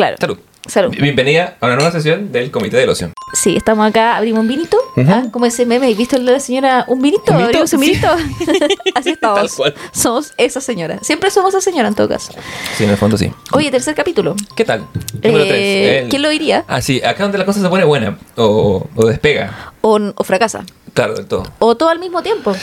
[0.00, 0.16] Claro.
[0.18, 0.38] Salud.
[0.66, 0.90] Salud.
[0.98, 3.10] Bienvenida a una nueva sesión del Comité del Ocio.
[3.34, 4.78] Sí, estamos acá, abrimos un vinito.
[5.06, 5.24] ¿ah?
[5.30, 6.86] Como ese meme, ¿has visto el de la señora?
[6.88, 7.32] ¿Un vinito?
[7.32, 7.58] ¿Un vinito?
[7.58, 7.86] ¿Abrimos un Sí.
[7.86, 8.08] vinito?
[8.94, 9.38] Así estamos.
[9.40, 9.74] Tal cual.
[9.92, 10.98] Somos esa señora.
[11.02, 12.32] Siempre somos esa señora en todo caso.
[12.78, 13.30] Sí, en el fondo sí.
[13.52, 14.34] Oye, tercer capítulo.
[14.56, 14.86] ¿Qué tal?
[15.22, 16.02] Número Eh, tres.
[16.04, 16.64] El- ¿Quién lo diría?
[16.66, 19.74] Ah, sí, acá donde la cosa se pone buena o, o despega.
[19.82, 20.64] O, o fracasa.
[20.94, 21.42] Claro, del todo.
[21.58, 22.56] O todo al mismo tiempo.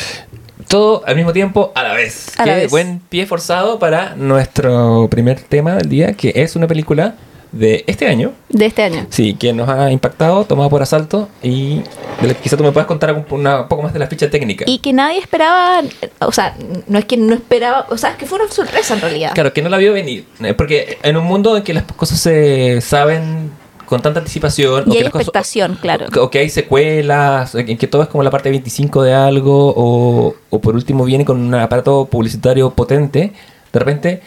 [0.68, 2.38] Todo al mismo tiempo, a la vez.
[2.38, 2.72] A la Qué vez.
[2.72, 7.16] buen pie forzado para nuestro primer tema del día, que es una película
[7.54, 8.34] de este año.
[8.50, 9.06] De este año.
[9.10, 11.78] Sí, que nos ha impactado, tomado por asalto y
[12.22, 14.08] de la que quizá tú me puedas contar un, una- un poco más de la
[14.08, 14.66] ficha técnica.
[14.68, 15.82] Y que nadie esperaba,
[16.20, 16.56] o sea,
[16.88, 19.32] no es que no esperaba, o sea, es que fue una sorpresa en realidad.
[19.34, 20.26] Claro, que no la vio venir.
[20.44, 23.52] eh, Porque en un mundo en que las cosas se saben
[23.88, 24.84] con tanta anticipación.
[24.86, 26.06] Y o que cosas- expectación, claro.
[26.16, 29.74] O, o que hay secuelas, en que todo es como la parte 25 de algo,
[29.76, 33.34] o, o por último viene con un aparato publicitario potente.
[33.74, 34.22] De repente,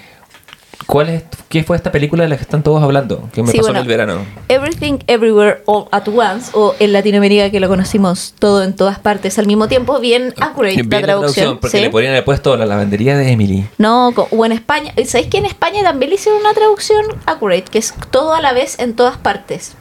[0.86, 3.28] ¿cuál es, ¿qué fue esta película de la que están todos hablando?
[3.32, 3.78] Que me Sí, pasó bueno.
[3.80, 4.26] en el verano.
[4.48, 9.38] Everything Everywhere All at Once, o en Latinoamérica que lo conocimos todo en todas partes
[9.38, 11.58] al mismo tiempo, bien accurate Bien la traducción.
[11.58, 11.82] porque ¿sí?
[11.84, 13.66] le podrían haber puesto la lavandería de Emily.
[13.78, 17.78] No, o en España, ¿sabéis que en España también le hicieron una traducción accurate, que
[17.78, 19.74] es todo a la vez en todas partes?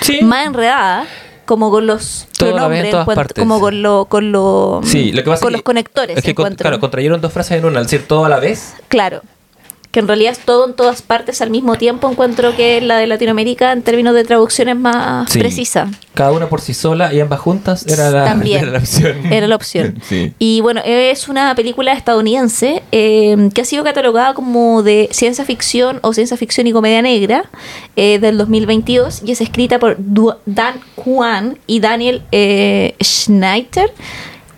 [0.00, 0.22] Sí.
[0.22, 1.06] Más enredada,
[1.44, 3.42] como con los pronombres, todas encuentro- partes.
[3.42, 6.16] como con, lo, con, lo, Sí, lo que pasa con es los conectores.
[6.18, 8.74] Es que, con- claro, contrayeron dos frases en una, al decir todo a la vez.
[8.88, 9.22] Claro.
[9.96, 12.10] Que en realidad es todo en todas partes al mismo tiempo.
[12.10, 15.38] Encuentro que la de Latinoamérica en términos de traducción es más Sí.
[15.38, 15.88] precisa.
[16.12, 18.60] Cada una por sí sola y ambas juntas era la, También.
[18.64, 19.32] era la opción.
[19.32, 19.98] Era la opción.
[20.06, 20.34] Sí.
[20.38, 25.98] Y bueno, es una película estadounidense eh, que ha sido catalogada como de ciencia ficción
[26.02, 27.48] o ciencia ficción y comedia negra
[27.96, 33.90] eh, del 2022 y es escrita por Du- Dan Kwan y Daniel eh, Schneider,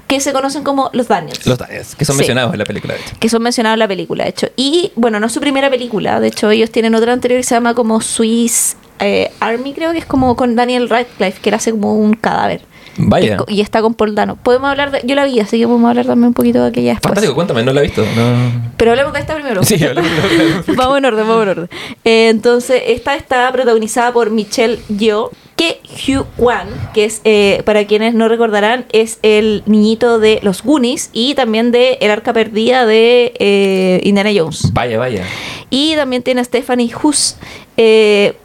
[0.08, 1.46] que se conocen como los Daniels.
[1.46, 2.20] Los Daniels, que son Sí.
[2.20, 3.16] mencionados en la película, de hecho.
[3.20, 4.48] que son mencionados en la película, de hecho.
[4.56, 7.54] Y bueno, no es su primera película, de hecho ellos tienen otra anterior que se
[7.54, 11.70] llama como Swiss eh, Army, creo que es como con Daniel Radcliffe, que él hace
[11.70, 12.62] como un cadáver.
[12.98, 13.38] Vaya.
[13.46, 14.36] Y, está con Paul Dano.
[14.36, 16.90] Podemos hablar de, yo la vi, así que podemos hablar también un poquito de aquella
[16.90, 17.08] después.
[17.10, 18.02] Fantástico, cuéntame, no la he visto.
[18.16, 18.70] No.
[18.76, 19.62] Pero hablemos de esta primero.
[19.62, 20.10] Sí, hablemos
[20.66, 21.68] de- vamos en orden, vamos en orden.
[22.04, 27.84] Eh, entonces, esta está protagonizada por Michelle Yeoh, que Hugh Kwan, que es, eh, para
[27.86, 32.86] quienes no recordarán, es el niñito de los Goonies y también de El Arca Perdida
[32.86, 34.72] de eh, Indiana Jones.
[34.72, 35.24] Vaya, vaya.
[35.70, 37.36] Y también tiene a Stephanie Hughes
[37.76, 38.36] eh,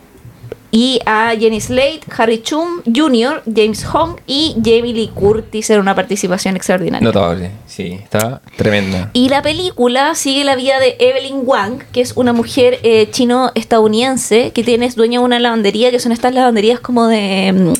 [0.75, 5.93] y a Jenny Slate, Harry Chum Jr., James Hong y Jamie Lee Curtis en una
[5.93, 7.05] participación extraordinaria.
[7.05, 7.51] Notable.
[7.67, 9.11] Sí, está tremenda.
[9.13, 14.49] Y la película sigue la vida de Evelyn Wang, que es una mujer eh, chino-estadounidense
[14.49, 17.73] que tiene, es dueña de una lavandería, que son estas lavanderías como de mm,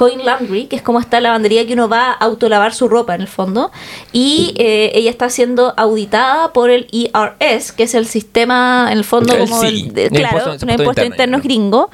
[0.00, 3.20] Coin Laundry, que es como esta lavandería que uno va a autolavar su ropa en
[3.20, 3.70] el fondo.
[4.14, 9.04] Y eh, ella está siendo auditada por el ERS, que es el sistema, en el
[9.04, 11.42] fondo, El como sí, el, de- el claro, impuesto- impuesto impuesto interno, interno ya.
[11.44, 11.90] gringo.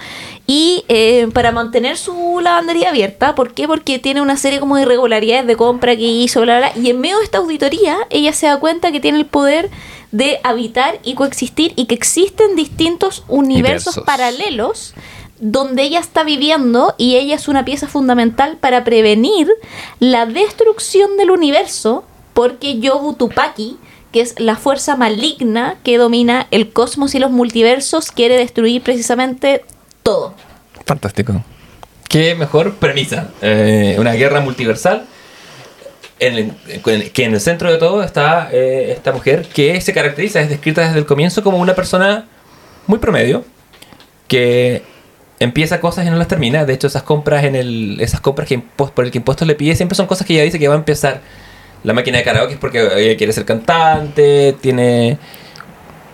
[0.46, 3.66] Y eh, para mantener su lavandería abierta, ¿por qué?
[3.66, 6.80] Porque tiene una serie como de irregularidades de compra que hizo, bla, bla, bla.
[6.80, 9.68] Y en medio de esta auditoría, ella se da cuenta que tiene el poder
[10.12, 14.04] de habitar y coexistir y que existen distintos universos Universos.
[14.06, 14.94] paralelos
[15.38, 19.48] donde ella está viviendo y ella es una pieza fundamental para prevenir
[20.00, 23.76] la destrucción del universo porque Yobu Tupaki,
[24.12, 29.64] que es la fuerza maligna que domina el cosmos y los multiversos, quiere destruir precisamente
[30.02, 30.34] todo.
[30.86, 31.42] Fantástico.
[32.08, 33.30] Qué mejor premisa.
[33.42, 35.06] Eh, una guerra multiversal.
[36.18, 40.40] En el- que en el centro de todo está eh, esta mujer que se caracteriza,
[40.40, 42.26] es descrita desde el comienzo como una persona
[42.86, 43.44] muy promedio,
[44.26, 44.82] que
[45.40, 46.64] empieza cosas y no las termina.
[46.64, 49.74] De hecho, esas compras en el, esas compras que por el que impuestos le pide
[49.76, 51.20] siempre son cosas que ella dice que va a empezar.
[51.84, 55.18] La máquina de karaoke es porque ella quiere ser cantante, tiene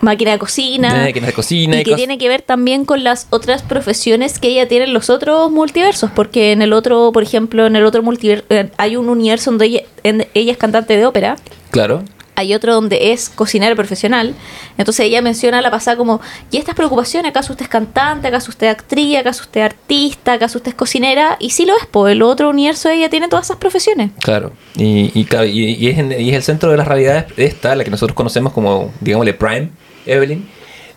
[0.01, 0.95] Máquina de cocina.
[1.05, 4.49] máquinas de cocina y que cosas- tiene que ver también con las otras profesiones que
[4.49, 8.03] ella tiene en los otros multiversos, porque en el otro, por ejemplo, en el otro
[8.03, 8.45] multiverso
[8.79, 11.37] hay un universo donde ella, en- ella es cantante de ópera,
[11.71, 12.03] Claro.
[12.35, 14.35] Hay otro donde es cocinera profesional.
[14.79, 16.21] Entonces ella menciona la pasada como,
[16.51, 17.31] ¿y estas preocupaciones?
[17.31, 18.29] ¿Acaso usted es cantante?
[18.29, 19.19] ¿Acaso usted es actriz?
[19.19, 20.33] ¿Acaso usted es artista?
[20.33, 21.37] ¿Acaso usted es cocinera?
[21.41, 24.11] Y sí lo es, pues el otro universo ella tiene todas esas profesiones.
[24.23, 27.85] Claro, y, y- y es, en- y es el centro de las realidades esta, la
[27.85, 29.69] que nosotros conocemos como, digámosle, Prime,
[30.07, 30.49] Evelyn,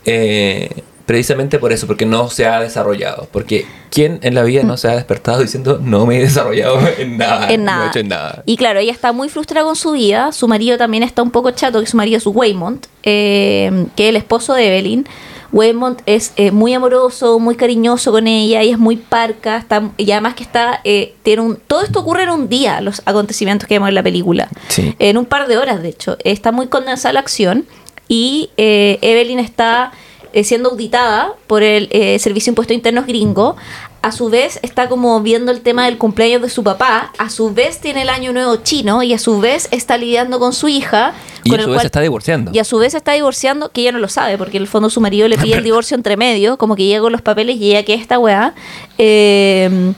[0.06, 0.70] eh,
[1.06, 3.28] precisamente por eso, porque no se ha desarrollado.
[3.32, 7.18] Porque ¿quién en la vida no se ha despertado diciendo no me he desarrollado en
[7.18, 7.52] nada?
[7.52, 7.78] en nada.
[7.80, 8.44] No he hecho en nada.
[8.46, 10.32] Y claro, ella está muy frustrada con su vida.
[10.32, 14.10] Su marido también está un poco chato, que su marido es Waymont, eh, que es
[14.10, 15.08] el esposo de Evelyn.
[15.52, 20.12] Waymont es eh, muy amoroso, muy cariñoso con ella, ella es muy parca, está, y
[20.12, 23.76] además que está, eh, tiene un, todo esto ocurre en un día, los acontecimientos que
[23.76, 24.94] vemos en la película, Sí.
[25.00, 27.66] en un par de horas de hecho, está muy condensada la acción
[28.10, 29.94] y eh, Evelyn está
[30.36, 33.56] eh, siendo auditada por el eh, Servicio de Impuestos Internos gringo.
[34.04, 37.12] A su vez está como viendo el tema del cumpleaños de su papá.
[37.18, 40.54] A su vez tiene el año nuevo chino y a su vez está lidiando con
[40.54, 41.14] su hija.
[41.44, 42.52] Y con a el su vez cual- está divorciando.
[42.54, 44.92] y a su vez está divorciando, que ella no lo sabe, porque en el fondo
[44.92, 47.72] su marido le pide el divorcio entre medio, como que llega con los papeles y
[47.72, 48.54] ella que es esta weá.
[49.00, 49.94] Eh,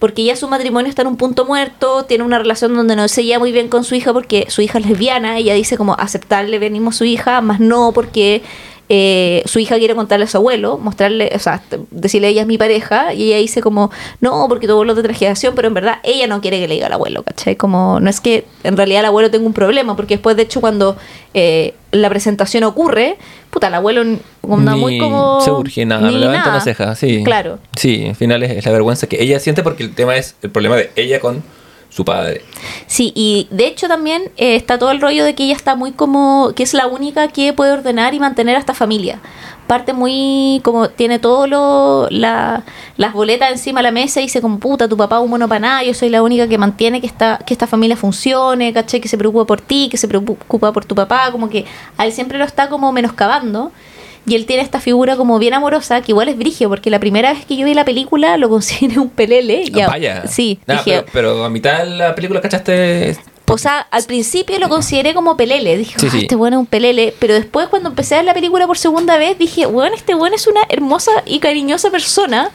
[0.00, 3.22] porque ya su matrimonio está en un punto muerto, tiene una relación donde no se
[3.22, 6.58] lleva muy bien con su hija porque su hija es lesbiana, ella dice como aceptarle
[6.58, 8.42] venimos su hija, más no porque
[8.94, 12.58] eh, su hija quiere contarle a su abuelo, mostrarle, o sea, decirle ella es mi
[12.58, 13.90] pareja, y ella dice como,
[14.20, 16.88] no, porque tu abuelo de trajeación, pero en verdad ella no quiere que le diga
[16.88, 17.56] al abuelo, ¿cachai?
[17.56, 20.60] Como, no es que en realidad el abuelo tenga un problema, porque después, de hecho,
[20.60, 20.98] cuando
[21.32, 23.16] eh, la presentación ocurre,
[23.48, 25.40] puta, el abuelo Ni muy como...
[25.40, 26.50] se urge nada, ni levanta nada.
[26.56, 27.24] una ceja, sí.
[27.24, 27.60] Claro.
[27.74, 30.50] Sí, al final es, es la vergüenza que ella siente porque el tema es el
[30.50, 31.42] problema de ella con
[31.92, 32.42] su padre.
[32.86, 35.92] Sí, y de hecho también eh, está todo el rollo de que ella está muy
[35.92, 39.20] como, que es la única que puede ordenar y mantener a esta familia.
[39.66, 42.64] Parte muy, como tiene todo la,
[42.96, 45.60] las boletas encima de la mesa y dice como, puta, tu papá un mono para
[45.60, 49.08] nada, yo soy la única que mantiene que esta, que esta familia funcione, caché, que
[49.08, 51.66] se preocupa por ti, que se preocupa por tu papá, como que
[51.98, 53.70] a él siempre lo está como menoscabando.
[54.26, 57.32] Y él tiene esta figura como bien amorosa, que igual es brigio, porque la primera
[57.32, 59.64] vez que yo vi la película lo consideré un pelele.
[59.66, 60.26] Ah, Ya, Vaya.
[60.28, 63.16] Sí, Nah, dije, pero, pero a mitad de la película, ¿cachaste?
[63.48, 65.76] o sea, al principio lo consideré como pelele.
[65.76, 66.18] Dije, Sí, "Ah, sí.
[66.22, 67.12] este bueno es un pelele.
[67.18, 70.36] Pero después, cuando empecé a ver la película por segunda vez, dije, bueno, este bueno
[70.36, 72.50] es una hermosa y cariñosa persona.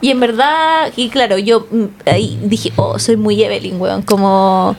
[0.00, 4.02] Y en verdad, y claro, yo mm, ahí dije, oh, soy muy Evelyn, weón.
[4.02, 4.74] Como.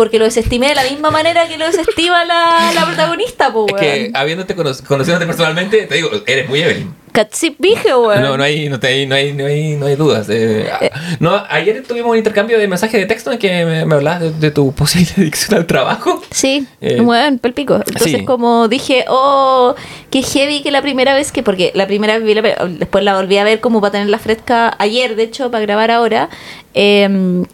[0.00, 3.72] Porque lo desestimé de la misma manera que lo desestima la, la protagonista, pues, Es
[3.74, 3.84] weón.
[3.84, 6.94] que habiéndote cono- conociéndote personalmente, te digo, eres muy Evelyn.
[7.12, 8.22] Catsip dije, weón.
[8.22, 10.26] No, no hay, no, te- hay- no hay, no hay, no hay dudas.
[10.30, 10.88] eh, ah,
[11.18, 14.30] no, ayer tuvimos un intercambio de mensajes de texto en que me, me hablabas de,
[14.32, 16.22] de tu posible adicción al trabajo.
[16.30, 17.74] Sí, Eh, bueno, palpico.
[17.76, 18.24] Entonces, sí.
[18.24, 19.74] como dije, oh,
[20.10, 23.16] qué heavy que la primera vez que, porque la primera vez vi la después la
[23.16, 26.30] volví a ver como para tenerla fresca ayer, de hecho, para grabar ahora.
[26.72, 27.44] eh,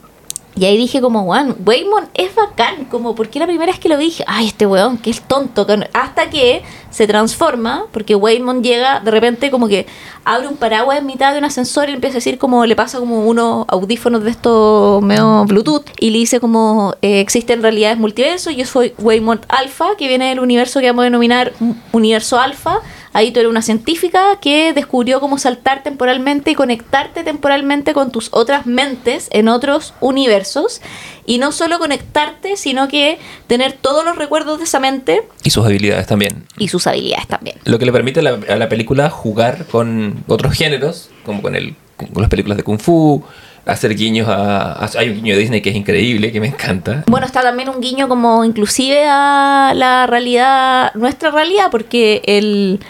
[0.59, 3.99] y ahí dije como, weón, Waymon es bacán, como, porque la primera vez que lo
[3.99, 5.87] dije, ay, este weón, que es tonto, que no-".
[5.93, 9.87] hasta que se transforma, porque Waymon llega, de repente como que
[10.25, 12.99] abre un paraguas en mitad de un ascensor y empieza a decir como, le pasa
[12.99, 18.57] como unos audífonos de estos medio Bluetooth, y le dice como, eh, existen realidades multiversos,
[18.57, 21.53] yo soy Waymon Alpha, que viene del universo que vamos a denominar
[21.93, 22.81] Universo Alpha,
[23.17, 28.29] Ahí tú eres una científica que descubrió cómo saltar temporalmente y conectarte temporalmente con tus
[28.31, 30.83] otras mentes en otros universos.
[31.25, 35.65] Y no solo conectarte, sino que tener todos los recuerdos de esa mente Y sus
[35.65, 36.45] habilidades también.
[36.59, 37.57] y sus habilidades también.
[37.65, 41.57] Lo que le permite a la, a la película jugar con otros géneros, como con,
[41.57, 43.25] el, con las películas de Kung Fu,
[43.67, 47.05] hacer guiños a, Hay un guiño de Disney que es increíble, que me encanta.
[47.09, 52.81] Bueno, está también un guiño como inclusive a la realidad, nuestra realidad, porque el,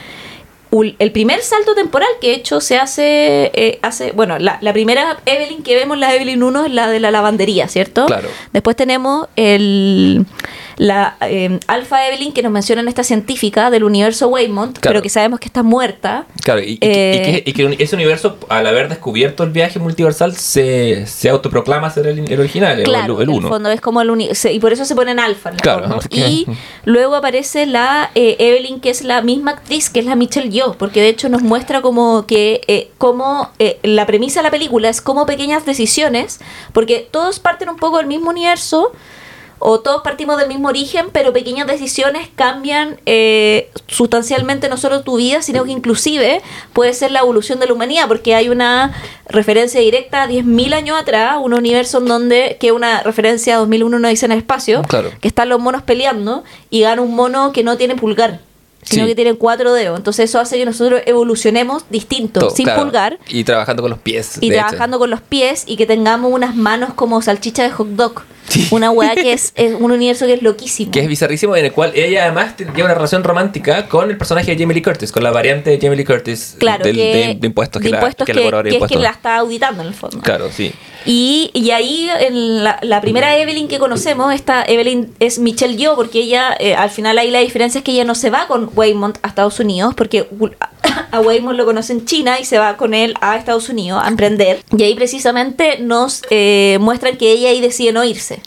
[0.98, 5.18] el primer salto temporal que de hecho se hace, eh, hace bueno, la, la primera
[5.24, 8.06] Evelyn que vemos, la Evelyn 1, es la de la lavandería, ¿cierto?
[8.06, 8.28] Claro.
[8.52, 10.26] Después tenemos el,
[10.76, 14.94] la eh, Alpha Evelyn que nos mencionan esta científica del universo Waymont, Claro.
[14.94, 16.26] pero que sabemos que está muerta.
[16.42, 19.78] Claro, y, que- Eh, y que, y que ese universo, al haber descubierto el viaje
[19.78, 23.48] multiversal, se, se autoproclama ser el, el original, el- Claro, el, el en uno.
[23.48, 25.48] fondo es como el uni- se- y por eso se ponen alfa.
[25.50, 26.46] en el Claro, que- Y
[26.84, 31.00] luego aparece la eh, Evelyn, que es la misma actriz, que es la Michelle Porque
[31.00, 35.00] de hecho nos muestra como que eh, como eh, la premisa de la película es
[35.00, 36.40] como pequeñas decisiones,
[36.72, 38.92] porque todos parten un poco del mismo universo.
[39.58, 45.16] O todos partimos del mismo origen, pero pequeñas decisiones cambian eh, sustancialmente no solo tu
[45.16, 46.42] vida, sino que inclusive
[46.74, 48.92] puede ser la evolución de la humanidad, porque hay una
[49.26, 53.98] referencia directa a 10.000 años atrás, un universo en donde, que una referencia a 2001
[53.98, 55.10] no dice en el espacio, Claro.
[55.22, 58.40] que están los monos peleando y gana un mono que no tiene pulgar,
[58.88, 59.08] sino Sí.
[59.10, 59.98] que tiene cuatro dedos.
[59.98, 62.82] Entonces eso hace que nosotros evolucionemos distinto, Todo, sin claro.
[62.82, 63.18] pulgar.
[63.28, 64.38] Y trabajando con los pies.
[64.40, 64.58] Y hecho.
[64.60, 68.22] trabajando con los pies y que tengamos unas manos como salchicha de hot dog.
[68.48, 68.68] Sí.
[68.70, 70.92] Una weá que es, es un universo que es loquísimo.
[70.92, 74.52] Que es bizarrísimo, en el cual ella además tiene una relación romántica con el personaje
[74.54, 77.34] de Jamie Lee Curtis, con la variante de Jamie Lee Curtis Claro, del- que, de,
[77.34, 78.32] de impuestos que, de la, que que-
[78.70, 80.20] que es quien la está auditando en el fondo.
[80.20, 80.72] Claro, sí.
[81.04, 85.94] Y, y ahí en la, la primera Evelyn que conocemos, esta Evelyn es Michelle Yeoh,
[85.94, 88.70] porque ella, eh, al final ahí la diferencia es que ella no se va con
[88.74, 90.26] Waymont a Estados Unidos, porque
[91.10, 94.08] a Waymont lo conoce en China y se va con él a Estados Unidos a
[94.08, 94.62] emprender.
[94.76, 98.40] Y ahí precisamente nos eh, muestran que ella ahí decide no irse.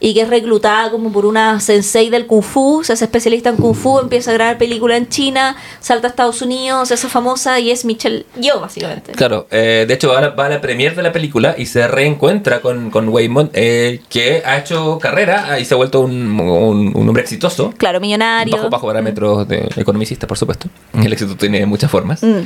[0.00, 3.56] Y que es reclutada como por una sensei del kung fu, se hace especialista en
[3.56, 7.60] kung fu, empieza a grabar películas en China, salta a Estados Unidos, se hace famosa
[7.60, 9.12] y es Michelle Yeoh, básicamente.
[9.12, 11.66] Claro, eh, de hecho va a, la, va a la premier de la película y
[11.66, 16.40] se reencuentra con, con Waymond, eh, que ha hecho carrera y se ha vuelto un,
[16.40, 17.72] un- un hombre exitoso.
[17.76, 18.56] Claro, millonario.
[18.56, 20.68] Bajo, bajo parámetros de economicista, por supuesto.
[20.94, 22.22] El éxito tiene muchas formas.
[22.22, 22.40] Mm.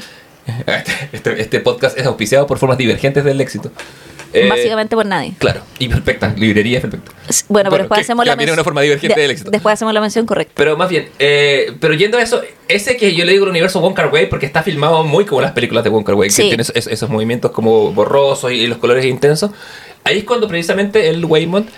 [0.67, 3.71] Este, este- este podcast es auspiciado por formas divergentes del éxito.
[4.35, 5.33] Eh, Básicamente por nadie.
[5.39, 7.13] Claro, y perfecta, librería perfecta.
[7.49, 9.51] Bueno, pero después que hacemos la es mención- una forma divergente de- del éxito.
[9.51, 10.53] Después hacemos la mención correcta.
[10.57, 13.81] Pero más bien, eh, pero yendo a eso, ese que yo le digo el universo
[13.81, 16.43] Wong Kar Wai porque está filmado muy como las películas de Wong Kar Wai, Sí.
[16.43, 19.53] que tiene esos, esos movimientos como borrosos y los colores intensos.
[20.03, 21.69] Ahí es cuando precisamente el Waymond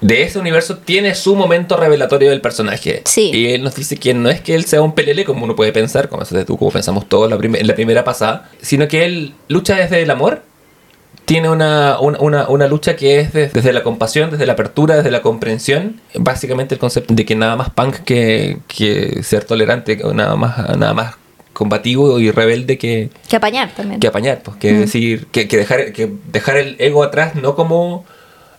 [0.00, 3.02] de ese universo tiene su momento revelatorio del personaje.
[3.06, 3.30] Sí.
[3.32, 5.72] Y él nos dice que no es que él sea un pelele como uno puede
[5.72, 9.76] pensar, como tú, como pensamos todos la en la primera pasada, sino que él lucha
[9.76, 10.42] desde el amor.
[11.24, 15.10] Tiene una, una, una- lucha que es de- desde la compasión, desde la apertura, desde
[15.10, 16.00] la comprensión.
[16.14, 20.92] Básicamente el concepto de que nada más punk que, que ser tolerante, nada más, nada
[20.92, 21.14] más
[21.54, 24.00] combativo y rebelde que, Que apañar también.
[24.00, 24.80] que apañar, pues, que Mm.
[24.80, 28.04] decir, que, que dejar, que dejar el ego atrás no como,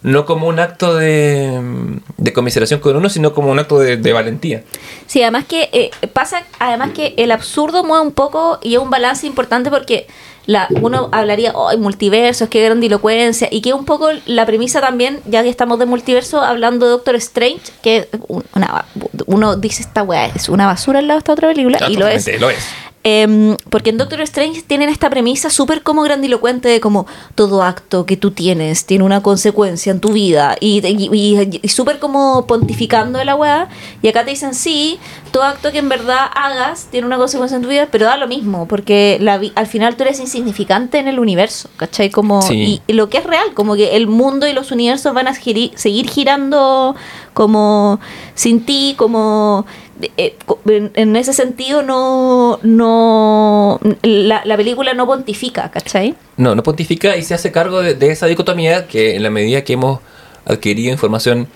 [0.02, 4.14] no como un acto de, de conmiseración con uno, sino como un acto de, de
[4.14, 4.64] valentía.
[5.08, 8.90] Sí, además que eh, pasa, además que el absurdo mueve un poco y es un
[8.90, 10.08] balance importante porque
[10.48, 13.48] la, uno hablaría, ¡ay, multiversos, qué grandilocuencia!
[13.50, 17.16] Y que un poco la premisa también, ya que estamos de multiverso, hablando de Doctor
[17.16, 18.86] Strange, que un- una,
[19.26, 21.96] uno dice esta weá es una basura al lado de esta otra película, Ah, y
[21.96, 22.40] lo es.
[22.40, 22.64] Lo es.
[23.08, 28.08] Em, porque en Doctor Strange tienen esta premisa súper como grandilocuente de como todo acto
[28.08, 32.48] que tú tienes tiene una consecuencia en tu vida y, y, y- y súper como
[32.48, 33.70] pontificando de la weá
[34.02, 34.98] y acá te dicen sí,
[35.30, 38.28] todo acto que en verdad hagas tiene una consecuencia en tu vida pero da lo
[38.28, 42.10] mismo porque la al final tú eres insignificante en el universo ¿cachai?
[42.10, 42.82] Como, Sí.
[42.88, 46.10] y, lo que es real, como que el mundo y los universos van a seguir
[46.10, 46.96] girando
[47.36, 48.00] como
[48.34, 49.85] sin ti, como co-
[50.18, 56.16] en, en ese sentido no, no la, la película no pontifica, ¿cachai?
[56.38, 59.74] No, no pontifica y se hace cargo de, esa dicotomía que en la medida que
[59.74, 60.00] hemos
[60.46, 61.48] adquirido información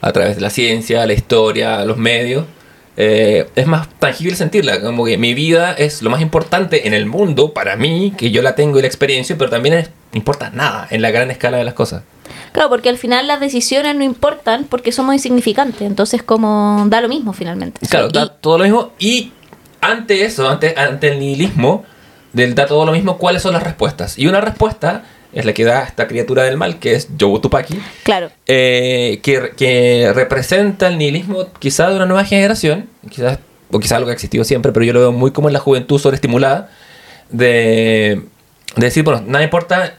[0.00, 2.44] a través de la ciencia, la historia, los medios,
[2.96, 4.80] eh, es más tangible sentirla.
[4.80, 8.42] Como que mi vida es lo más importante en el mundo para mí, que yo
[8.42, 11.64] la tengo y la experiencia, pero también es- importa nada en la gran escala de
[11.64, 12.02] las cosas.
[12.52, 17.08] Claro, porque al final las decisiones no importan porque somos insignificantes, entonces como da lo
[17.08, 17.86] mismo finalmente.
[17.86, 18.92] Claro, da todo lo mismo.
[18.98, 19.32] Y
[19.80, 21.84] ante eso, ante, ante el nihilismo,
[22.32, 24.18] del da todo lo mismo, ¿cuáles son las respuestas?
[24.18, 27.80] Y una respuesta es la que da esta criatura del mal, que es Joe Tupaki,
[28.04, 33.38] claro, eh, que, que representa el nihilismo quizá de una nueva generación, quizás,
[33.70, 35.60] o quizás algo que ha existido siempre, pero yo lo veo muy como en la
[35.60, 36.70] juventud sobreestimulada,
[37.30, 38.22] de,
[38.76, 39.94] de decir, bueno, nada importa,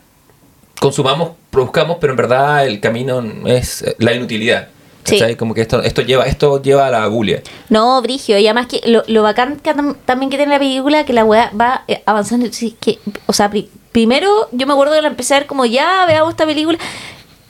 [0.80, 4.70] consumamos, produzcamos, pero en verdad el camino es la inutilidad.
[5.04, 5.20] Sí.
[5.36, 7.44] Como que esto, esto, lleva, esto lleva a la agulia.
[7.70, 11.06] No, Brigio, y además que lo, lo bacán que tam- también que tiene la película
[11.06, 12.48] que la weá va eh, avanzando.
[12.52, 15.64] sí, que, o sea, pri- primero yo me acuerdo de la empecé a ver como
[15.68, 16.80] ya veamos esta película,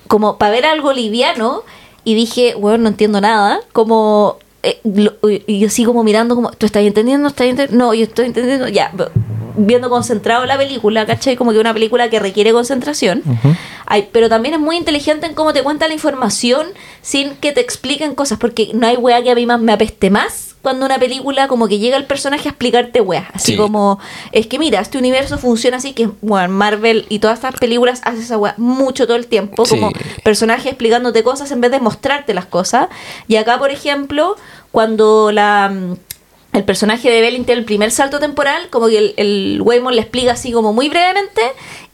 [0.09, 1.63] como para ver algo liviano,
[2.03, 3.61] y dije, bueno, no entiendo nada.
[3.71, 4.37] Como.
[4.61, 7.29] eh, lo- y yo así como mirando, como, ¿tú estás entendiendo?
[7.29, 7.85] ¿Estás entendiendo?
[7.85, 8.67] No, yo estoy entendiendo.
[8.67, 8.91] Ya,
[9.57, 11.35] viendo concentrado la película, ¿cachai?
[11.35, 13.23] Como que una película que requiere concentración.
[13.85, 16.67] Ay, pero también es muy inteligente en cómo te cuenta la información
[17.01, 20.09] sin que te expliquen cosas, porque no hay wea que a mí más me apeste
[20.09, 23.27] más cuando una película como que llega el personaje a explicarte weas.
[23.33, 23.57] Así Sí.
[23.57, 23.99] como,
[24.31, 28.21] es que mira, este universo funciona así, que bueno, Marvel y todas estas películas hacen
[28.23, 29.75] esa wea mucho todo el tiempo, Sí.
[29.75, 29.91] como
[30.23, 32.87] personajes explicándote cosas en vez de mostrarte las cosas.
[33.27, 34.37] Y acá, por ejemplo,
[34.71, 35.71] cuando la...
[36.57, 40.01] el personaje de Belling tiene el primer salto temporal, como que el, el Waymond le
[40.01, 41.41] explica así como muy brevemente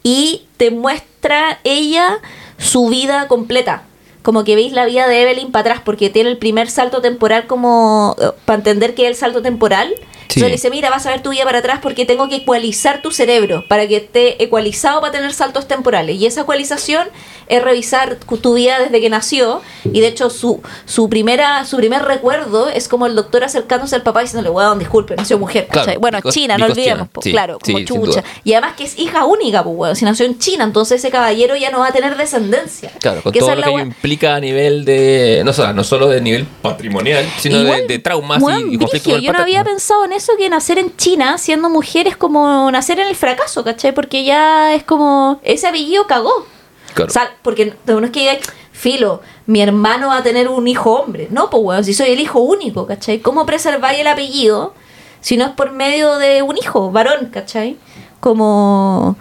[0.03, 2.20] y te muestra ella
[2.58, 3.84] su vida completa.
[4.22, 7.48] Como que veis la vida de Evelyn para atrás porque tiene el primer salto temporal
[7.48, 9.94] como eh, para entender que es el salto temporal.
[10.33, 10.39] Sí.
[10.39, 13.01] Entonces le dice, mira, vas a ver tu vida para atrás porque tengo que ecualizar
[13.01, 16.15] tu cerebro para que esté ecualizado para tener saltos temporales.
[16.19, 17.07] Y esa ecualización
[17.47, 19.61] es revisar tu vida desde que nació.
[19.91, 24.03] Y de hecho su, su, primera, su primer recuerdo es como el doctor acercándose al
[24.03, 25.67] papá y diciéndole, weón, disculpe, nació mujer.
[25.67, 27.09] Claro, bueno, China, no olvidemos.
[27.09, 28.23] Po, Sí, claro, como sí, chucha.
[28.43, 29.95] Y además que es hija única, pues, weón.
[29.95, 32.91] Si nació en China, entonces ese caballero ya no va a tener descendencia.
[33.00, 35.41] Claro, con Que todo lo que implica a nivel de.
[35.43, 38.77] No, solo- no solo de nivel patrimonial, sino de- Igual, de, traumas y- weón, y,
[38.77, 39.21] conflictos.
[39.21, 42.99] Yo no había pensado en eso que nacer en China siendo mujer es como nacer
[42.99, 43.93] en el fracaso, ¿cachai?
[43.93, 45.39] Porque ya es como.
[45.43, 46.45] Ese apellido cagó.
[46.93, 47.09] Claro.
[47.09, 48.37] O sea, porque no no es que diga,
[48.71, 51.27] filo, mi hermano va a tener un hijo hombre.
[51.31, 53.19] No, pues weón, si soy el hijo único, ¿cachai?
[53.19, 54.73] ¿Cómo preserváis el apellido
[55.21, 57.77] si no es por medio de un hijo, varón, ¿cachai?
[58.19, 59.15] Como.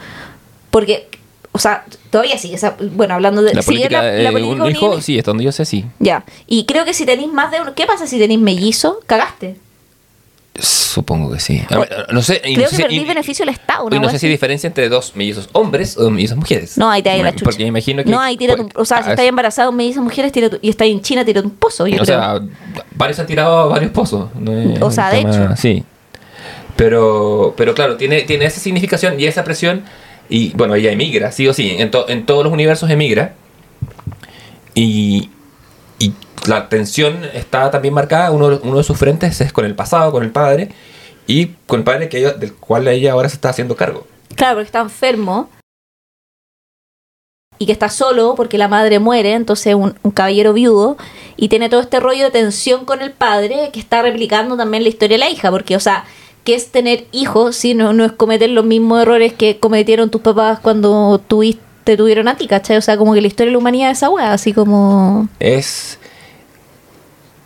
[0.70, 1.08] Porque.
[1.52, 2.54] O sea, todavía sí.
[2.54, 5.50] esa- bueno, hablando de La política, la, la política un hijo, sí, hasta donde yo
[5.50, 5.84] sé, sí.
[5.98, 6.24] Ya.
[6.46, 7.74] Y creo que si tenéis más de uno.
[7.74, 9.00] ¿Qué pasa si tenéis mellizo?
[9.06, 9.56] Cagaste.
[10.58, 11.62] Supongo que sí.
[12.12, 12.42] No sé.
[12.44, 13.84] y Creo no que sé- perdí y- beneficio del Estado.
[13.90, 14.26] y una no sé si así.
[14.26, 16.76] hay diferencia entre dos mellizos hombres o dos mellizos mujeres.
[16.76, 17.44] No, ahí te hay la chucha.
[17.44, 18.10] Porque me imagino que.
[18.10, 18.70] No, ahí tírate un.
[18.74, 21.46] O sea, si Ah, estás embarazado, me dicen mujeres tírate- y estás en China, tírate
[21.46, 21.86] un pozo.
[21.86, 22.04] Yo o creo.
[22.04, 22.40] sea,
[22.96, 24.28] varios han tirado a varios pozos.
[24.34, 25.56] no es O sea, de tema- hecho.
[25.56, 25.84] Sí.
[26.76, 29.82] Pero, pero claro, tiene, tiene esa significación y esa presión.
[30.28, 31.76] Y bueno, ella emigra, sí o sí.
[31.78, 33.34] En, to- en todos los universos emigra.
[34.74, 35.30] Y, y
[36.46, 38.30] la tensión está también marcada.
[38.30, 40.70] Uno, uno de sus frentes es con el pasado, con el padre.
[41.26, 44.06] Y con el padre que ella- del cual ella ahora se está haciendo cargo.
[44.34, 45.48] Claro, porque está enfermo.
[47.58, 50.96] Y que está solo porque la madre muere, entonces un, un caballero viudo.
[51.36, 54.88] Y tiene todo este rollo de tensión con el padre que está replicando también la
[54.88, 55.50] historia de la hija.
[55.50, 56.04] Porque, o sea,
[56.44, 60.22] ¿qué es tener hijos si no, no es cometer los mismos errores que cometieron tus
[60.22, 62.76] papás cuando tuviste, te tuvieron a ti, ¿cachai?
[62.78, 65.28] O sea, como que la historia de la humanidad es esa weá, así como.
[65.38, 65.98] es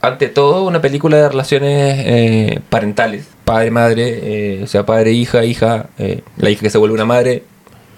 [0.06, 5.44] ante todo una película de relaciones eh, parentales padre madre eh, o sea padre hija
[5.44, 7.42] hija eh, la hija que se vuelve una madre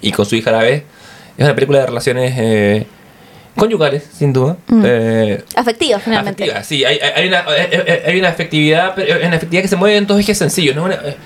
[0.00, 0.82] y con su hija a la vez
[1.36, 2.86] es una película de relaciones eh,
[3.56, 4.82] conyugales sin duda Mm.
[4.84, 6.42] Eh, Afectiva, finalmente.
[6.44, 9.96] afectiva, sí hay, hay- una, hay- hay una efectividad pero una efectividad que se mueve
[9.96, 10.84] en dos ejes sencillos ¿no?
[10.84, 11.16] Una- eh,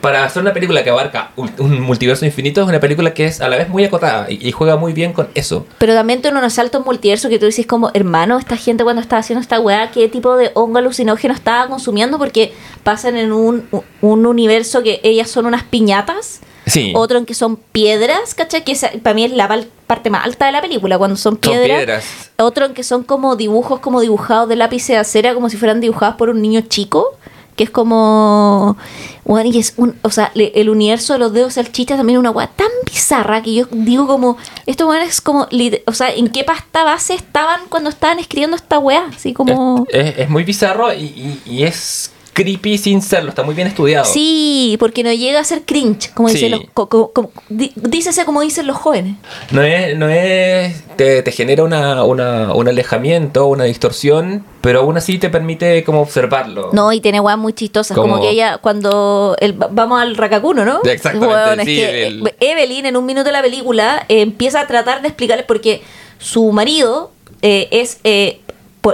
[0.00, 3.48] para hacer una película que abarca un, multiverso infinito es una película que es a
[3.48, 6.52] la vez muy acotada y, y juega muy bien con eso Pero también tiene unos
[6.54, 10.08] saltos multiverso que tú dices como, hermano, esta gente cuando estaba haciendo esta weá, ¿qué
[10.08, 12.18] tipo de hongo alucinógeno estaba consumiendo?
[12.18, 13.68] Porque pasan en un,
[14.00, 18.64] un universo que ellas son unas piñatas, sí otro en que son piedras, ¿cachai?
[18.64, 19.48] Que esa- para mí es la
[19.86, 21.78] parte más alta de la película, cuando son son piedras.
[21.78, 22.04] piedras
[22.38, 25.80] Otro en que son como dibujos como dibujados de lápiz de acera, como si fueran
[25.80, 27.16] dibujados por un niño chico.
[27.56, 28.76] Que es como.
[29.24, 32.20] Bueno, y es un, o sea, le- el universo de los dedos salchichas también es
[32.20, 34.36] una weá tan bizarra que yo digo como.
[34.66, 35.48] Esto weón es como.
[35.86, 39.06] O sea, ¿en qué pasta base estaban cuando estaban escribiendo esta weá?
[39.14, 39.86] Así como.
[39.90, 44.04] Es, muy bizarro y- y es creepy sin serlo, está muy bien estudiado.
[44.04, 46.60] Sí, porque no llega a ser cringe, como dicen los.
[46.74, 49.16] co- co- como- di- dícese como dicen los jóvenes.
[49.50, 54.98] No es, no es te, te genera una, una- un alejamiento, una distorsión, pero aún
[54.98, 56.68] así te permite como observarlo.
[56.74, 57.96] No, y tiene weas muy chistosas.
[57.96, 59.34] Como, Como- que ella, cuando.
[59.40, 60.80] el- vamos al Racacuno, ¿no?
[60.84, 64.66] Exactamente, es que, el- eh, Evelyn, en un minuto de la película, eh, empieza a
[64.66, 65.82] tratar de explicarle porque
[66.18, 67.98] su marido eh, es.
[68.04, 68.40] eh,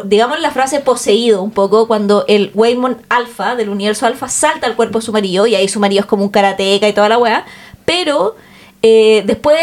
[0.05, 4.77] digamos la frase poseído un poco cuando el Waymond Alpha del universo Alpha salta al
[4.77, 7.19] cuerpo de su marido y ahí su marido es como un karateca y toda la
[7.19, 7.45] wea
[7.85, 8.37] pero
[8.83, 9.57] eh, después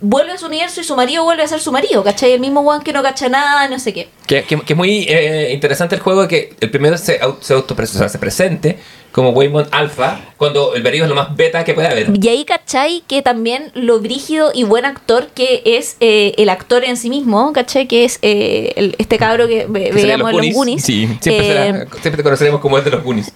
[0.00, 2.32] vuelve a su universo y su marido vuelve a ser su marido ¿cachai?
[2.32, 5.94] el mismo one que no cacha nada no sé qué Que, es muy eh, interesante
[5.94, 8.78] el juego que el primero se, se, auto, o sea, se presente
[9.12, 12.10] como Waymond Alpha cuando el verigo es lo más beta que puede haber.
[12.20, 13.02] Y ahí, ¿cachai?
[13.06, 17.52] Que también lo brígido y buen actor que es eh, el actor en sí mismo,
[17.52, 17.86] ¿cachai?
[17.86, 20.82] Que es eh, el- este cabro que ve- Que veíamos en los Goonies.
[20.84, 23.32] Sí, siempre, Eh, será- siempre te conoceremos como el de los Goonies.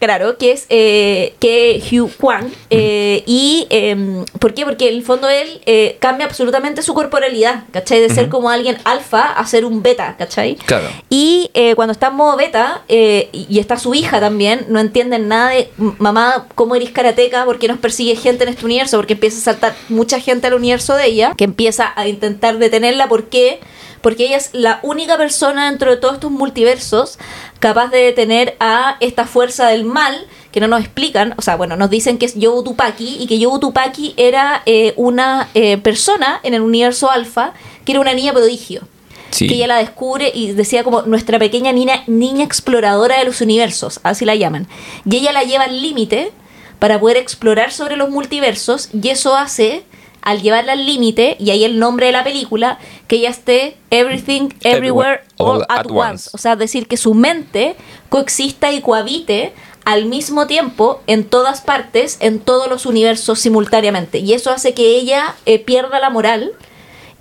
[0.00, 2.50] Claro, que es eh, que Hugh Kwan.
[2.70, 4.64] eh, y eh, ¿por qué?
[4.64, 8.00] Porque en el fondo él eh, cambia absolutamente su corporalidad, ¿cachai?
[8.00, 8.32] De ser Ujú.
[8.32, 10.56] como alguien alfa a ser un beta, ¿cachai?
[10.56, 10.88] Claro.
[11.08, 15.50] Y cuando está en modo beta, y y está su hija también, no entienden nada
[15.50, 17.44] de "M- mamá, ¿cómo eres karateca?
[17.44, 18.96] ¿Por qué nos persigue gente en este universo?
[18.96, 23.08] Porque empieza a saltar mucha gente al universo de ella, que empieza a intentar detenerla.
[23.08, 23.60] ¿Por qué?
[24.02, 27.18] Porque ella es la única persona dentro de todos estos multiversos
[27.58, 31.76] capaz de detener a esta fuerza del mal que no nos explican, o sea, bueno,
[31.76, 36.40] nos dicen que es Yobu Tupaki y que Yobu Tupaki era eh, una eh, persona
[36.42, 37.52] en el universo alfa
[37.84, 38.82] que era una niña prodigio
[39.30, 39.46] Sí.
[39.46, 44.00] que ella la descubre y decía como nuestra pequeña niña, niña exploradora de los universos,
[44.02, 44.66] así la llaman.
[45.08, 46.32] Y ella la lleva al límite
[46.80, 49.84] para poder explorar sobre los multiversos y eso hace,
[50.22, 54.48] al llevarla al límite, y ahí el nombre de la película, que ella esté everything,
[54.62, 56.30] everywhere, all, at, once.
[56.32, 57.76] O sea, decir que su mente
[58.08, 59.52] coexista y cohabite
[59.84, 64.18] al mismo tiempo en todas partes, en todos los universos simultáneamente.
[64.18, 66.52] Y eso hace que ella eh, pierda la moral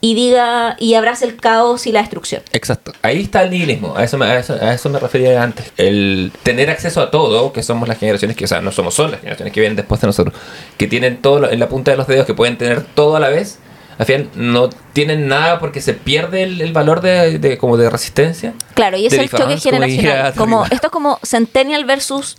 [0.02, 2.42] y diga y abrace el caos y la destrucción.
[2.54, 2.94] Exacto.
[3.02, 3.96] Ahí está el nihilismo.
[3.98, 5.72] A eso, me, a, eso, a eso me refería antes.
[5.78, 9.12] El tener acceso a todo, que somos las generaciones que, o sea, no somos, son
[9.12, 10.34] las generaciones que vienen después de nosotros,
[10.78, 13.20] que tienen todo lo- en la punta de los dedos, que pueden tener todo a
[13.20, 13.60] la vez.
[13.98, 17.90] Al final no tienen nada porque se pierde el, el valor de, de- como de
[17.90, 18.54] resistencia.
[18.76, 20.34] Claro, y es el choque generacional.
[20.36, 22.38] Como, esto es como Centennial versus.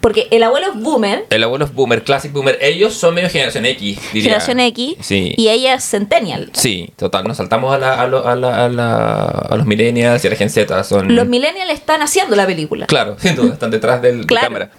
[0.00, 2.56] Porque el abuelo es boomer, El abuelo es boomer, classic boomer.
[2.62, 4.22] Ellos son medio generación X, diría.
[4.22, 5.34] generación X, Sí.
[5.36, 6.50] y ella es Centennial.
[6.54, 7.24] Sí, total.
[7.28, 10.30] Nos saltamos a, la, a, lo- a, la- a, la- a los millennials y a
[10.30, 10.84] la Gen Z.
[10.84, 11.14] Son...
[11.14, 12.86] Los millennials están haciendo la película.
[12.86, 14.46] Claro, sin duda, están detrás del, de Claro.
[14.46, 14.70] cámara.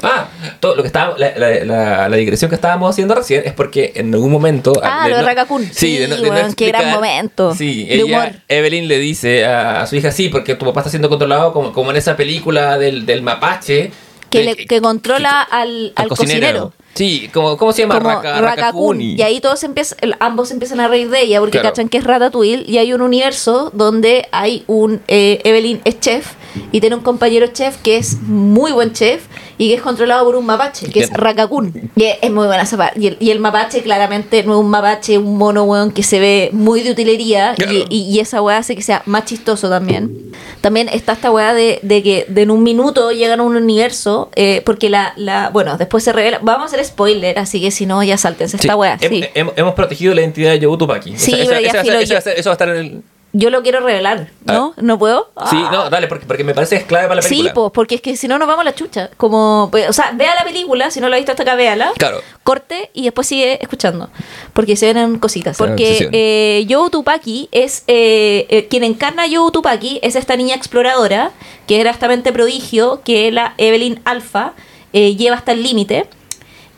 [0.00, 0.28] Ah,
[0.60, 3.94] todo lo que estaba, la, la, la, la digresión que estábamos haciendo recién es porque
[3.96, 4.72] en algún momento.
[4.80, 5.64] Ah, de lo de Rakakun.
[5.64, 8.28] Sí, Sí, de no, de qué gran momento Sí, de ella, humor.
[8.46, 11.72] Evelyn le dice a, a su hija, sí, porque tu papá está siendo controlado como,
[11.72, 13.90] como en esa película del, del mapache.
[14.30, 16.72] Que, le, que controla al, al cocinero.
[16.94, 17.98] Sí, como, ¿cómo se llama?
[17.98, 19.00] como Raka- Rakakun.
[19.00, 21.68] Y ahí todos empiezan, ambos empiezan a reír de ella porque Claro.
[21.70, 26.32] cachan que es Ratatouille y hay un universo donde hay un eh, Evelyn es chef
[26.72, 29.26] y tiene un compañero chef que es muy buen chef
[29.58, 31.20] y que es controlado por un mapache, que es Bien.
[31.20, 31.90] Rakakun.
[31.96, 32.98] Y es muy buena esa parte.
[33.00, 36.20] Y el, y el mapache claramente no es un mapache, un mono weón que se
[36.20, 40.32] ve muy de utilería y, y- y esa weá hace que sea más chistoso también.
[40.60, 44.30] También está esta weá de, de que de en un minuto llegan a un universo,
[44.36, 47.84] eh, porque la, la, bueno, después se revela, vamos a hacer spoiler, así que si
[47.84, 48.96] no, ya saltense esta Sí, weá.
[48.98, 49.24] hem- Sí.
[49.34, 51.18] hem- hemos protegido la identidad de Yobu Tupaki.
[51.18, 53.02] Sí, yo- eso va a estar en el.
[53.34, 54.72] Yo lo quiero revelar, ¿no?
[54.78, 55.30] ¿No puedo?
[55.50, 55.68] Sí, Ah.
[55.70, 57.52] no, dale, porque, porque me parece que es clave para la Sí, película.
[57.52, 59.10] pues, porque es que si no nos vamos a la chucha.
[59.18, 61.92] Como, pues, o sea, vea la película, si no la ha visto hasta acá, véala.
[61.98, 62.22] Claro.
[62.42, 64.08] Corte y después sigue escuchando.
[64.54, 65.58] Porque se ven cositas.
[65.58, 67.84] Se Porque eh, Tupaki es.
[67.86, 71.30] eh, eh, quien encarna a Tupaki es esta niña exploradora,
[71.66, 74.54] que era esta mente prodigio, que la Evelyn Alpha
[74.94, 76.06] eh, lleva hasta el límite.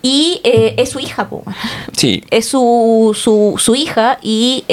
[0.02, 1.44] Y es su hija, po.
[1.96, 2.24] Sí.
[2.30, 4.64] es su, su, su hija y,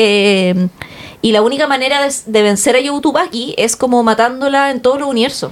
[1.22, 5.04] y la única manera de, de vencer a Yotubaki es como matándola en todo el
[5.04, 5.52] universo.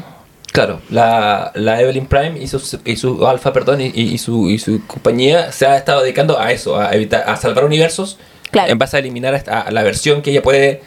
[0.52, 4.58] Claro, la, la Evelyn Prime y su, y su Alpha, perdón, y, y su, y
[4.58, 8.18] su compañía se ha estado dedicando a eso, a evitar, a salvar universos
[8.52, 8.72] Claro.
[8.72, 10.82] en base a eliminar a, la versión que ella puede,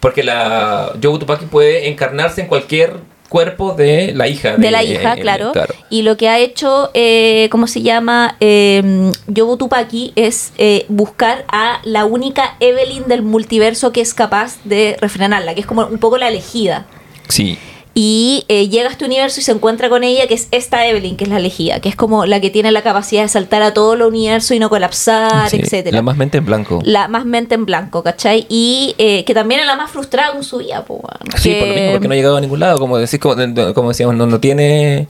[0.00, 2.94] porque la Tupaki puede encarnarse en cualquier
[3.32, 4.58] cuerpo de la hija.
[4.58, 5.52] De la hija, eh, claro.
[5.88, 8.36] Y lo que ha hecho, eh, ¿cómo se llama?
[8.40, 14.58] Eh, Yobu Tupaki es eh, buscar a la única Evelyn del multiverso que es capaz
[14.64, 16.84] de refrenarla, que es como un poco la elegida.
[17.28, 17.58] Sí.
[17.94, 21.16] Y eh, llega a este universo y se encuentra con ella, que es esta Evelyn,
[21.16, 23.74] que es la elegida, que es como la que tiene la capacidad de saltar a
[23.74, 25.58] todo el universo y no colapsar, sí.
[25.60, 25.96] etcétera.
[25.96, 26.80] La más mente en blanco.
[26.84, 28.46] la más mente en blanco, ¿cachai?
[28.48, 31.02] Y eh, que también es la más frustrada con su vida, weón.
[31.36, 32.78] Sí, Que- por lo mismo, porque no ha llegado a ningún lado.
[32.78, 33.34] Como decís, como,
[33.74, 35.06] como decíamos, no, no tiene.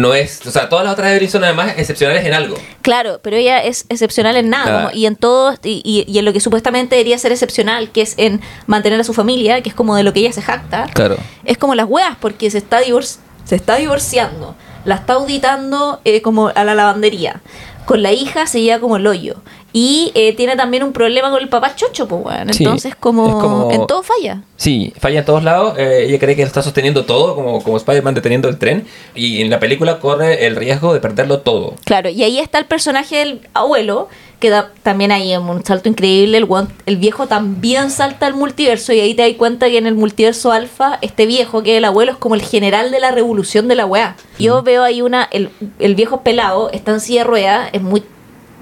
[0.00, 0.44] No es.
[0.46, 2.56] O sea, todas las otras Evelyn son además excepcionales en algo.
[2.82, 4.82] Claro, pero ella es excepcional en nada, Nada.
[4.84, 8.02] como- y en todo, y, y- y en lo que supuestamente debería ser excepcional, que
[8.02, 10.86] es en mantener a su familia, que es como de lo que ella se jacta,
[10.94, 11.16] Claro.
[11.44, 16.22] es como las weas, porque se está, divor- se está divorciando, la está auditando eh,
[16.22, 17.40] como a la lavandería.
[17.86, 19.36] Con la hija se lleva como el hoyo.
[19.74, 22.52] Y eh, tiene también un problema con el papá chocho, pues, weón.
[22.52, 24.42] Sí, Entonces, como, es como- en todo falla.
[24.56, 25.74] Sí, falla en todos lados.
[25.78, 28.86] eh, ella cree que lo está sosteniendo todo, como, como Spider-Man deteniendo el tren.
[29.14, 31.74] Y en la película corre el riesgo de perderlo todo.
[31.84, 34.08] Claro, y ahí está el personaje del abuelo,
[34.40, 36.36] que da, también hay un salto increíble.
[36.36, 36.48] El,
[36.86, 40.52] el viejo también salta al multiverso, y ahí te das cuenta que en el multiverso
[40.52, 43.76] alfa, este viejo, que es el abuelo, es como el general de la revolución de
[43.76, 44.16] la weá.
[44.38, 45.28] Yo veo ahí una.
[45.30, 48.02] El, el viejo pelado está en silla de ruedas, es muy.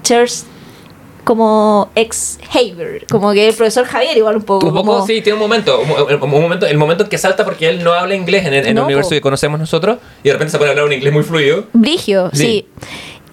[0.03, 0.43] Church
[1.23, 4.67] como ex Haver, como que el profesor Javier igual un poco.
[4.67, 6.65] Un poco, como- sí, tiene un momento, un, momento.
[6.65, 8.85] El momento en que salta porque él no habla inglés en, el- en No, el
[8.87, 9.15] universo po.
[9.15, 9.97] que conocemos nosotros.
[10.23, 11.65] Y de repente se pone a hablar un inglés muy fluido.
[11.73, 12.41] Brigio, sí.
[12.41, 12.67] Sí.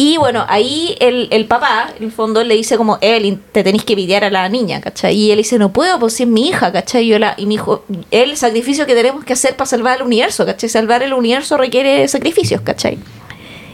[0.00, 3.82] Y bueno, ahí el, el papá, en el fondo, le dice como, Evelyn, te tenéis
[3.84, 5.16] que pitear a la niña, ¿cachai?
[5.16, 7.02] Y él dice, no puedo, pues si es mi hija, ¿cachai?
[7.04, 10.04] Y, yo la, y mi hijo, el sacrificio que tenemos que hacer para salvar el
[10.04, 10.68] universo, ¿cachai?
[10.68, 12.96] Salvar el universo requiere sacrificios, ¿cachai?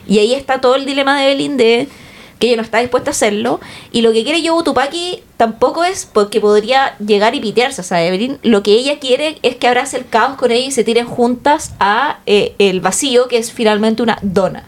[0.09, 1.89] Y ahí está todo el dilema de Evelyn de
[2.39, 3.61] que ella no está dispuesta a hacerlo.
[3.93, 8.39] Y lo que quiere Yobu Tupaki tampoco es porque podría llegar y pitearse a Evelyn.
[8.43, 11.73] Lo que ella quiere es que abrace el caos con ella y se tiren juntas
[11.81, 14.65] a eh, el vacío, que es finalmente una dona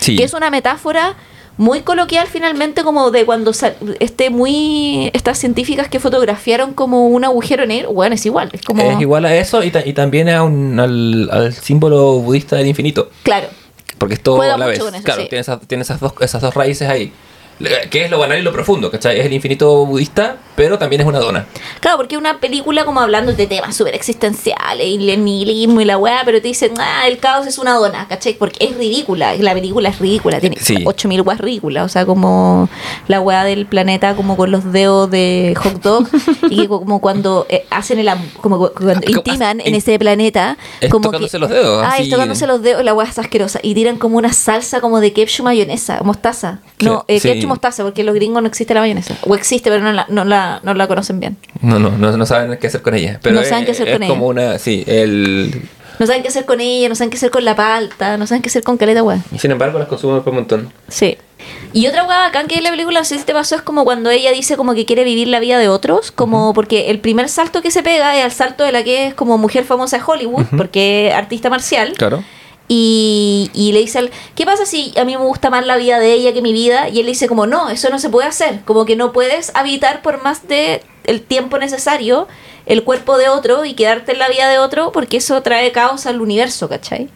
[0.00, 0.16] Sí.
[0.16, 1.14] que es una metáfora
[1.56, 3.52] muy coloquial finalmente como de cuando
[4.00, 8.82] este muy estas científicas que fotografiaron como un agujero negro bueno es igual es como
[8.82, 12.66] Es igual a eso y, ta- y también a un- al, al símbolo budista del
[12.66, 13.08] infinito.
[13.22, 13.46] claro
[14.04, 14.78] Porque es todo Juega a la vez.
[14.78, 15.28] eso, claro, sí.
[15.30, 17.10] tiene, esas, tiene esas, dos, esas dos raíces ahí.
[17.90, 19.20] Que es lo banal y lo profundo, ¿cachai?
[19.20, 21.46] Es el infinito budista, pero también es una dona.
[21.80, 25.84] claro porque es una película como hablando de temas súper existenciales y el nihilismo y
[25.84, 28.34] la weá pero te dicen ah el caos es una dona ¿cachai?
[28.34, 30.82] porque es ridícula la película es ridícula tiene Sí.
[30.84, 32.68] 8000 weas ridículas o sea como
[33.08, 36.08] la weá del planeta como con los dedos de hot dog
[36.50, 38.08] y como cuando eh, hacen el
[38.40, 42.08] como cu- cuando intiman en ese planeta Es como tocándose que, los dedos, Ah, es
[42.10, 43.58] tocándose los dedos, la hueá es asquerosa.
[43.62, 46.60] Y tiran como una salsa como de ketchup mayonesa, mostaza.
[46.80, 47.28] No, eh, sí.
[47.28, 49.16] ketchup mostaza, porque en los gringos no existe la mayonesa.
[49.22, 51.36] O existe, pero no la, no la, no la conocen bien.
[51.60, 53.18] No, no, no, no saben qué hacer con ella.
[53.22, 55.62] Pero No es- saben qué hacer es con como una, sí, el...
[55.96, 58.42] No saben qué hacer con ella, no saben qué hacer con la palta, no saben
[58.42, 59.20] qué hacer con caleta, weá.
[59.38, 60.72] Sin embargo las consumen por un montón.
[60.88, 61.16] Sí.
[61.72, 63.84] Y otra hueá bacán que en la película, no sé si te pasó, es como
[63.84, 67.28] cuando ella dice como que quiere vivir la vida de otros, como porque el primer
[67.28, 70.02] salto que se pega es el salto de la que es como mujer famosa de
[70.04, 71.92] Hollywood, porque es artista marcial.
[71.96, 72.24] Claro.
[72.66, 75.98] Y, y le dice, al- ¿qué pasa si a mí me gusta más la vida
[75.98, 76.88] de ella que mi vida?
[76.88, 78.60] Y él le dice como, no, eso no se puede hacer.
[78.64, 82.26] Como que no puedes habitar por más de el tiempo necesario
[82.66, 86.06] el cuerpo de otro y quedarte en la vida de otro porque eso trae caos
[86.06, 87.10] al universo, ¿cachai?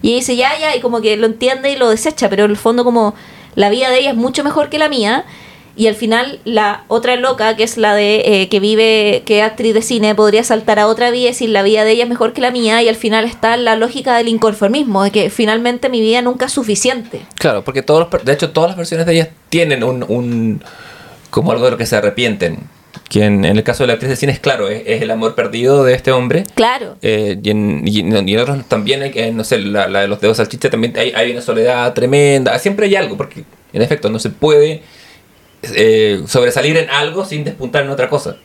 [0.00, 2.52] Y ella dice, ya, ya, y como que lo entiende y lo desecha, pero en
[2.52, 3.14] el fondo como
[3.56, 5.24] la vida de ella es mucho mejor que la mía.
[5.74, 9.44] Y al final la otra loca, que es la de eh, que vive, que es
[9.44, 12.08] actriz de cine, podría saltar a otra vida y decir la vida de ella es
[12.10, 12.82] mejor que la mía.
[12.82, 16.52] Y al final está la lógica del inconformismo, de que finalmente mi vida nunca es
[16.52, 17.22] suficiente.
[17.38, 20.62] Claro, porque todos los, de hecho todas las versiones de ellas tienen un, un
[21.30, 22.58] como algo de lo que se arrepienten.
[23.08, 25.10] Que en, en el caso de la actriz de cine es claro, es, es el
[25.10, 26.44] amor perdido de este hombre.
[26.54, 26.96] Claro.
[27.02, 30.08] Eh, y, en, y en- y en otros también, hay, no sé, la, la de
[30.08, 32.58] los dedos salchicha también hay, hay una soledad tremenda.
[32.58, 34.82] Siempre hay algo, porque en efecto no se puede
[35.62, 38.36] eh, sobresalir en algo sin despuntar en otra cosa.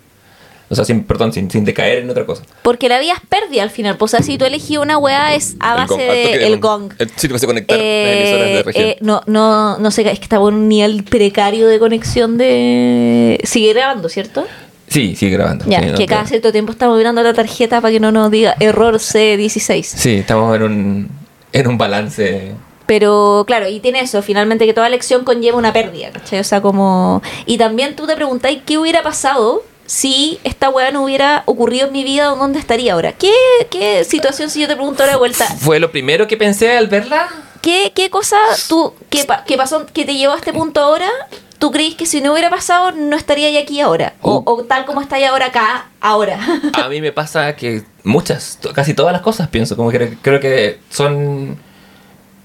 [0.69, 2.43] O sea, sin, perdón, sin, sin decaer en otra cosa.
[2.62, 3.95] Porque la vida es pérdida al final.
[3.95, 6.38] Pues o sea, si tú elegí una weá es a El base gong, al toque
[6.38, 6.93] de el gong.
[6.97, 10.67] El se conectar las de eh, no, no, no sé, es que estaba en un
[10.67, 13.39] nivel precario de conexión de...
[13.43, 14.45] Sigue grabando, ¿cierto?
[14.88, 15.65] sí, sigue grabando.
[15.67, 16.27] Ya, sí, no, que cada claro.
[16.27, 19.84] cierto tiempo estamos mirando la tarjeta para que no nos diga error C16.
[19.84, 21.10] Sí, estamos en un,
[21.53, 22.53] en un balance.
[22.88, 26.39] Pero claro, y tiene eso, finalmente que toda lección conlleva una pérdida, ¿cachai?
[26.39, 27.21] O sea, como...
[27.45, 31.93] Y también tú te preguntáis qué hubiera pasado si esta weá no hubiera ocurrido en
[31.93, 33.13] mi vida, ¿dónde estaría ahora?
[33.13, 33.32] ¿Qué,
[33.69, 36.88] qué situación, si yo te pregunto ahora de vuelta, Fue lo primero que pensé al
[36.88, 37.28] verla.
[37.62, 38.38] ¿qué, qué cosa
[38.69, 41.10] tú, qué, qué pasó, que te llevó a este punto ahora?
[41.58, 44.13] ¿Tú crees que si no hubiera pasado no estaría aquí ahora?
[44.21, 46.39] O, o tal como está ahora acá, ahora.
[46.73, 50.80] A mí me pasa que muchas, casi todas las cosas pienso, como que creo que
[50.89, 51.58] son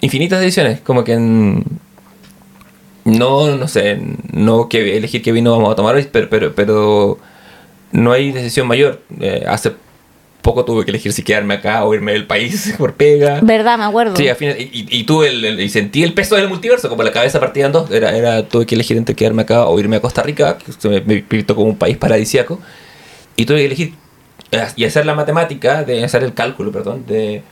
[0.02, 1.64] infinitas decisiones, como que en-
[3.04, 3.98] no, no sé,
[4.32, 7.18] no que elegir qué vino vamos a tomar hoy, pero, pero, pero
[7.90, 9.00] no hay decisión mayor.
[9.20, 9.72] Eh, hace
[10.40, 13.40] poco tuve que elegir si quedarme acá o irme del país por pega.
[13.42, 13.76] ¿Verdad?
[13.78, 14.14] Me acuerdo.
[14.16, 16.88] Sí, al final, y, y- y tuve el, el- y sentí el peso del multiverso,
[16.88, 17.90] como la cabeza partida en dos.
[17.90, 20.88] Era, era, tuve que elegir entre quedarme acá o irme a Costa Rica, que se
[20.88, 22.60] me, me pintó como un país paradisiaco.
[23.34, 23.94] Y tuve que elegir
[24.52, 27.42] eh, y hacer la matemática, de hacer el cálculo, perdón, de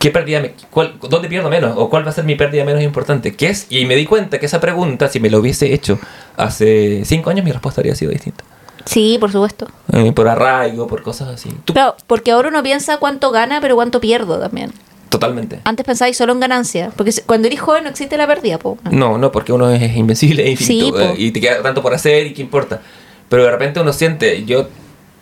[0.00, 2.82] qué pérdida me, cuál, dónde pierdo menos o cuál va a ser mi pérdida menos
[2.82, 3.36] importante.
[3.36, 3.66] ¿Qué es?
[3.70, 5.98] Y me di cuenta que esa pregunta, si me lo hubiese hecho
[6.36, 8.42] hace cinco años, mi respuesta habría sido distinta.
[8.86, 9.68] Sí, por supuesto.
[9.92, 11.50] Eh, por arraigo, por cosas así.
[11.66, 14.72] Tú- Claro, porque ahora uno piensa cuánto gana, pero cuánto pierdo también.
[15.10, 15.60] Totalmente.
[15.64, 18.78] Antes pensáis solo en ganancia, porque cuando eres joven no existe la pérdida, po.
[18.90, 20.96] No, no, porque uno es invencible infinito.
[20.98, 22.80] Sí, eh, y te queda tanto por hacer y qué importa.
[23.28, 24.68] Pero de repente uno siente, yo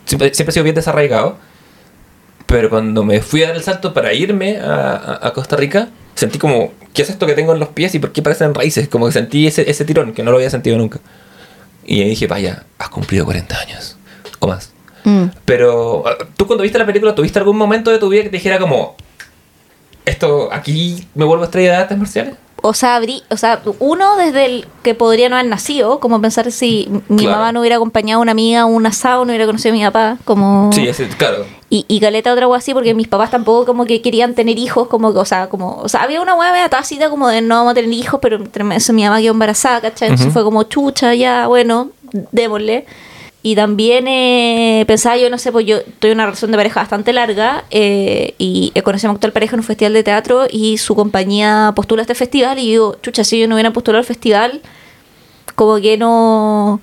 [0.05, 1.37] siempre, siempre he sido bien desarraigado,
[2.49, 5.89] pero cuando me fui a dar el salto para irme a, a- a Costa Rica,
[6.15, 8.89] sentí como, ¿qué es esto que tengo en los pies y por qué parecen raíces?
[8.89, 10.99] Como que sentí ese, ese tirón que no lo había sentido nunca.
[11.85, 13.97] Y dije, vaya, has cumplido 40 años
[14.39, 14.73] o más.
[15.05, 15.25] Mm.
[15.45, 18.37] Pero ah, tú cuando viste la película, ¿tuviste algún momento de tu vida que te
[18.37, 18.95] dijera como,
[20.05, 22.33] esto, aquí me vuelvo estrella de artes marciales?
[22.61, 26.51] O sea, abrí- o sea, uno desde el que podría no haber nacido, como pensar
[26.51, 27.37] si mi Claro.
[27.37, 29.83] mamá no hubiera acompañado a una amiga a un asado, no hubiera conocido a mi
[29.83, 30.69] papá, como...
[30.73, 31.45] Sí, claro.
[31.69, 34.87] Y, y caleta otra wea así, porque mis papás tampoco como que querían tener hijos,
[34.87, 37.71] como que, o sea, como, o sea, había una media tácita como de no vamos
[37.71, 40.09] a tener hijos, pero entre eso mi mamá quedó embarazada, ¿cachai?
[40.09, 41.89] Entonces fue como chucha, ya, bueno,
[42.31, 42.85] démosle.
[43.41, 47.13] Y también eh, pensaba yo, no sé, pues yo tuve una relación de pareja bastante
[47.13, 50.93] larga eh, y conocí a mi actual pareja en un festival de teatro y su
[50.93, 54.61] compañía postula este festival y digo, chucha, si yo no hubiera postulado al festival,
[55.55, 56.81] como que no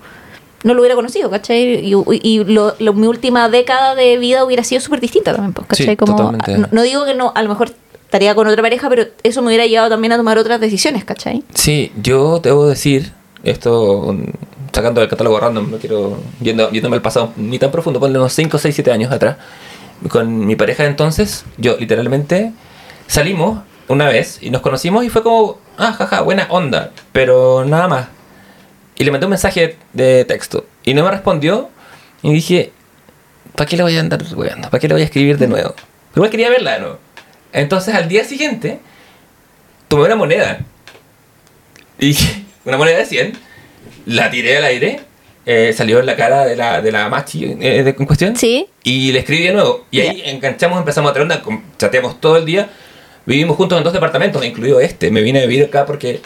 [0.65, 1.87] no lo hubiera conocido, ¿cachai?
[1.87, 5.67] Y, y lo- lo- mi última década de vida hubiera sido súper distinta también, pues,
[5.69, 5.87] ¿cachai?
[5.89, 6.13] Sí, Como,
[6.59, 7.71] no, no digo que no, a lo mejor
[8.03, 11.45] estaría con otra pareja, pero eso me hubiera llevado también a tomar otras decisiones, ¿cachai?
[11.55, 13.13] Sí, yo debo decir,
[13.45, 14.17] esto
[14.77, 18.35] sacando del catálogo random, no quiero yendo, yéndome al pasado ni tan profundo, ponle unos
[18.35, 19.39] 5, 6, 7 años atrás,
[20.11, 22.53] con mi pareja de entonces, yo literalmente
[23.07, 27.89] salimos una vez y nos conocimos y fue como, ah, jaja, buena onda, pero nada
[27.89, 28.09] más.
[28.99, 31.71] Y le mandé un mensaje de texto y no me respondió
[32.21, 32.71] y dije,
[33.55, 34.69] ¿para qué le voy a andar weando?
[34.69, 35.75] ¿Para qué le voy a escribir de nuevo?
[35.75, 36.99] Pero igual quería verla de nuevo.
[37.55, 38.81] Entonces al día siguiente
[39.89, 40.59] tomé una moneda
[41.99, 42.15] y
[42.67, 43.46] una moneda de 100,
[44.07, 45.01] la tiré al aire,
[45.45, 48.37] eh, salió en la cara de la, de la machi eh, de, en cuestión.
[48.37, 48.67] Sí.
[48.83, 49.85] Y le escribí de nuevo.
[49.91, 51.43] Y ahí enganchamos, empezamos a tener onda,
[51.79, 52.69] chateamos todo el día.
[53.27, 55.11] Vivimos juntos en dos departamentos, incluido este.
[55.11, 56.21] Me vine a vivir acá porque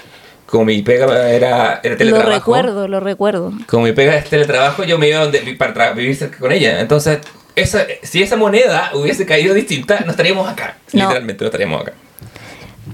[0.46, 2.30] como mi pega era, era Lo teletrabajo.
[2.30, 3.52] recuerdo, lo recuerdo.
[3.66, 6.80] Como mi pega es teletrabajo, yo me iba donde, para vivir cerca con ella.
[6.80, 7.20] Entonces,
[7.56, 10.76] esa, si esa moneda hubiese caído distinta, no estaríamos acá.
[10.92, 11.04] No.
[11.04, 11.92] Literalmente no estaríamos acá.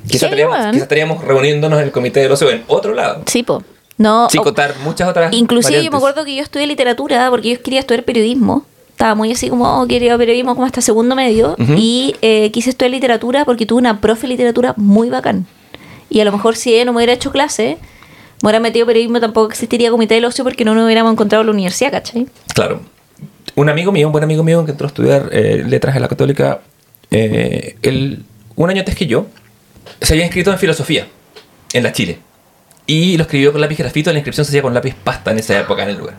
[0.06, 3.22] Quizás estaríamos, estaríamos reuniéndonos en el comité del ocio en otro lado.
[3.26, 3.62] Sí, po.
[3.98, 4.54] No, Sin o-
[4.84, 8.64] muchas otras inclusive yo me acuerdo que yo estudié literatura porque yo quería estudiar periodismo,
[8.90, 11.54] estaba muy así como, oh, quería periodismo como hasta segundo medio.
[11.58, 15.46] Y eh, quise estudiar literatura porque tuve una profe de literatura muy bacán.
[16.08, 17.78] Y a lo mejor si ella no me hubiera hecho clase,
[18.42, 21.46] me hubiera metido periodismo, tampoco existiría comité del ocio porque no nos hubiéramos encontrado en
[21.48, 22.26] la universidad, ¿cachai?
[22.54, 22.80] Claro.
[23.54, 26.08] Un amigo mío, un buen amigo mío que entró a estudiar eh, letras en la
[26.08, 26.60] católica,
[27.10, 28.24] eh, él,
[28.56, 29.26] un año antes que yo,
[30.00, 31.06] se había inscrito en filosofía
[31.72, 32.18] en la Chile.
[32.86, 35.58] Y lo escribió con lápiz grafito, la inscripción se hacía con lápiz pasta en esa
[35.58, 36.14] época en el lugar.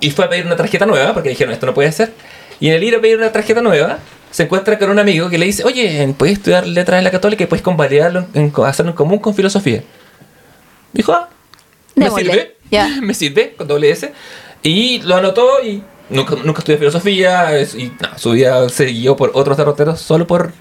[0.00, 2.12] Y fue a pedir una tarjeta nueva, porque dijeron, esto no puede ser.
[2.60, 3.98] Y en el ir a pedir una tarjeta nueva,
[4.30, 7.44] se encuentra con un amigo que le dice, oye, puedes estudiar letras en la católica
[7.44, 9.82] y puedes convalidarlo, en, en- hacerlo en común con filosofía.
[10.92, 11.28] Dijo, ah,
[11.94, 12.30] me Démosle.
[12.30, 12.88] sirve, Ya.
[13.02, 14.12] me sirve, con doble S.
[14.62, 19.30] Y lo anotó y nunca, nunca estudió filosofía y nada, su vida se guió por
[19.34, 20.52] otros derroteros solo por,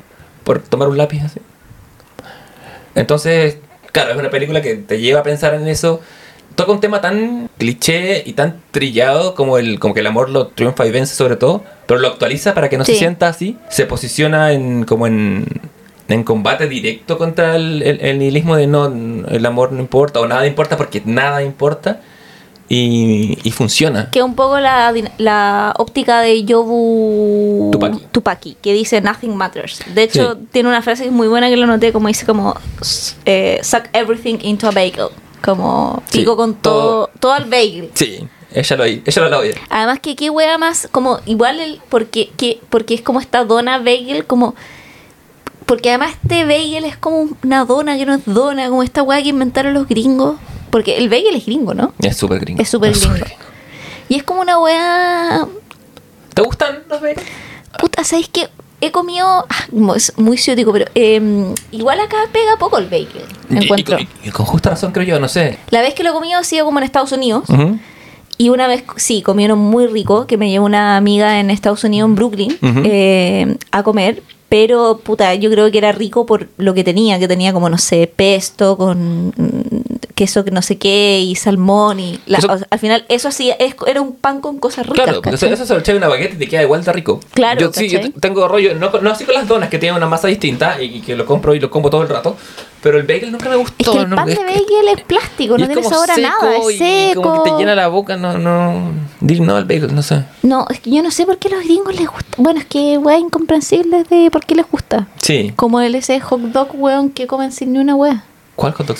[0.43, 1.39] por tomar un lápiz así.
[2.93, 3.57] Entonces,
[3.95, 6.01] claro, es una película que te lleva a pensar en eso.
[6.55, 10.47] Toca un tema tan cliché y tan trillado como el como que el amor lo
[10.47, 13.57] triunfa y vence sobre todo, pero lo actualiza para que no se sienta así.
[13.69, 15.45] Se posiciona en como en,
[16.07, 20.27] en combate directo contra el, el- el nihilismo de no, el amor no importa o
[20.27, 22.01] nada importa porque nada importa
[22.69, 24.09] y, y funciona.
[24.11, 28.03] Que un poco la, la óptica de Yobu Tupaki.
[28.11, 29.79] Tupaki, que dice Nothing Matters.
[29.93, 30.39] De hecho, Sí.
[30.51, 32.55] tiene una frase que es muy buena que lo noté, como dice como
[33.25, 35.07] eh, Suck everything into a bagel.
[35.43, 37.91] Como Sí, pico con todo, todo al bagel.
[37.93, 39.55] Sí, ella lo, ella lo oye.
[39.69, 43.77] Además que qué wea más, como igual el, porque, que, porque es como esta dona
[43.77, 44.55] bagel, como...
[45.67, 49.21] Porque además este bagel es como una dona que no es dona, como esta wea
[49.21, 50.35] que inventaron los gringos.
[50.75, 51.93] Porque el bagel es gringo, ¿no?
[52.01, 52.61] Es súper gringo.
[52.61, 53.15] Es súper gringo.
[54.09, 55.47] Y es como una wea...
[56.33, 57.23] ¿Te gustan los bagels?
[57.79, 58.49] Puta, ¿sabéis que
[58.81, 59.25] He comido...
[59.49, 63.07] ah, es muy ciútico, pero eh, igual acá pega poco el bagel,
[63.49, 63.97] Y- y- encuentro.
[64.01, 65.57] Y, y con justa razón creo yo, no sé.
[65.69, 67.45] La vez que lo he comido ha sido como en Estados Unidos.
[68.37, 72.09] Y una vez, sí, comieron muy rico, que me llevó una amiga en Estados Unidos,
[72.09, 74.21] en Brooklyn, eh, a comer.
[74.49, 77.77] Pero, puta, yo creo que era rico por lo que tenía, que tenía como, no
[77.77, 79.33] sé, pesto con
[80.13, 82.19] queso que no sé qué y salmón y...
[82.25, 85.03] la- Eso- o sea, al final, eso sí, es- era un pan con cosas ricas,
[85.05, 85.53] Claro, ¿cachai?
[85.53, 87.19] eso se lo echáis en una baguette y te queda igual de rico.
[87.33, 90.07] Claro, Yo sí, yo tengo rollo, no, no así con las donas que tienen una
[90.07, 92.35] masa distinta y, y que lo compro y lo como todo el rato,
[92.81, 93.75] pero el bagel nunca me gustó.
[93.79, 96.57] Es que el no- pan de bagel es plástico, y no tiene sabor a nada,
[96.57, 97.21] es y seco.
[97.21, 98.91] como que te llena la boca, no, no,
[99.21, 100.23] digno al bagel, no sé.
[100.43, 102.25] No, es que yo no sé por qué a los gringos les gusta.
[102.37, 105.07] Bueno, es que, weá, incomprensible de por qué les gusta.
[105.21, 105.51] Sí.
[105.55, 108.23] Como el ese hot dog, weón, que comen sin ni una weá.
[108.55, 108.97] ¿Cuál hot dog?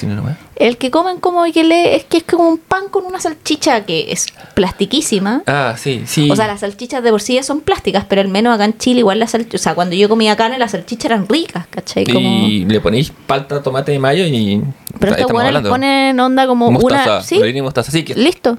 [0.58, 3.86] El que comen como que le, es que es como un pan con una salchicha
[3.86, 5.44] que es plastiquísima.
[5.48, 6.30] Ah, sí, sí.
[6.30, 8.78] O sea, las salchichas de por sí ya son plásticas, pero al menos acá en
[8.78, 12.06] Chile igual las salchichas, o sea, cuando yo comía carne las salchichas eran ricas, ¿cachai?
[12.06, 12.48] Como...
[12.48, 14.62] Y le ponéis palta, tomate y mayo y...
[15.00, 15.70] Pero estos les hablando.
[15.70, 17.22] ponen onda como mostaza, una...
[17.24, 17.64] Sí, mostaza.
[17.64, 17.92] mostaza.
[17.92, 18.58] Sí, que listo.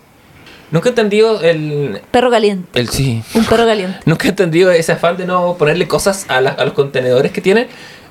[0.70, 2.00] nunca he entendido el...
[2.10, 2.78] Perro caliente.
[2.78, 3.22] el sí.
[3.34, 3.98] Un perro caliente.
[4.06, 7.40] Nunca he entendido ese afán de no ponerle cosas a, la- a los contenedores que
[7.42, 7.66] tienen.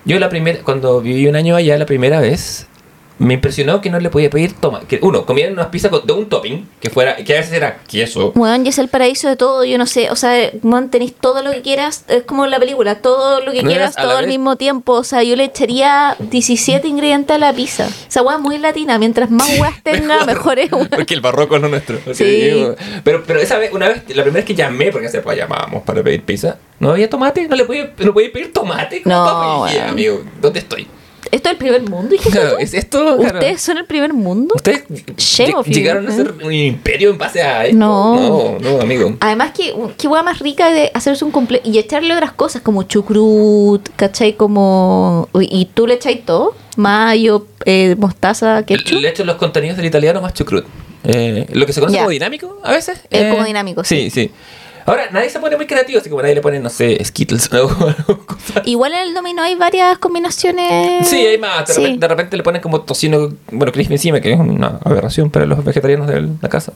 [0.06, 2.68] Yo la primera, cuando viví un año allá la primera vez,
[3.18, 4.82] me impresionó que no le podía pedir toma.
[4.82, 8.34] Que uno, comieran unas pizzas de un topping, que fuera, que a veces era queso.
[8.36, 11.42] Weón, y es el paraíso de todo, yo no sé, o sea, weón, tenéis todo
[11.42, 14.28] lo que quieras, es como en la película, todo lo que No quieras, todo al
[14.28, 17.88] mismo tiempo, o sea, yo le echaría 17 ingredientes a la pizza.
[18.08, 20.90] Esa weá es muy latina, mientras más weas tenga, mejor es, weón.
[20.90, 22.00] Porque el barroco es lo nuestro.
[22.14, 22.66] Sí.
[23.04, 25.84] Pero, pero esa vez, una vez, la primera vez que llamé, porque hace pues llamábamos
[25.84, 29.02] para pedir pizza, no había tomate, no le podía, no podía pedir tomate.
[29.06, 30.88] No, dije, amigo, ¿dónde estoy?
[31.36, 32.16] ¿Esto es el primer mundo?
[32.16, 32.58] hijito, Claro, tú?
[32.60, 33.18] ¿Es esto?
[33.18, 33.40] Claro.
[33.40, 34.56] ¿Ustedes son el primer mundo?
[34.56, 34.84] ¿Ustedes
[35.18, 36.16] Shame you, llegaron a ¿eh?
[36.16, 37.78] ser un imperio en base a esto?
[37.78, 38.16] No.
[38.16, 39.18] No, no, amigo.
[39.20, 42.84] Además, que qué hueá más rica de hacerse un completo y echarle otras cosas como
[42.84, 44.38] chucrut, ¿cachai?
[44.38, 45.28] Como.
[45.42, 49.02] Y tú le echáis todo: mayo, eh, mostaza, ketchup.
[49.02, 50.66] Le echo los contenidos del italiano más chucrut.
[51.04, 53.02] Eh, lo que se conoce como dinámico a veces.
[53.10, 54.32] Es como dinámico, Sí, sí.
[54.88, 57.56] Ahora, nadie se pone muy creativo, así como nadie le pone, no sé, Skittles o
[57.58, 58.20] algo.
[58.66, 61.08] Igual en el dominó hay varias combinaciones.
[61.08, 61.68] Sí, hay más.
[61.68, 61.82] De, Sí.
[61.82, 65.46] repente, de repente le ponen como tocino, bueno, crispy encima, que es una aberración para
[65.48, 66.74] los vegetarianos de la casa.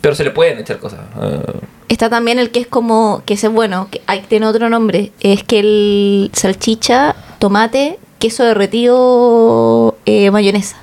[0.00, 1.00] Pero se le pueden echar cosas.
[1.20, 4.68] eh, Está también el que es como, que ese es bueno, que hay, tiene otro
[4.70, 5.12] nombre.
[5.20, 10.76] Es que el salchicha, tomate, queso derretido, eh, mayonesa.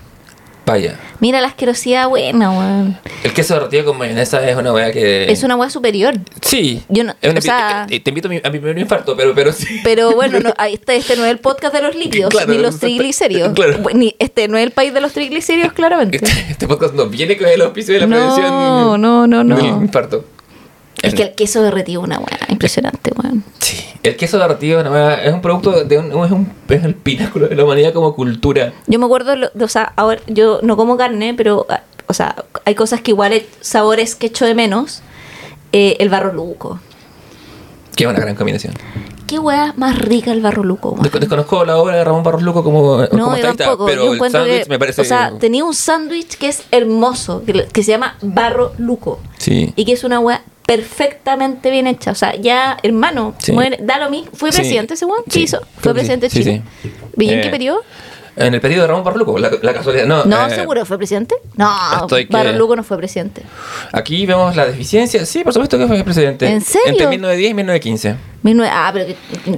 [0.66, 1.00] vaya.
[1.22, 2.98] Mira la asquerosidad buena, weón.
[3.24, 5.32] El queso derretido con mayonesa es una weá que.
[5.32, 6.16] Es una weá superior.
[6.42, 6.82] Sí.
[6.90, 9.16] Yo no- Es una o sea- te, te invito a mi, a mi primer infarto,
[9.16, 9.68] pero, pero sí.
[9.84, 12.80] Pero bueno, no, está, este no es el podcast de los lípidos, Claro, ni los
[12.80, 13.54] triglicéridos.
[13.54, 13.80] Claro.
[13.94, 16.18] Ni, este no es el país de los triglicéridos, claramente.
[16.18, 18.50] Este, este podcast no viene con el auspicio de la No, prevención.
[19.02, 19.56] no, no, no.
[19.56, 20.26] del infarto.
[21.04, 23.44] Es que el queso derretido es una weá impresionante, weón.
[23.60, 23.78] Sí.
[24.04, 27.56] El queso derretido no, es un producto de un, es, un, es el pináculo de
[27.56, 28.74] la humanidad como cultura.
[28.88, 32.74] Yo me acuerdo, o sea, ahora yo no como carne, pero, ah, o sea, hay
[32.74, 35.02] cosas que igual, sabores que echo de menos.
[35.74, 36.80] Eh, el barro luco.
[37.96, 38.74] Que es una gran combinación.
[39.28, 40.98] Qué weá más rica el barro luco.
[41.02, 43.86] Desconozco la obra de Ramón Barros Luco como, No, como yo tampoco.
[43.86, 45.02] pero yo el sándwich me parece...
[45.02, 49.20] o sea, tenía un sándwich que es hermoso, que, que se llama barro luco.
[49.38, 49.72] sí.
[49.78, 50.42] Y que es una weá
[50.76, 52.12] perfectamente bien hecha.
[52.12, 53.52] O sea, ya, hermano, Sí.
[53.52, 54.30] muere- da lo mismo.
[54.34, 55.24] ¿Fue presidente ese weón?
[55.26, 55.60] ¿Qué Sí, hizo?
[55.80, 56.40] Fue que presidente sí.
[56.40, 56.64] de Sí, Chile.
[56.84, 56.92] sí.
[57.18, 57.82] ¿Y en Eh, qué periodo?
[58.36, 60.06] En el periodo de Ramón Barros Luco, la, la casualidad.
[60.06, 61.36] No, No, eh, seguro fue presidente.
[61.56, 61.70] No,
[62.02, 63.44] estoy que- Barro Luco no fue presidente.
[63.92, 65.26] Aquí vemos la deficiencia.
[65.26, 66.48] Sí, por supuesto que fue presidente.
[66.48, 66.92] ¿En serio?
[66.92, 68.16] Entre 1910 y 1915.
[68.44, 69.06] 19 ah, pero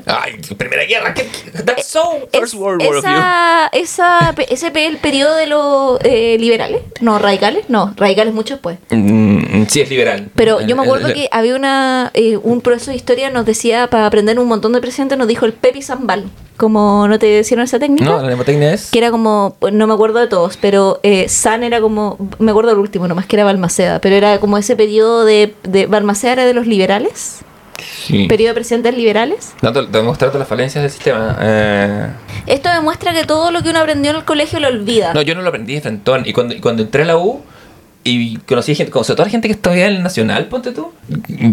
[0.07, 1.13] Ay, Primera Guerra.
[1.13, 1.29] ¿qué-
[1.63, 2.01] That's so
[2.33, 3.79] First Es- World War of you.
[3.79, 8.77] esa, pe- ese el periodo de los eh, liberales, no, radicales, no, radicales mucho después.
[8.89, 10.29] Mm, sí, es liberal.
[10.35, 13.45] Pero yo me Eh, acuerdo eh, que había una eh, un profesor de historia nos
[13.45, 16.25] decía para aprender un montón de presidentes nos dijo el Pepi Zambal,
[16.57, 18.91] como no te decían esa técnica, No, la mnemotecnia es.
[18.91, 22.69] que era como no me acuerdo de todos, pero eh, San era como me acuerdo
[22.71, 26.45] del último nomás que era Balmaceda, pero era como ese periodo de, de Balmaceda era
[26.45, 27.39] de los liberales,
[28.05, 28.27] Sí.
[28.27, 29.53] periodo de presidentes liberales.
[29.61, 31.37] Dando- demostrando las falencias del sistema.
[31.41, 32.07] Eh,
[32.45, 35.13] Esto demuestra que todo lo que uno aprendió en el colegio lo olvida.
[35.13, 36.23] no, yo no lo aprendí de frentón.
[36.25, 37.41] Y cuando, y cuando entré a la U
[38.05, 40.91] y conocí gente, sobre todo la gente que estudiaba en el Nacional, ponte tú,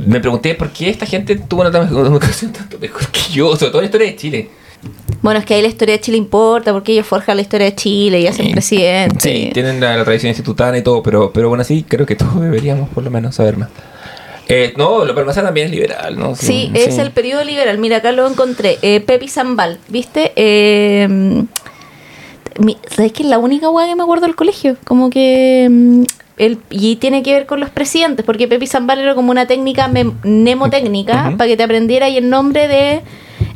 [0.07, 3.79] me pregunté por qué esta gente tuvo una educación tanto mejor que yo, sobre todo
[3.79, 4.51] en la historia de Chile.
[5.23, 7.75] Bueno, es que ahí la historia de Chile importa porque ellos forjan la historia de
[7.77, 8.53] Chile y hacen Sí.
[8.53, 9.21] presidente.
[9.21, 12.41] Sí, tienen la, la tradición institutana y todo, pero, pero bueno, sí, creo que todos
[12.41, 13.69] deberíamos por lo menos saber más.
[14.49, 16.35] Eh, no, lo Balmaceda también es liberal, ¿no?
[16.35, 17.79] Sí, es el periodo liberal.
[17.79, 18.79] Mira, acá lo encontré.
[18.83, 20.33] Eh, Pepi Zambal, ¿viste?
[20.35, 21.07] Eh,
[22.59, 24.77] mi- ¿Sabes qué es la única weá que me acuerdo del colegio?
[24.85, 25.69] Como que.
[25.71, 26.03] mm,
[26.39, 29.89] El, y tiene que ver con los presidentes, porque Pepi Zambal era como una técnica
[29.89, 33.03] mem- mnemotécnica para que te aprendiera y el nombre de.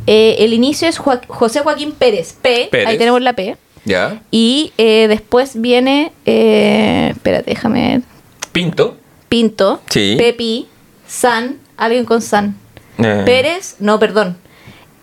[0.07, 2.87] Eh, el inicio es José Joaquín Pérez, P, Pérez.
[2.89, 3.57] ahí tenemos la P.
[3.85, 4.23] Ya.
[4.31, 6.13] Y eh, después viene.
[6.25, 8.03] eh, espérate, déjame ver.
[8.53, 8.97] Pinto.
[9.29, 10.15] Pinto, Sí.
[10.17, 10.69] Pepi,
[11.07, 12.57] San, alguien con San.
[12.99, 14.37] Eh, Pérez, no, perdón.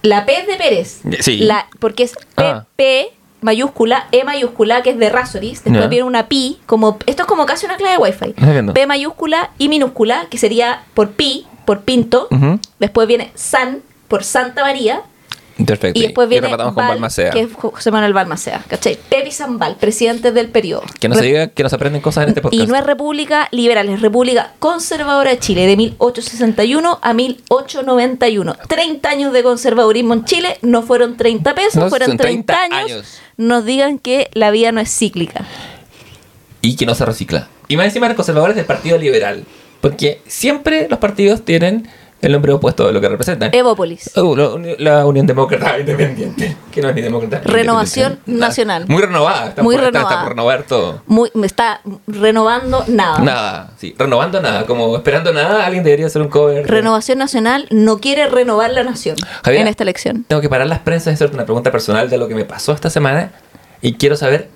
[0.03, 1.01] La P es de Pérez.
[1.19, 1.39] Sí.
[1.39, 2.65] La, porque es P, Ah.
[2.75, 3.09] P
[3.41, 5.63] mayúscula, E mayúscula, que es de Razoris.
[5.63, 6.97] Después viene una pi, como.
[7.05, 8.33] Esto es como casi una clave de Wi-Fi.
[8.51, 8.73] Viendo.
[8.73, 12.29] P mayúscula y minúscula, que sería por pi, por pinto.
[12.79, 13.81] Después viene San,
[14.11, 15.01] por Santa María.
[15.65, 15.99] Perfecto.
[15.99, 17.29] Y después viene rematamos con Val, Balmaceda.
[17.31, 18.63] que es José Manuel Balmaceda.
[18.67, 18.97] ¿Cachai?
[19.09, 20.83] Pepi Zambal, presidente del periodo.
[20.99, 22.63] Que no se Re- diga que nos aprenden cosas en este podcast.
[22.63, 28.55] y no es República Liberal, es República Conservadora de Chile, de 1861 a 1891.
[28.67, 32.77] 30 años de conservadurismo en Chile, no fueron 30 pesos, No, fueron son 30, 30
[32.77, 32.91] años.
[32.91, 33.19] años.
[33.37, 35.45] Nos digan que la vida no es cíclica.
[36.61, 37.47] Y que no se recicla.
[37.67, 39.43] Y más encima los conservadores del Partido Liberal.
[39.79, 41.87] Porque siempre los partidos tienen
[42.21, 43.49] el nombre opuesto de lo que representan.
[43.53, 44.11] Evópolis.
[44.15, 46.55] Uh, la, la Unión Demócrata Independiente.
[46.71, 47.41] Que no es ni demócrata.
[47.43, 48.19] Renovación.
[48.25, 48.85] Nacional.
[48.87, 49.49] Muy renovada.
[49.49, 50.09] Está Muy por, renovada.
[50.09, 51.01] está por renovar todo.
[51.07, 53.19] Muy, me está renovando nada.
[53.19, 53.95] Nada, sí.
[53.97, 54.65] Renovando nada.
[54.65, 56.63] Como esperando nada, alguien debería hacer un cover.
[56.65, 59.61] de- Renovación Nacional no quiere renovar la nación Javier.
[59.63, 60.23] en esta elección.
[60.27, 62.71] Tengo que parar las prensas y hacerte una pregunta personal de lo que me pasó
[62.73, 63.31] esta semana.
[63.81, 64.49] Y quiero saber.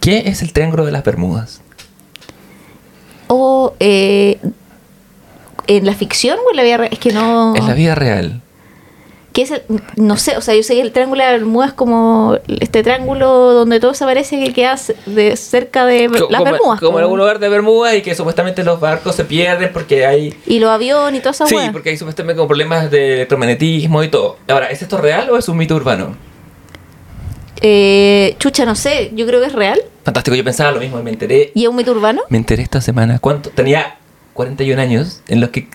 [0.00, 1.60] ¿Qué es el Triángulo de las Bermudas?
[3.28, 4.38] O eh,
[5.66, 6.92] en la ficción o en la vida real.
[6.92, 7.54] Es que no.
[7.56, 8.42] En la vida real.
[9.32, 9.62] ¿Qué es el,
[9.96, 13.54] no sé, o sea, yo sé que el triángulo de Bermuda es como este triángulo
[13.54, 16.80] donde todo se parece que queda de cerca de las como, Bermudas.
[16.80, 20.34] como en algún lugar de Bermudas y que supuestamente los barcos se pierden porque hay.
[20.44, 24.08] Y los aviones y toda esa Sí, porque hay supuestamente como problemas de electromagnetismo y
[24.08, 24.36] todo.
[24.48, 26.14] Ahora, ¿es esto real o es un mito urbano?
[27.62, 29.80] Eh, chucha, no sé, yo creo que es real.
[30.04, 31.52] Fantástico, yo pensaba lo mismo y me enteré.
[31.54, 32.22] ¿Y es un mito urbano?
[32.28, 33.18] Me enteré esta semana.
[33.18, 33.48] ¿Cuánto?
[33.50, 33.96] Tenía
[34.42, 35.68] 41 años en los que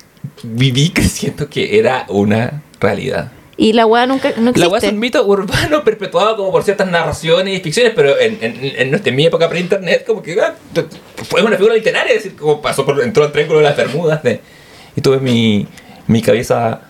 [0.43, 3.31] viví creciendo que era una realidad.
[3.59, 4.59] Y la hueá nunca no existe.
[4.59, 8.37] La weá es un mito urbano perpetuado como por ciertas narraciones y ficciones, pero en,
[8.41, 10.53] en, en, nuestra- en mi época pre-internet, como que ah,
[11.27, 14.21] fue una figura literaria, es decir, como pasó por, entró al triángulo de las Bermudas
[14.21, 14.41] de-
[14.95, 15.67] y tuve mi,
[16.05, 16.81] mi cabeza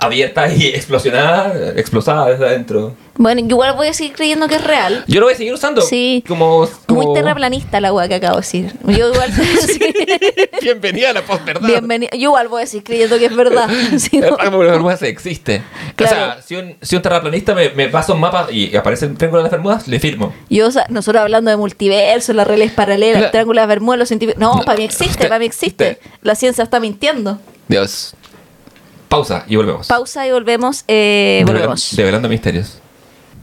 [0.00, 2.94] abierta y explosionada, explosada desde adentro.
[3.18, 5.04] Bueno, yo igual voy a seguir creyendo que es real.
[5.08, 6.22] Yo lo voy a seguir usando Sí.
[6.28, 7.02] como, como...
[7.02, 8.72] Muy terraplanista la hueá que acabo de decir.
[8.86, 9.32] Yo igual,
[9.66, 9.80] sí.
[10.62, 11.66] Bienvenida a la posverdad.
[11.68, 12.10] Bienvenido.
[12.12, 13.68] Yo igual voy a seguir creyendo que es verdad.
[14.12, 14.20] El
[14.80, 14.90] no.
[15.02, 15.62] existe.
[15.96, 16.16] Claro.
[16.16, 19.16] O sea, si un, si un terraplanista me, me pasa un mapa y aparece el
[19.16, 20.32] triángulo de las Bermudas, le firmo.
[20.48, 23.98] Yo, o sea, nosotros hablando de multiverso, las redes paralelas, el triángulo de las Bermudas,
[23.98, 24.40] los científicos.
[24.40, 25.90] No, No, para mí existe, usted- para mí existe.
[25.92, 27.40] usted- La ciencia está mintiendo.
[27.66, 28.14] Dios.
[29.08, 29.88] Pausa y volvemos.
[29.88, 30.84] Pausa y volvemos.
[30.86, 31.96] eh, volvemos.
[31.96, 32.78] Develando misterios.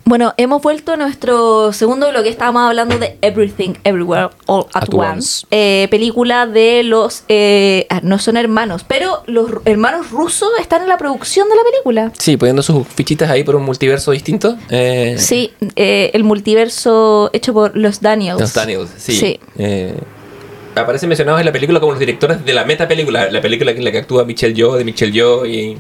[0.08, 2.30] Bueno, hemos vuelto a nuestro segundo bloque.
[2.30, 5.08] Estábamos hablando de Everything, Everywhere, All at, At Once.
[5.10, 5.48] Once.
[5.50, 7.24] Eh, película de los.
[7.28, 11.64] eh, ah, no son hermanos, pero los hermanos rusos están en la producción de la
[11.64, 12.12] película.
[12.20, 14.56] Sí, poniendo sus fichitas ahí por un multiverso distinto.
[14.70, 18.40] Eh, Sí, eh, el multiverso hecho por los Daniels.
[18.40, 19.14] Los Daniels, sí.
[19.16, 19.40] Sí.
[19.58, 19.96] Eh,
[20.76, 23.84] aparecen mencionados en la película como los directores de la meta película, la película en
[23.84, 25.80] la que actúa Michelle Yeoh, de Michelle Yeoh y...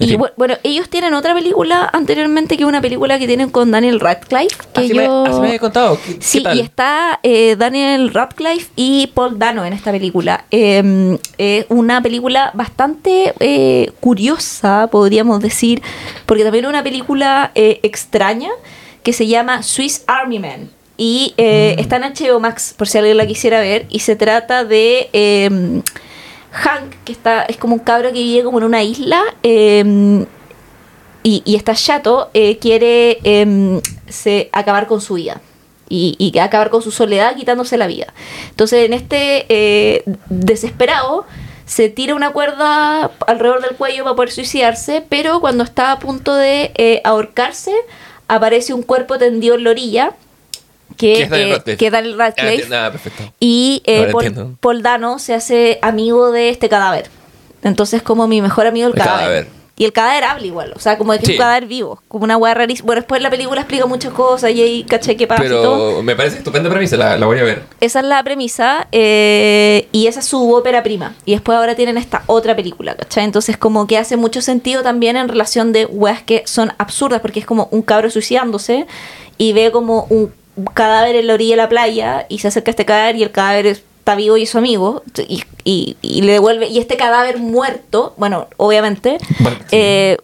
[0.00, 4.00] Y bu- bueno, ellos tienen otra película anteriormente que una película que tienen con Daniel
[4.00, 4.56] Radcliffe.
[4.72, 4.94] Que así, yo...
[5.24, 5.98] me, así me había contado.
[6.04, 6.56] ¿Qué, qué Sí, tal?
[6.56, 10.44] y está eh, Daniel Radcliffe y Paul Dano en esta película.
[10.50, 15.82] Eh, eh, una película bastante eh, curiosa, podríamos decir,
[16.26, 18.48] porque también es una película eh, extraña
[19.02, 20.70] que se llama Swiss Army Man.
[20.96, 21.80] Y eh, Mm.
[21.80, 23.86] está en HBO Max, por si alguien la quisiera ver.
[23.90, 25.80] Y se trata de eh,
[26.52, 29.22] Hank, que está es como un cabro que vive como en una isla.
[29.42, 35.40] y, y está chato, eh, quiere em, se, acabar con su vida.
[35.92, 38.14] Y, y acabar con su soledad quitándose la vida.
[38.50, 41.26] Entonces, en este eh, desesperado,
[41.70, 46.34] se tira una cuerda alrededor del cuello para poder suicidarse, pero cuando está a punto
[46.34, 47.72] de eh, ahorcarse,
[48.26, 50.14] aparece un cuerpo tendido en la orilla,
[50.96, 51.76] que, ¿Qué es Daniel eh, Radcliffe?
[51.78, 52.68] que es Daniel Ah, Radcliffe.
[52.68, 53.32] nada, perfecto.
[53.40, 54.12] Y eh,
[54.60, 57.08] Paul, Dano se hace amigo de este cadáver.
[57.62, 59.20] Entonces, como mi mejor amigo el El cadáver.
[59.24, 59.60] cadáver.
[59.76, 62.36] Y el cadáver habla igual, o sea, como que es un cadáver vivo, como una
[62.36, 62.84] hueá rarísima.
[62.84, 65.88] Bueno, después la película explica muchas cosas y ahí caché qué pasa y todo.
[65.92, 67.62] Pero me parece estupenda premisa, la, la voy a ver.
[67.80, 71.14] Esa es la premisa eh, y esa es su ópera prima.
[71.24, 73.24] Y después ahora tienen esta otra película, ¿cachai?
[73.24, 77.40] Entonces como que hace mucho sentido también en relación de weas que son absurdas, porque
[77.40, 78.86] es como un cabro suicidándose
[79.38, 80.30] y ve como un
[80.74, 83.30] cadáver en la orilla de la playa y se acerca a este cadáver y el
[83.30, 86.68] cadáver está vivo y es su amigo y, y- y le devuelve...
[86.68, 89.18] Y este cadáver muerto, bueno, obviamente...
[89.40, 90.16] Bueno, eh,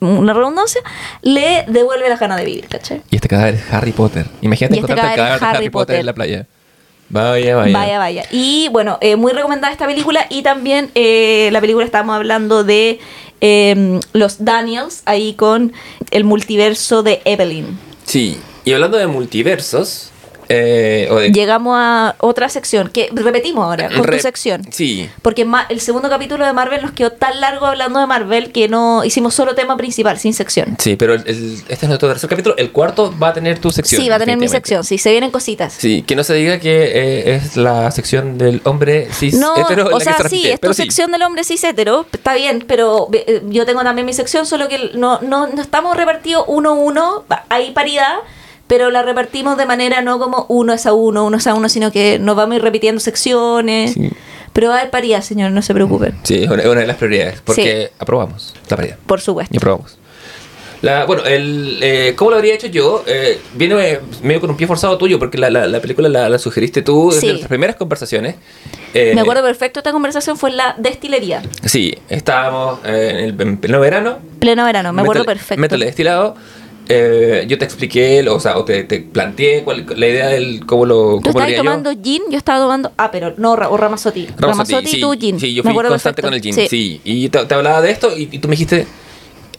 [0.00, 0.80] una redundancia,
[1.22, 3.02] le devuelve las ganas de vivir, ¿cachai?
[3.10, 4.26] Y este cadáver es Harry Potter.
[4.42, 5.86] Imagínate Y este encontrarte el cadáver es cadáver de Harry Potter.
[5.86, 6.00] Potter.
[6.00, 6.46] en la playa.
[7.10, 7.72] Vaya, vaya.
[7.78, 8.24] Vaya, vaya.
[8.30, 10.26] Y bueno, eh, muy recomendada esta película.
[10.30, 13.00] Y también eh, la película estamos hablando de
[13.40, 15.72] eh, los Daniels, ahí con
[16.12, 17.78] el multiverso de Evelyn.
[18.04, 20.10] Sí, y hablando de multiversos,
[20.50, 21.30] eh, de...
[21.30, 24.62] Llegamos a otra sección, que repetimos ahora, con Re- tu sección.
[24.72, 28.66] Sí, Porque el segundo capítulo de Marvel nos quedó tan largo hablando de Marvel que
[28.66, 30.76] no hicimos solo tema principal, sin sección.
[30.78, 32.56] sí, pero el- el- este es nuestro tercer capítulo.
[32.56, 34.00] El cuarto va a tener tu sección.
[34.00, 35.74] Sí, va a tener mi sección, sí, se vienen cositas.
[35.74, 39.90] Sí, que no se diga que eh, es la sección del hombre cis No, hetero
[39.94, 40.82] o sea, sí, es tu sí.
[40.84, 44.66] sección del hombre cis hetero, está bien, pero eh, yo tengo también mi sección, solo
[44.68, 48.14] que no, no, no estamos repartidos uno a uno, hay paridad,
[48.68, 51.68] pero la repartimos de manera no como uno es a uno, uno es a uno,
[51.68, 53.94] sino que nos vamos a ir repitiendo secciones.
[53.94, 54.10] Sí.
[54.52, 56.96] Pero va a haber paridad, señor, no se preocupen, Sí, es una, una de las
[56.96, 58.96] prioridades, porque aprobamos la paridad.
[59.06, 59.54] por supuesto.
[59.54, 59.98] Y aprobamos.
[60.80, 63.02] La, bueno, el, eh, ¿cómo lo habría hecho yo?
[63.06, 66.82] Eh, viene medio con un pie forzado tuyo, porque la, la, la película la, sugeriste
[66.82, 67.26] tú desde Sí.
[67.26, 68.36] nuestras primeras conversaciones.
[68.94, 73.40] Eh, Me acuerdo perfecto, esta conversación fue en la destilería, Sí, estábamos eh, en el
[73.40, 74.18] en pleno verano.
[74.38, 75.60] pleno verano, me acuerdo métale- perfecto.
[75.60, 76.36] métele destilado.
[76.90, 80.86] Eh, yo te expliqué, o sea, o te, te planteé cuál- la idea del cómo
[80.86, 81.62] lo, Tú cómo lo estabas haría yo.
[81.64, 82.92] tomando gin, yo estaba tomando.
[82.96, 84.26] Ah, pero no, o Ramazotti.
[84.38, 85.38] Ramazotti, y sí, tú gin.
[85.38, 86.22] Sí, yo fui constante perfecto.
[86.22, 87.00] con el gin, sí.
[87.04, 88.86] Y te, te hablaba de esto y, y tú me dijiste,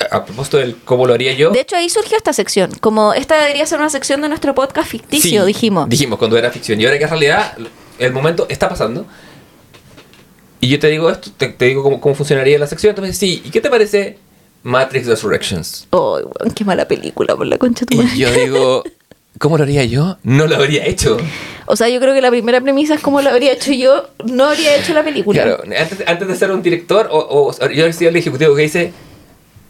[0.10, 1.52] a propósito del cómo lo haría yo.
[1.52, 2.72] De hecho, ahí surgió esta sección.
[2.82, 5.88] Como esta debería ser una sección de nuestro podcast ficticio, Sí, dijimos.
[5.88, 6.82] Dijimos cuando era ficción.
[6.82, 7.54] Y ahora que en realidad
[8.00, 9.06] el momento está pasando.
[10.62, 12.90] Y yo te digo esto, te, te digo cómo, cómo funcionaría la sección.
[12.92, 14.18] Entonces, sí, ¿y qué te parece
[14.64, 15.88] Matrix Resurrections?
[15.92, 18.16] Ay, weón, qué mala película por la concha de tu madre.
[18.16, 18.84] Y yo digo,
[19.40, 20.18] ¿cómo lo haría yo?
[20.24, 21.18] No lo habría hecho.
[21.66, 24.46] O sea, yo creo que la primera premisa es como lo habría hecho yo, no
[24.46, 25.44] habría hecho la película.
[25.44, 28.94] Claro, antes, antes de ser un director, o, o yo soy el ejecutivo que dice,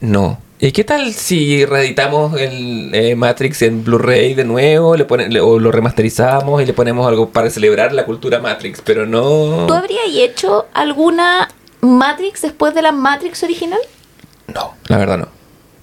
[0.02, 0.40] no.
[0.62, 5.40] ¿Y qué tal si reeditamos el eh, Matrix en Blu-ray de nuevo, le ponen, le-
[5.40, 8.82] o lo remasterizamos y le ponemos algo para celebrar la cultura Matrix?
[8.84, 9.68] Pero no...
[9.68, 11.48] ¿Tú habrías hecho alguna
[11.80, 13.80] Matrix después de la Matrix original?
[14.54, 15.40] No, la verdad no.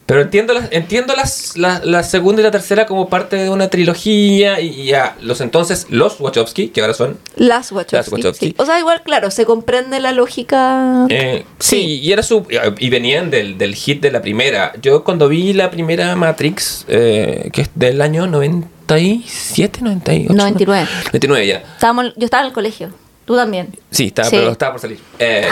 [0.06, 3.70] Pero entiendo las, entiendo las, la, la segunda y la tercera como parte de una
[3.70, 7.18] trilogía y, y a los entonces, los Wachowski, que ahora son...
[7.34, 7.96] Las Wachowski.
[7.96, 8.46] Las Wachowski.
[8.50, 8.54] sí.
[8.56, 11.06] O sea, igual, claro, se comprende la lógica.
[11.08, 11.76] eh, sí.
[11.80, 12.00] Sí.
[12.02, 12.46] y era su
[12.78, 14.74] y venían del, del hit de la primera.
[14.80, 20.34] Yo cuando vi la primera Matrix, eh, que es del año 97, 98.
[20.34, 20.88] 99.
[21.06, 21.56] 99 ya.
[21.74, 22.90] Estábamos, yo estaba en el colegio.
[23.26, 23.68] Tú también.
[23.90, 24.36] Sí, estaba, Sí.
[24.36, 24.98] pero estaba por salir.
[25.18, 25.46] Eh,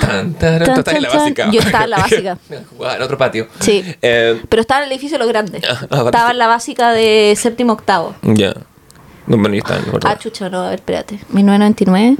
[0.00, 1.50] tan, tan, Tan, tú estás en la básica.
[1.50, 2.38] Yo estaba en la básica.
[2.76, 3.46] Jugaba en otro patio.
[3.60, 3.82] Sí.
[4.02, 5.62] Eh, Pero estaba en el edificio de los grandes.
[5.66, 8.14] Ah, ah, estaba en la básica de séptimo octavo.
[8.22, 8.52] ya.
[9.24, 10.10] No, bueno, yo en otro.
[10.10, 11.20] Ah, chucha, no, a ver, espérate.
[11.28, 12.16] 1999.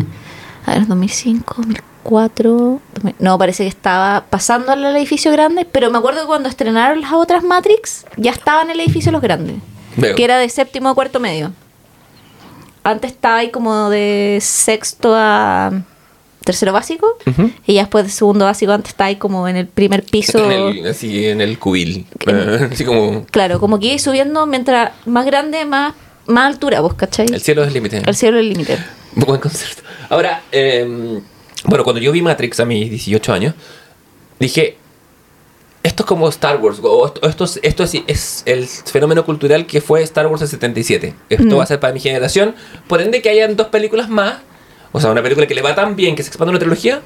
[0.67, 2.81] A ver, 2005, 2004.
[2.95, 5.65] 2000 No, parece que estaba pasando al edificio grande.
[5.65, 9.15] Pero me acuerdo que cuando estrenaron las otras Matrix, ya estaba en el edificio de
[9.15, 9.57] los grandes.
[9.97, 10.15] Veo.
[10.15, 11.53] Que era de séptimo a cuarto medio.
[12.85, 15.83] Antes estaba ahí como de sexto a
[16.45, 17.17] tercero básico.
[17.67, 20.51] Y ya después de segundo básico, antes estaba ahí como en el primer piso.
[20.51, 22.07] En el, así en el cubil.
[22.27, 22.39] En-
[22.73, 23.25] así como.
[23.27, 25.95] Claro, como que subiendo mientras más grande, más
[26.27, 27.27] más altura, vos, ¿cachai?
[27.33, 28.03] El cielo es el límite.
[28.07, 28.79] El cielo es el límite.
[29.17, 29.83] Buen concepto.
[30.09, 31.21] Ahora, eh,
[31.65, 33.55] bueno, cuando yo vi Matrix a mis 18 años,
[34.39, 34.77] dije,
[35.83, 39.67] esto es como Star Wars, o esto, esto, es, esto es, es el fenómeno cultural
[39.67, 41.15] que fue Star Wars en 77.
[41.29, 41.59] Esto Mm.
[41.59, 42.55] va a ser para mi generación.
[42.89, 44.37] Por ende, que hayan dos películas más,
[44.93, 47.01] o sea, una película que le va tan bien que se expanda una trilogía,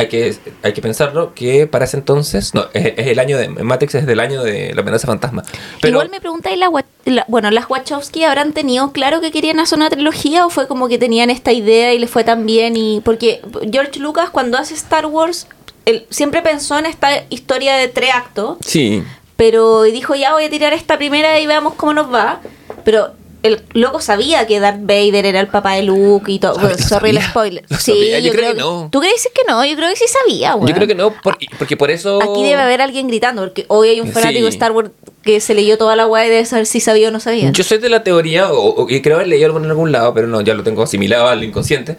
[0.00, 3.48] hay que, hay que pensarlo que para ese entonces, no, es, es el año de
[3.48, 5.42] Matrix, es del año de la amenaza fantasma.
[5.80, 6.70] Pero, Igual me preguntáis, la,
[7.04, 10.86] la- bueno, las Wachowski habrán tenido claro que querían hacer una trilogía o fue como
[10.88, 13.40] que tenían esta idea y les fue tan bien y porque
[13.72, 15.48] George Lucas cuando hace Star Wars
[15.88, 19.02] él siempre pensó en esta historia de tres actos, Sí,
[19.36, 22.40] pero dijo ya voy a tirar esta primera y veamos cómo nos va,
[22.84, 23.12] pero
[23.44, 26.54] el loco sabía que Darth Vader era el papá de Luke y todo.
[26.56, 26.68] ¿Sabía?
[26.70, 27.30] Bueno, sorry el ¿Sabía?
[27.30, 27.64] spoiler.
[27.68, 28.18] Lo Sí, sabía.
[28.18, 28.88] Yo yo, creo que no.
[28.90, 29.64] ¿Tú crees que no?
[29.64, 30.72] Yo creo que sí sabía, yo weón.
[30.72, 32.18] creo que no, por- porque por eso...
[32.20, 34.42] Aquí debe haber alguien gritando, porque hoy hay un fanático Sí.
[34.42, 34.90] de Star Wars
[35.22, 37.52] que se leyó toda la guay y debe saber si sabía o no sabía.
[37.52, 40.40] Yo soy de la teoría, o, creo haber leído algo en algún lado, pero no,
[40.40, 41.96] ya lo tengo asimilado al inconsciente,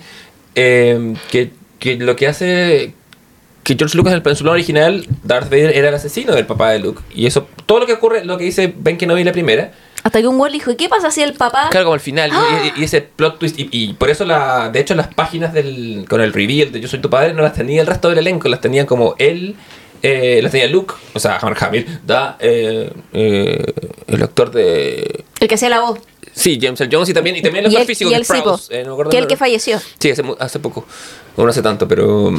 [0.56, 2.94] eh, que, que lo que hace
[3.70, 6.80] que George Lucas en el pensulón original, Darth Vader era el asesino del papá de
[6.80, 7.02] Luke.
[7.14, 9.72] Y eso, todo lo que ocurre, lo que dice Ben Kenobi la primera,
[10.04, 11.68] Hasta que un güey dijo, ¿y qué pasa si el papá...
[11.70, 12.72] claro, como al final, y- ¡Ah!
[12.76, 16.06] y, y ese plot twist, y, y por eso, la, de hecho, las páginas del,
[16.10, 18.48] con el reveal de Yo soy tu padre no las tenía el resto del elenco,
[18.50, 19.56] las tenía como él,
[20.02, 23.74] eh, las tenía Luke, o sea, Mark Hamill, da, eh, eh,
[24.08, 25.26] el actor de...
[25.40, 26.00] El que hacía la voz.
[26.32, 28.28] Sí, James Earl Jones y también, y también el actor físico y que él es
[28.28, 29.80] sí, po, Prowse, eh, no que el el que falleció.
[30.00, 30.86] Sí, hace, hace poco.
[31.36, 32.32] O no hace tanto, pero.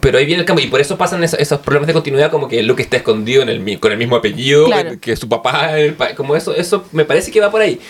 [0.00, 0.64] Pero ahí viene el cambio.
[0.64, 3.48] Y por eso pasan esos, esos problemas de continuidad, como que Luke está escondido en
[3.48, 4.90] el, con el mismo apellido Claro.
[4.92, 5.70] que, que su papá.
[6.16, 7.80] como eso, eso me parece que va por ahí.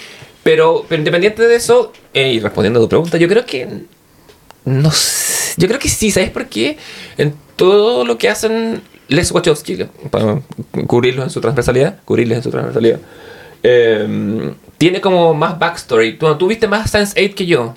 [0.43, 3.67] Pero, pero independiente de eso, eh, y respondiendo a tu pregunta, yo creo que.
[4.65, 5.55] No sé.
[5.57, 6.77] Yo creo que sí, ¿sabes por qué?
[7.19, 10.41] En todo lo que hacen Les Wachowski, para
[10.87, 13.01] cubrirlos en su transversalidad, cubrirles en su transversalidad,
[13.63, 16.19] eh, tiene como más backstory.
[16.19, 17.75] Tú, tú viste más Sense8 que yo.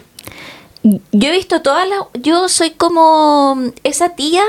[0.83, 1.99] Yo he visto todas las...
[2.21, 4.43] Yo soy como esa tía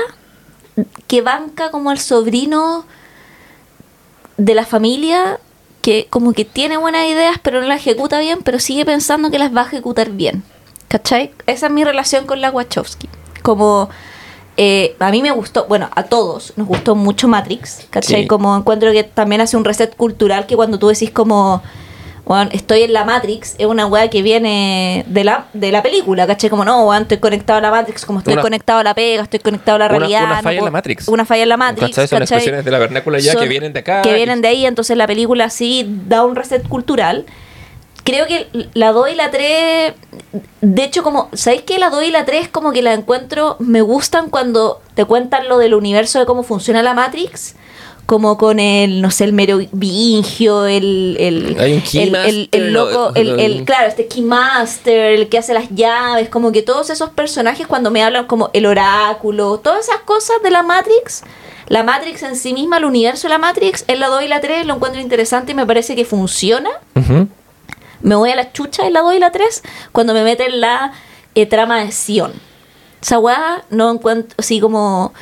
[1.07, 2.85] que banca como el sobrino
[4.37, 5.39] de la familia
[5.81, 9.39] que como que tiene buenas ideas pero no las ejecuta bien, pero sigue pensando que
[9.39, 10.43] las va a ejecutar bien.
[10.87, 11.33] ¿Cachai?
[11.47, 13.09] Esa es mi relación con la Wachowski.
[13.41, 13.89] Como...
[14.57, 18.23] eh, a mí me gustó, bueno, a todos nos gustó mucho Matrix, ¿cachai?
[18.23, 18.27] Sí.
[18.27, 21.61] Como encuentro que también hace un reset cultural que cuando tú decís como,
[22.37, 26.25] bueno, estoy en la Matrix, es una weá que viene de la, de la película,
[26.27, 26.49] ¿cachai?
[26.49, 29.23] Como no, weón, estoy conectado a la Matrix, como estoy Una- conectado a la pega,
[29.23, 30.23] estoy conectado a la realidad.
[30.25, 31.07] una falla en la Matrix.
[31.07, 32.07] Una falla en la Matrix, ¿Cachai?
[32.07, 32.37] Son ¿cachai?
[32.37, 34.01] expresiones de la vernácula ya Son- que vienen de acá.
[34.01, 37.25] Que vienen de ahí, entonces la película sí da un reset cultural.
[38.03, 39.93] Creo que la 2 y la 3,
[40.61, 43.81] de hecho, como, ¿sabéis que la 2 y la 3 como que la encuentro, me
[43.81, 47.55] gustan cuando te cuentan lo del universo de cómo funciona la Matrix?
[48.11, 53.13] Como con el, no sé, el merovingio, el, el, Hay un el, el, el loco,
[53.15, 57.67] el, el- claro, este Keymaster, el que hace las llaves, como que todos esos personajes
[57.67, 61.23] cuando me hablan como el oráculo, todas esas cosas de la Matrix,
[61.69, 64.41] la Matrix en sí misma, el universo de la Matrix, en la 2 y la
[64.41, 66.69] 3 lo encuentro interesante y me parece que funciona.
[68.01, 70.91] Me voy a la chucha en la 2 y la 3 cuando me meten la
[71.33, 72.33] eh, trama de Sion.
[73.01, 75.13] Esa weá no encuentro así como...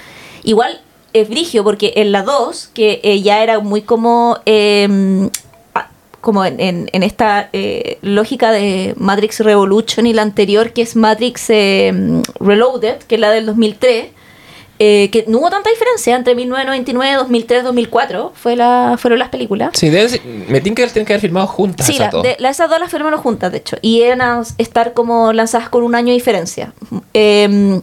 [0.41, 0.81] Igual
[1.13, 4.37] es brigio porque en la 2, que eh, ya era muy como...
[4.45, 5.29] eh,
[5.75, 5.87] ah,
[6.21, 10.95] como en, en- en esta eh, lógica de Matrix Revolution y la anterior que es
[10.95, 14.07] Matrix eh, Reloaded, que es la del 2003,
[14.81, 19.71] eh, que no hubo tanta diferencia entre 1999, 2003, 2004, fue la, fueron las películas.
[19.73, 21.85] Sí, deben ser- me tinca que tienen que haber filmado juntas.
[21.85, 22.23] Sí, esas la- dos.
[22.23, 23.77] de- la- esas dos las firmaron juntas, de hecho.
[23.81, 26.71] Y eran a estar como lanzadas con un año de diferencia.
[27.13, 27.81] Eh,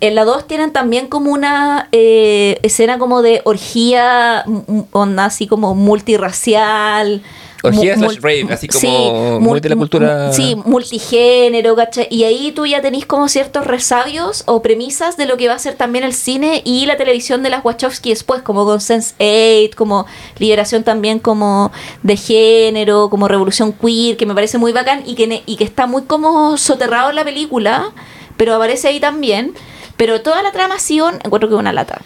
[0.00, 4.44] en la 2 tienen también como una eh, escena como de orgía,
[4.92, 7.22] onda así como multirracial.
[7.62, 8.86] Orgía slash rave, así como sí,
[9.40, 12.06] muy de la mul- cultura- Sí, multigénero, ¿cachai?
[12.10, 15.58] Y ahí tú ya tenés como ciertos resabios o premisas de lo que va a
[15.58, 20.06] ser también el cine y la televisión de las Wachowski después, como con Sense8, como
[20.38, 21.72] liberación también como
[22.04, 25.64] de género, como revolución queer, que me parece muy bacán y que, ne- y que
[25.64, 27.90] está muy como soterrado en la película,
[28.36, 29.52] pero aparece ahí también.
[29.96, 32.02] Pero toda la trama Sion encuentro que es una lata.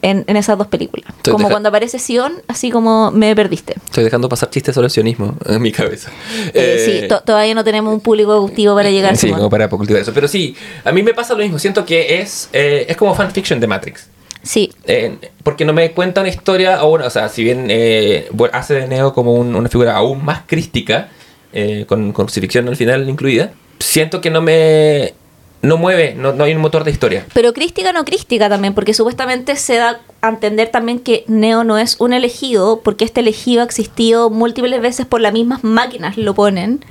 [0.00, 1.10] En, en esas dos películas.
[1.16, 3.74] Estoy como cuando aparece Sion, así como me perdiste.
[3.86, 6.10] Estoy dejando pasar chistes sobre el sionismo en mi cabeza.
[6.48, 9.50] Eh, Eh, sí, to- todavía no tenemos un público cautivo para llegar a Sí, como
[9.50, 10.14] para cultivar eso.
[10.14, 10.54] Pero sí,
[10.84, 11.58] a mí me pasa lo mismo.
[11.58, 14.06] Siento que es, eh, es como fanfiction de Matrix.
[14.44, 18.28] Sí, Eh, porque no me cuenta una historia, o, una- o sea, si bien eh,
[18.30, 21.08] bueno, hace de Neo como un- una figura aún más crística,
[21.52, 25.14] eh, con, con crucifixión al final incluida, siento que no me
[25.60, 27.26] no mueve, no, no hay un motor de historia.
[27.34, 31.78] Pero crística no crística también, porque supuestamente se da a entender también que Neo no
[31.78, 36.34] es un elegido, porque este elegido ha existido múltiples veces por las mismas máquinas, lo
[36.34, 36.84] ponen.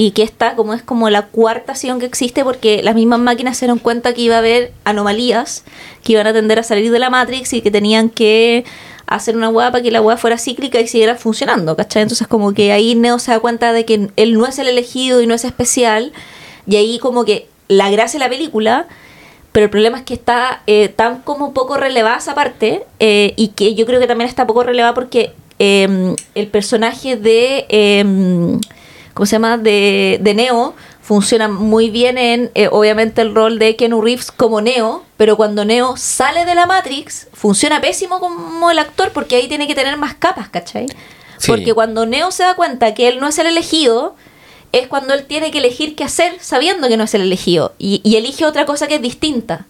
[0.00, 3.56] Y que esta como es como la cuarta acción que existe porque las mismas máquinas
[3.56, 5.64] se dieron cuenta que iba a haber anomalías
[6.04, 8.64] que iban a tender a salir de la Matrix y que tenían que
[9.08, 12.02] hacer una hueá para que la hueá fuera cíclica y siguiera funcionando, ¿cachai?
[12.02, 15.20] Entonces como que ahí Neo se da cuenta de que él no es el elegido
[15.22, 16.12] y no es especial
[16.66, 18.86] y ahí como que la gracia de la película,
[19.52, 23.48] pero el problema es que está eh, tan como poco relevada esa parte eh, y
[23.48, 28.04] que yo creo que también está poco relevada porque eh, el personaje de, eh,
[29.14, 29.56] ¿cómo se llama?
[29.58, 30.74] De, de Neo
[31.08, 35.64] funciona muy bien en, eh, obviamente, el rol de Keanu Reeves como Neo, pero cuando
[35.64, 39.96] Neo sale de la Matrix, funciona pésimo como el actor porque ahí tiene que tener
[39.96, 40.86] más capas, ¿cachai?
[41.38, 41.46] Sí.
[41.46, 44.16] Porque cuando Neo se da cuenta que él no es el elegido,
[44.72, 48.02] es cuando él tiene que elegir qué hacer sabiendo que no es el elegido y,
[48.04, 49.64] y elige otra cosa que es distinta.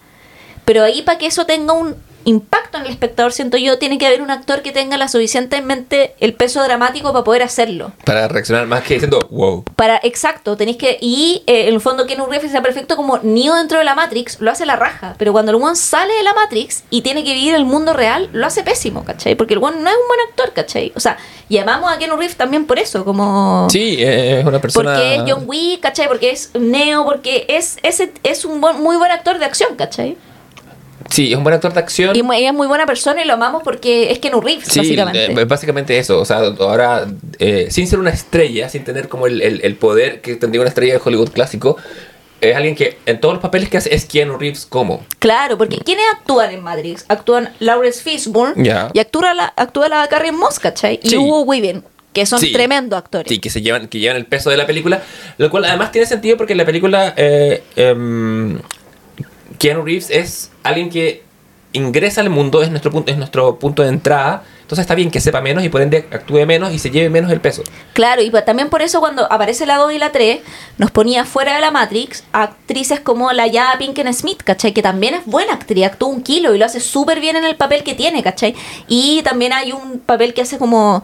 [0.64, 1.95] Pero ahí para que eso tenga un
[2.25, 6.14] impacto en el espectador, siento yo, tiene que haber un actor que tenga la suficientemente
[6.21, 7.93] el peso dramático para poder hacerlo.
[8.05, 9.64] Para reaccionar más que diciendo, wow.
[9.77, 10.99] Para, exacto, tenéis que.
[11.01, 14.41] Y eh, en el fondo, Keanu Reeves está perfecto como Neo dentro de la Matrix,
[14.41, 15.14] lo hace la raja.
[15.19, 18.29] Pero cuando el one sale de la Matrix y tiene que vivir el mundo real,
[18.33, 19.35] lo hace pésimo, ¿cachai?
[19.35, 20.93] Porque el one no es un buen actor, ¿cachai?
[20.97, 21.16] O sea,
[21.49, 23.69] llamamos a Keanu Reeves también por eso, como.
[23.71, 24.93] Sí, eh, es una persona...
[24.95, 26.09] Porque es John Wick, ¿cachai?
[26.09, 30.16] Porque es Neo, porque es, ese, es un buen- muy buen actor de acción, ¿cachai?
[31.11, 32.15] Sí, es un buen actor de acción.
[32.17, 35.25] Y ella es muy buena persona y lo amamos porque es Keanu Reeves, Sí, básicamente.
[35.41, 36.21] eh, básicamente eso.
[36.21, 37.07] O sea, ahora,
[37.39, 40.69] eh, sin ser una estrella, sin tener como el, el- el poder que tendría una
[40.69, 41.77] estrella de Hollywood clásico,
[42.41, 45.05] es alguien que en todos los papeles que hace es Keanu Reeves como.
[45.19, 47.05] Claro, porque ¿quiénes actúan en Matrix?
[47.09, 48.91] Actúan Lawrence Fishburne Ya.
[48.93, 51.01] y actúa la, actúa la Carrie Moss, ¿cachai?
[51.03, 51.17] Y.
[51.17, 51.83] Hugo Weaving,
[52.13, 52.53] que son Sí.
[52.53, 53.29] tremendos actores.
[53.29, 55.03] Sí, que se llevan, que llevan el peso de la película.
[55.37, 58.61] Lo cual además tiene sentido porque la película eh, em,
[59.59, 61.23] Keanu Reeves es alguien que
[61.73, 64.45] ingresa al mundo, es nuestro punto, es nuestro punto de entrada.
[64.63, 67.31] Entonces está bien que sepa menos y por ende actúe menos y se lleve menos
[67.31, 67.63] el peso.
[67.95, 70.41] Claro, y también por eso cuando aparece la 2 y la 3,
[70.77, 74.75] nos ponía fuera de la Matrix actrices como la ya Pinkett Smith, ¿cachai?
[74.75, 77.57] Que también es buena actriz, actúa un kilo y lo hace súper bien en el
[77.57, 78.55] papel que tiene, ¿cachai?
[78.89, 81.03] Y también hay un papel que hace como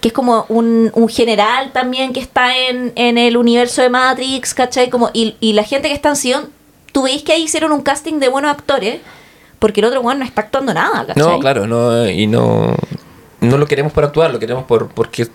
[0.00, 4.52] que es como un, un general también que está en, en el universo de Matrix,
[4.52, 4.90] ¿cachai?
[4.90, 6.50] Como, y, y la gente que está en Sion,
[6.92, 9.00] tú veis que ahí hicieron un casting de buenos actores,
[9.58, 11.22] porque el otro weón no está actuando nada, ¿cachai?
[11.22, 12.74] No, claro, no, y no,
[13.40, 15.26] no lo queremos por actuar, lo queremos por porque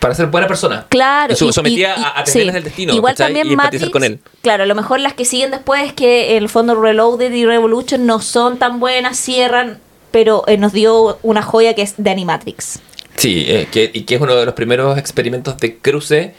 [0.00, 0.86] para ser buena persona.
[0.88, 1.32] Claro.
[1.32, 2.92] Y sometida y- y- a, a tendencias del destino.
[2.92, 3.28] Igual ¿cachai?
[3.28, 4.18] también y Matrix, con él.
[4.42, 8.04] Claro, a lo mejor las que siguen después es que el fondo Reloaded y Revolution
[8.04, 9.78] no son tan buenas, cierran,
[10.10, 12.80] pero eh, nos dio una joya que es de Animatrix.
[13.16, 16.34] Sí, eh, que, y que es uno de los primeros experimentos de cruce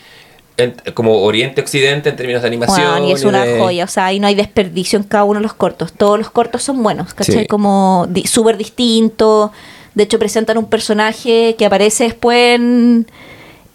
[0.58, 2.92] en- como Oriente-Occidente en términos de animación.
[2.92, 5.40] Bueno, y es una de- joya, o sea, ahí no hay desperdicio en cada uno
[5.40, 5.94] de los cortos.
[5.94, 7.40] Todos los cortos son buenos, ¿cachai?
[7.42, 7.48] Sí.
[7.48, 9.52] Como di- súper distintos.
[9.96, 13.06] De hecho, presentan un personaje que aparece después en,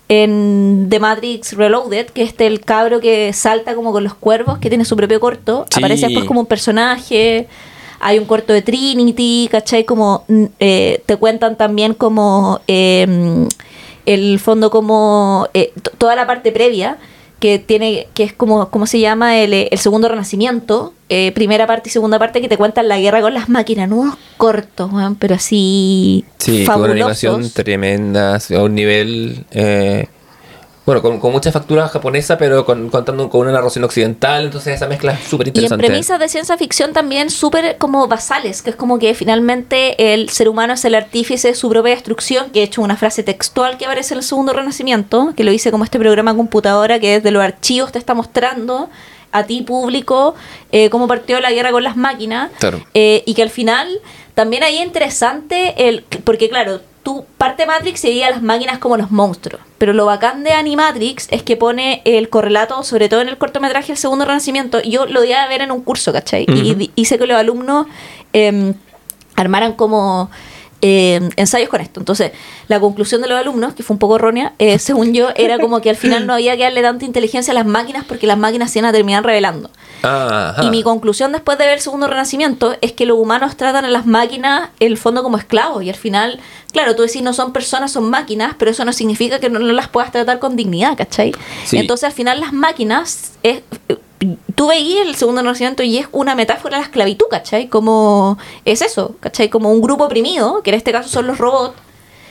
[0.09, 4.59] en The Matrix Reloaded, que es este, el cabro que salta como con los cuervos,
[4.59, 5.67] que tiene su propio corto.
[5.71, 5.79] Sí.
[5.81, 7.47] Aparece después como un personaje.
[8.01, 9.85] Hay un corto de Trinity, ¿cachai?
[9.85, 10.25] Como
[10.61, 13.47] eh, te cuentan también como eh,
[14.15, 16.97] el fondo como eh, toda la parte previa
[17.41, 21.67] que tiene que es como cómo se llama el, eh, el segundo renacimiento eh, primera
[21.67, 23.91] parte y segunda parte que te cuentan la guerra con las máquinas.
[23.91, 29.45] Unos cortos weón, pero así Sí, con una animación tremenda, a un nivel...
[29.51, 30.07] eh,
[30.89, 34.87] bueno, con, con mucha factura japonesa, pero con, contando con una narración occidental, entonces esa
[34.87, 35.87] mezcla es súper y en interesante.
[35.87, 40.49] premisas de ciencia ficción también súper como basales, que es como que finalmente el ser
[40.49, 43.85] humano es el artífice de su propia destrucción, que he hecho una frase textual que
[43.85, 47.43] aparece en el segundo renacimiento, que lo hice como este programa computadora que desde los
[47.43, 48.89] archivos te está mostrando
[49.31, 50.37] a ti público
[50.73, 52.81] eh, cómo partió la guerra con las máquinas Claro.
[52.95, 53.87] eh, y que al final
[54.35, 58.79] también ahí es interesante el porque claro tú parte Matrix y veía a las máquinas
[58.79, 63.23] como los monstruos pero lo bacán de Animatrix es que pone el correlato sobre todo
[63.23, 66.45] en el cortometraje El Segundo Renacimiento yo lo iba a ver en un curso ¿cachai?
[66.47, 67.87] y hice que los alumnos
[68.35, 68.75] em,
[69.37, 70.31] armaran como
[70.81, 72.01] eh, ensayos con esto.
[72.01, 72.33] Entonces,
[72.69, 75.81] la conclusión de los alumnos, que fue un poco errónea, eh, según yo, era como
[75.81, 78.71] que al final no había que darle tanta inteligencia a las máquinas porque las máquinas
[78.71, 79.71] se iban a terminar revelando.
[80.03, 80.63] Ajá.
[80.63, 83.89] Y mi conclusión después de ver el segundo renacimiento es que los humanos tratan a
[83.89, 86.41] las máquinas en el fondo como esclavos y al final,
[86.73, 89.73] claro, tú decís no son personas, son máquinas, pero eso no significa que no, no
[89.73, 91.33] las puedas tratar con dignidad, ¿cachai?
[91.65, 91.79] Sí.
[91.79, 93.63] Entonces al final las máquinas, es,
[94.55, 97.69] tú veías el segundo renacimiento y es una metáfora de la esclavitud, ¿cachai?
[97.69, 99.49] Como es eso, ¿cachai?
[99.49, 101.75] Como un grupo oprimido, que en este caso son los robots,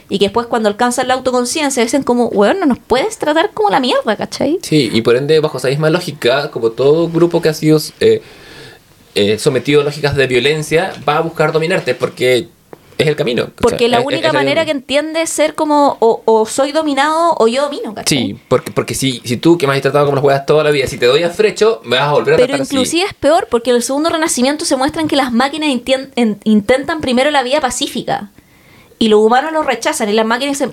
[0.10, 3.70] y que después cuando alcanzan la autoconciencia dicen como, weón, no nos puedes tratar como
[3.70, 4.60] la mierda, ¿cachai?
[4.62, 8.22] Sí, y por ende, bajo esa misma lógica, como todo grupo que ha sido eh,
[9.16, 12.48] eh, sometido a lógicas de violencia, va a buscar dominarte, porque
[12.98, 13.44] es el camino.
[13.44, 16.72] O Porque sea, la única es manera que entiende es ser como o, o soy
[16.72, 18.18] dominado o yo domino, ¿cachai?
[18.18, 20.72] Sí, porque, porque si, si tú que me has tratado como las juegas toda la
[20.72, 22.74] vida, si te doy a frecho, me vas a volver a Pero tratar así.
[22.76, 25.70] inclusive es peor porque en el segundo renacimiento se muestran que las máquinas
[26.16, 28.32] en- intentan primero la vía pacífica
[29.00, 30.64] y los humanos los rechazan y las máquinas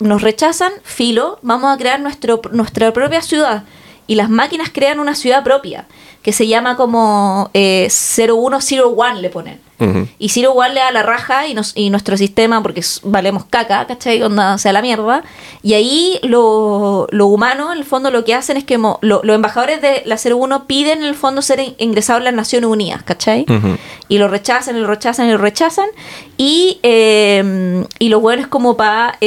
[0.00, 3.64] nos rechazan, filo, vamos a crear nuestro, nuestra propia ciudad
[4.06, 5.86] y las máquinas crean una ciudad propia
[6.24, 9.60] que se llama como eh, 0101 le ponen.
[10.18, 13.86] Y Zero One le da la raja y, nos, y nuestro sistema, porque valemos caca,
[13.86, 14.22] ¿cachai?
[14.22, 15.22] Onda, sea la mierda.
[15.62, 19.20] Y ahí lo, lo humano, en el fondo, lo que hacen es que mo- lo-
[19.24, 22.70] los embajadores de la 01 piden, en el fondo, ser in- ingresados en las Naciones
[22.70, 23.44] Unidas, ¿cachai?
[24.08, 25.88] Y lo rechazan, y lo rechazan, y lo rechazan.
[26.38, 29.18] Y, eh, y lo bueno es como para...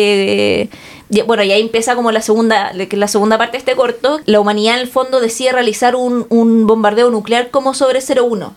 [1.25, 4.19] bueno, y ahí empieza como la segunda, la- que la segunda parte de este corto.
[4.25, 8.53] La humanidad, en el fondo, decide realizar un, un bombardeo nuclear como sobre 01.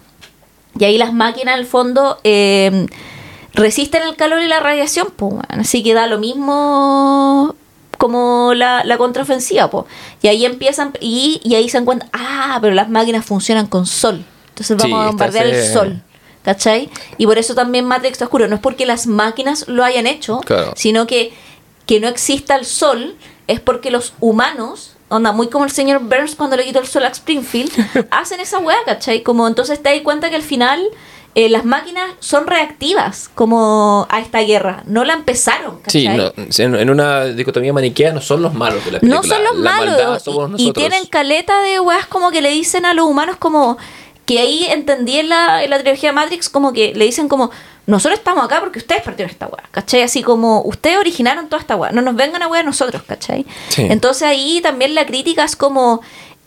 [0.79, 2.87] Y ahí las máquinas, al fondo, eh,
[3.55, 7.55] resisten el calor y la radiación, pues, bueno, así que da lo mismo
[7.99, 9.85] como la, la contraofensiva, pues.
[10.23, 14.25] Y ahí empiezan, y, y ahí se encuentran, ah, pero las máquinas funcionan con sol.
[14.51, 16.03] Entonces Sí, vamos a bombardear el sol.
[16.43, 16.89] ¿Cachai?
[17.19, 18.49] Y por eso también Matrix está oscuro.
[18.49, 20.73] No es porque las máquinas lo hayan hecho, Claro.
[20.75, 21.35] sino que
[21.91, 23.17] que no exista el sol
[23.49, 27.03] es porque los humanos, onda, muy como el señor Burns cuando le quitó el sol
[27.05, 27.73] a Springfield,
[28.13, 29.25] hacen esa weá, ¿cachai?
[29.25, 30.81] Como entonces te das cuenta que al final
[31.35, 36.03] eh, las máquinas son reactivas como a esta guerra, no la empezaron, ¿cachai?
[36.03, 39.23] Sí, no, en, una dicotomía maniquea no son los malos de la película.
[39.23, 40.23] No son los La malos.
[40.23, 43.79] somos Y, y tienen caleta de weas como que le dicen a los humanos como
[44.31, 47.51] que ahí entendí en la, en la trilogía Matrix como que le dicen como
[47.87, 50.03] nosotros estamos acá porque ustedes partieron esta wea, ¿cachai?
[50.03, 53.45] Así como ustedes originaron toda esta wea, no nos vengan a wea nosotros, ¿cachai?
[53.71, 53.89] Sí.
[53.91, 56.01] Entonces ahí también la crítica es como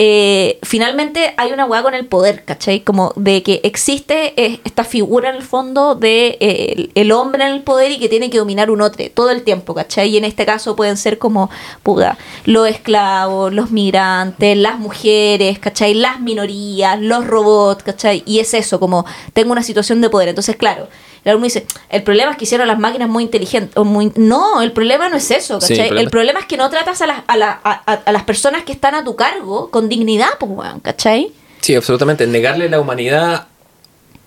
[0.05, 2.81] eh, finalmente hay una hueá con el poder, ¿cachai?
[2.81, 7.53] Como de que existe eh, esta figura en el fondo de eh, el, hombre en
[7.53, 10.09] el poder y que tiene que dominar un otro todo el tiempo, ¿cachai?
[10.09, 11.49] Y en este caso pueden ser como,
[11.83, 15.93] puta, los esclavos, los migrantes, las mujeres, ¿cachai?
[15.93, 18.23] Las minorías, los robots, ¿cachai?
[18.25, 20.27] Y es eso, como tengo una situación de poder.
[20.27, 20.89] Entonces, claro,
[21.25, 23.75] el alumno dice, el problema es que hicieron las máquinas muy inteligentes.
[23.77, 24.11] O muy...
[24.15, 25.85] No, el problema no es eso, Sí, ¿cachai?
[25.87, 28.11] el problema- el problema es que no tratas a las, a, la- a- a- a
[28.11, 31.31] las personas que están a tu cargo con dignidad, pues, weón, ¿cachai?
[31.61, 32.27] Sí, absolutamente.
[32.27, 33.47] Negarle la humanidad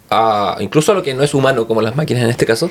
[0.08, 2.70] a, incluso a lo que no es humano, como las máquinas en este caso,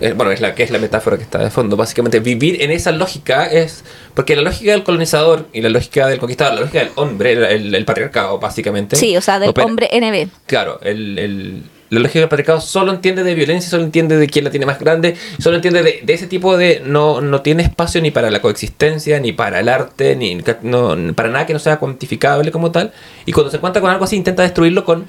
[0.00, 1.76] eh, bueno, es la que es la metáfora que está de fondo.
[1.76, 3.84] Básicamente, vivir en esa lógica es.
[4.14, 7.44] Porque la lógica del colonizador y la lógica del conquistador, la lógica del hombre, el,
[7.44, 8.96] el- el patriarcado, básicamente.
[8.96, 10.30] Sí, o sea, del opera- hombre NB.
[10.46, 14.44] Claro, el, el- la lógica del patriarcado solo entiende de violencia, solo entiende de quién
[14.44, 16.82] la tiene más grande, solo entiende de, ese tipo de...
[16.84, 21.46] No, no tiene espacio ni para la coexistencia, ni para el arte, ni para nada
[21.46, 22.92] que no sea cuantificable como tal.
[23.26, 25.06] Y cuando se encuentra con algo así, intenta destruirlo con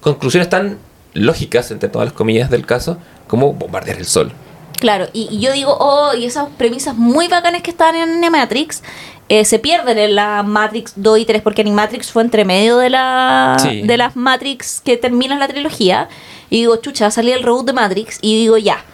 [0.00, 0.78] conclusiones tan
[1.14, 4.32] lógicas, entre todas las comillas del caso, como bombardear el sol.
[4.80, 8.82] Claro, y, y yo digo, oh, y esas premisas muy bacanas que están en Matrix
[9.28, 12.90] eh, se pierden en la Matrix 2 y 3, porque Animatrix fue entre medio de,
[12.90, 13.82] la, Sí.
[13.82, 16.08] de las Matrix que terminan la trilogía.
[16.50, 18.18] Y digo, chucha, va a salir el reboot de Matrix.
[18.20, 18.84] Y digo, ya,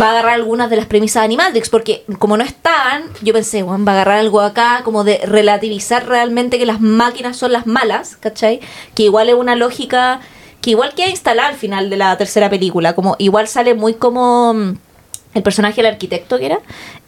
[0.00, 3.62] va a agarrar algunas de las premisas de Animatrix, porque como no estaban, yo pensé,
[3.64, 7.66] bueno, va a agarrar algo acá, como de relativizar realmente que las máquinas son las
[7.66, 8.60] malas, ¿cachai?
[8.94, 10.20] Que igual es una lógica
[10.60, 14.54] que igual queda instalada al final de la tercera película, como igual sale muy como
[14.54, 14.74] mm,
[15.34, 16.60] el personaje del arquitecto que era,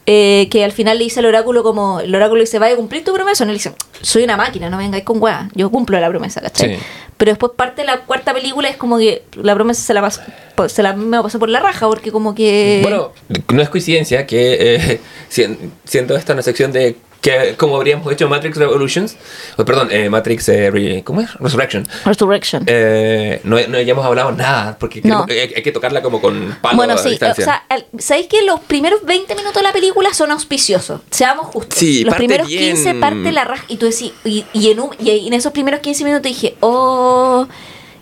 [0.05, 2.77] eh, que al final le dice al oráculo como, el oráculo le dice, vaya a
[2.77, 5.99] cumplir tu promesa, y él dice, soy una máquina, no vengáis con weá, yo cumplo
[5.99, 6.75] la promesa, ¿cachai?
[6.77, 6.81] Sí.
[7.17, 10.21] Pero después parte de la cuarta película es como que la promesa se la pasó,
[10.67, 12.79] se la me pasó por la raja, porque como que...
[12.83, 13.13] Bueno,
[13.53, 14.99] no es coincidencia que, eh,
[15.29, 19.17] sien- siendo esta una sección de que, como habríamos hecho Matrix Revolutions,
[19.57, 21.33] o perdón, eh, Matrix, eh, Re- ¿cómo es?
[21.39, 21.87] Resurrection.
[22.05, 22.63] Resurrection.
[22.67, 25.25] Eh, no, no hayamos hablado nada, porque No.
[25.27, 28.43] hay, hay que tocarla como con palo bueno, a sí, o sea, el- ¿sabéis que
[28.43, 31.01] los primeros 20 minutos de la película son auspiciosos?
[31.09, 31.79] Seamos justos.
[31.79, 32.75] Sí, los parte primeros bien.
[32.75, 33.65] 15 parte la raja.
[33.69, 37.47] Y tú decís, y, y en un- y en esos primeros 15 minutos dije, oh,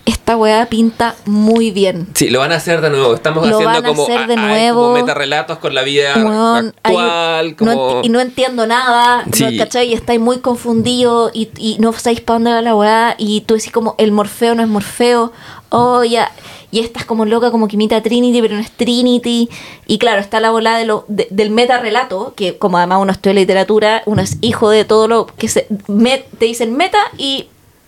[0.06, 2.08] esta weá pinta muy bien.
[2.14, 3.14] Sí, lo van a hacer de nuevo.
[3.16, 4.82] Estamos Lo haciendo van a como, hacer de hay nuevo.
[4.82, 6.14] como metarrelatos con la vida
[6.84, 7.56] actual.
[7.56, 8.02] como...
[8.04, 9.44] y no entiendo nada, Sí.
[9.46, 9.90] ¿no, ¿cachai?
[9.90, 13.16] Y estáis muy confundidos y, y no sabéis para dónde va la weá.
[13.18, 15.32] Y tú decís como, el Morfeo no es Morfeo.
[15.70, 16.32] Oh, ya.
[16.70, 19.50] Y estás como loca, como que imita a Trinity, pero no es Trinity.
[19.86, 23.12] Y claro, está la bola de lo, de- del meta relato, que como además uno
[23.12, 25.68] estudia literatura, uno es hijo de todo lo que se.
[26.40, 27.48] te dicen meta y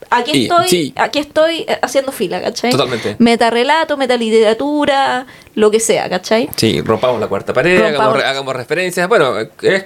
[0.10, 0.93] aquí Y- estoy, sí.
[0.95, 2.72] aquí estoy eh, haciendo fila, ¿cachai?
[2.72, 3.16] Totalmente.
[3.20, 5.26] Metarrelato, metaliteratura,
[5.56, 6.49] lo que sea, ¿cachai?
[6.56, 9.08] Sí, rompamos la cuarta pared, hagamos, hagamos referencias.
[9.08, 9.86] Bueno, es,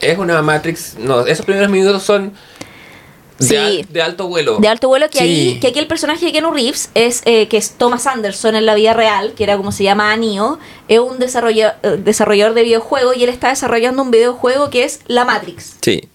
[0.00, 0.96] es una Matrix.
[0.98, 2.32] No, esos primeros minutos son
[3.38, 3.56] de, Sí.
[3.56, 4.58] al- de alto vuelo.
[4.58, 5.24] De alto vuelo que Sí.
[5.24, 8.66] ahí, que aquí el personaje de Keanu Reeves es eh, que es Thomas Anderson en
[8.66, 10.58] la vida real, que era como se llama Neo,
[10.88, 15.00] es un desarrolla- eh, desarrollador de videojuegos y él está desarrollando un videojuego que es
[15.06, 15.76] La Matrix.
[15.80, 16.08] Sí.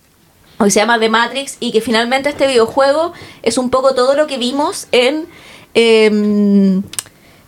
[0.66, 3.14] Que se llama The Matrix y que finalmente este videojuego
[3.44, 5.28] es un poco todo lo que vimos en
[5.74, 6.84] em,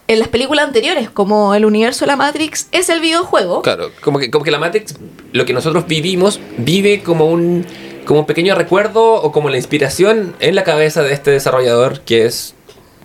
[0.08, 4.20] en las películas anteriores como el universo de la Matrix es el videojuego Claro, como
[4.20, 4.96] que, como que la Matrix,
[5.34, 7.66] lo que nosotros vivimos, vive como un,
[8.06, 12.26] como un pequeño recuerdo o como la inspiración en la cabeza de este desarrollador que
[12.26, 12.56] es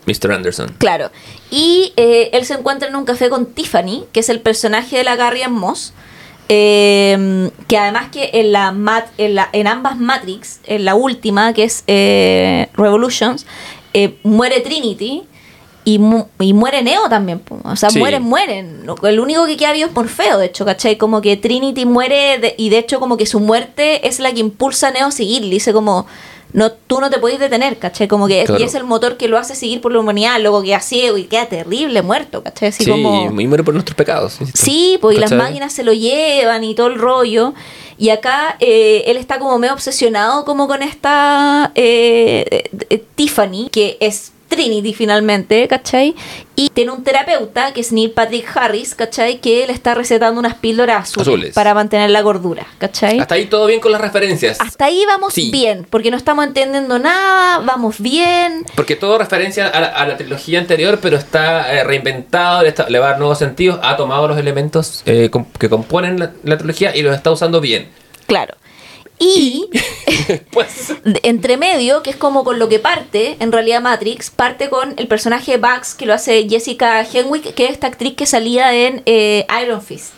[0.06, 0.32] Mr.
[0.32, 0.74] Anderson.
[0.78, 1.10] claro
[1.50, 5.04] y eh, él se encuentra en un café con Tiffany que es el personaje de
[5.04, 5.92] la Carrie Ann Moss
[6.56, 11.52] em, que además que en la, mat, en la en ambas Matrix en la última
[11.54, 13.46] que es eh, Revolutions
[13.94, 15.22] eh, muere Trinity
[15.84, 17.40] y, mu- y muere Neo también.
[17.40, 17.58] po.
[17.64, 17.98] O sea, Sí.
[17.98, 18.84] mueren, mueren.
[19.02, 20.96] El único que queda vivo es Morfeo, de hecho, ¿cachai?
[20.96, 24.40] Como que Trinity muere de- y de hecho como que su muerte es la que
[24.40, 25.42] impulsa a Neo a seguir.
[25.42, 26.06] Le dice como,
[26.52, 28.08] no, tú no te puedes detener, ¿cachai?
[28.08, 28.60] Como que Claro.
[28.60, 31.24] y es el motor que lo hace seguir por la humanidad, luego queda ciego y
[31.24, 32.68] queda terrible muerto, ¿cachai?
[32.68, 33.40] Así sí, como...
[33.40, 34.40] y muere por nuestros pecados.
[34.40, 34.60] insisto.
[34.62, 37.54] Sí, pues y las máquinas se lo llevan y todo el rollo.
[37.98, 43.96] Y acá eh, él está como medio obsesionado como con esta eh, eh, Tiffany, que
[44.00, 46.14] es Trinity finalmente, ¿cachai?
[46.54, 49.38] Y tiene un terapeuta que es Neil Patrick Harris, ¿cachai?
[49.40, 51.54] Que le está recetando unas píldoras azules, Azules.
[51.54, 53.18] para mantener la gordura, ¿cachai?
[53.18, 54.60] Hasta ahí todo bien con las referencias.
[54.60, 55.50] Hasta ahí vamos Sí.
[55.50, 58.66] bien, porque no estamos entendiendo nada, vamos bien.
[58.76, 62.88] Porque todo referencia a la, a la trilogía anterior, pero está eh, reinventado, le, está-
[62.90, 66.58] le va a dar nuevos sentidos, ha tomado los elementos eh, que componen la, la
[66.58, 67.88] trilogía y los está usando bien.
[68.26, 68.54] Claro.
[69.22, 69.68] Y
[70.50, 70.92] Pues,
[71.22, 75.06] entre medio, que es como con lo que parte, en realidad Matrix, parte con el
[75.08, 79.46] personaje Bugs que lo hace Jessica Henwick, que es esta actriz que salía en eh,
[79.62, 80.12] Iron Fist.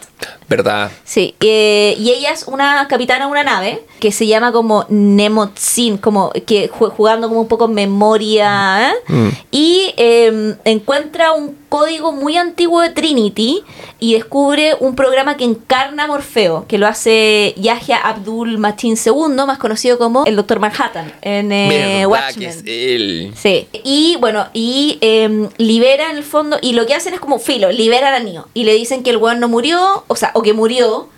[0.49, 0.91] verdad.
[1.05, 5.99] Sí, eh, y ella es una capitana de una nave que se llama como Nemotsin,
[5.99, 9.13] como que ju- jugando como un poco en memoria, ¿eh?
[9.13, 9.29] Mm.
[9.51, 13.65] y eh, encuentra un código muy antiguo de Trinity
[13.99, 19.45] y descubre un programa que encarna a Morfeo, que lo hace Yahya Abdul Mateen II,
[19.45, 22.49] más conocido como el Doctor Manhattan en eh, verdad Watchmen.
[22.49, 23.33] es él.
[23.35, 27.41] Sí, y bueno, y eh, libera en el fondo, y lo que hacen es como
[27.41, 30.43] filo, liberan a Neo, y le dicen que el weón no murió, o sea, o
[30.43, 31.09] que murió,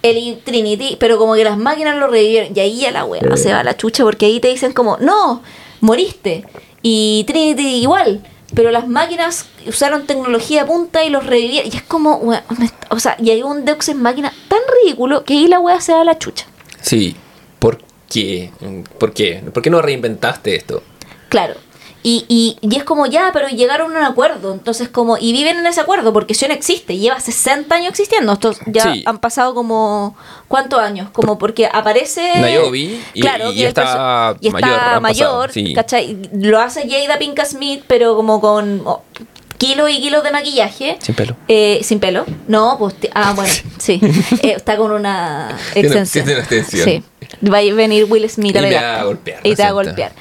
[0.00, 3.52] el Trinity, pero como que las máquinas lo revivieron, y ahí ya la weá se
[3.52, 5.42] va a la chucha, porque ahí te dicen como, no,
[5.82, 6.46] moriste,
[6.80, 8.22] y Trinity igual,
[8.54, 12.42] pero las máquinas usaron tecnología punta y los revivieron, y es como, me-
[12.90, 15.92] o sea, y hay un Deus en máquina tan ridículo que ahí la weá se
[15.92, 16.46] va a la chucha.
[16.80, 17.16] Sí.
[17.58, 17.78] ¿Por
[18.10, 18.50] qué?
[18.98, 19.42] ¿Por qué?
[19.52, 20.82] ¿Por qué no reinventaste esto?
[21.28, 21.54] Claro.
[22.04, 24.52] Y, y, y es como ya, pero llegaron a un acuerdo.
[24.52, 28.32] Entonces, como, y viven en ese acuerdo, porque Sion existe, lleva 60 años existiendo.
[28.32, 29.02] Estos ya Sí.
[29.06, 30.16] han pasado como.
[30.48, 31.08] ¿Cuántos años?
[31.12, 32.20] Como porque aparece.
[32.40, 32.78] Niobe
[33.14, 35.72] y- claro, y está y está mayor, mayor, sí.
[35.74, 36.18] ¿cachai?
[36.32, 39.02] Lo hace Jada Pinkett Smith, pero como con oh,
[39.56, 40.96] kilos y kilos de maquillaje.
[41.00, 41.36] Sin pelo.
[41.48, 42.24] Eh, sin pelo.
[42.48, 42.94] No, pues.
[43.14, 44.00] Ah, bueno, sí.
[44.42, 46.24] Eh, está con una extensión.
[46.24, 46.84] tiene una extensión.
[46.84, 47.04] Sí.
[47.48, 48.86] Va a venir Will Smith Y a me pegarte.
[48.96, 50.12] va a golpear, Y te va a golpear.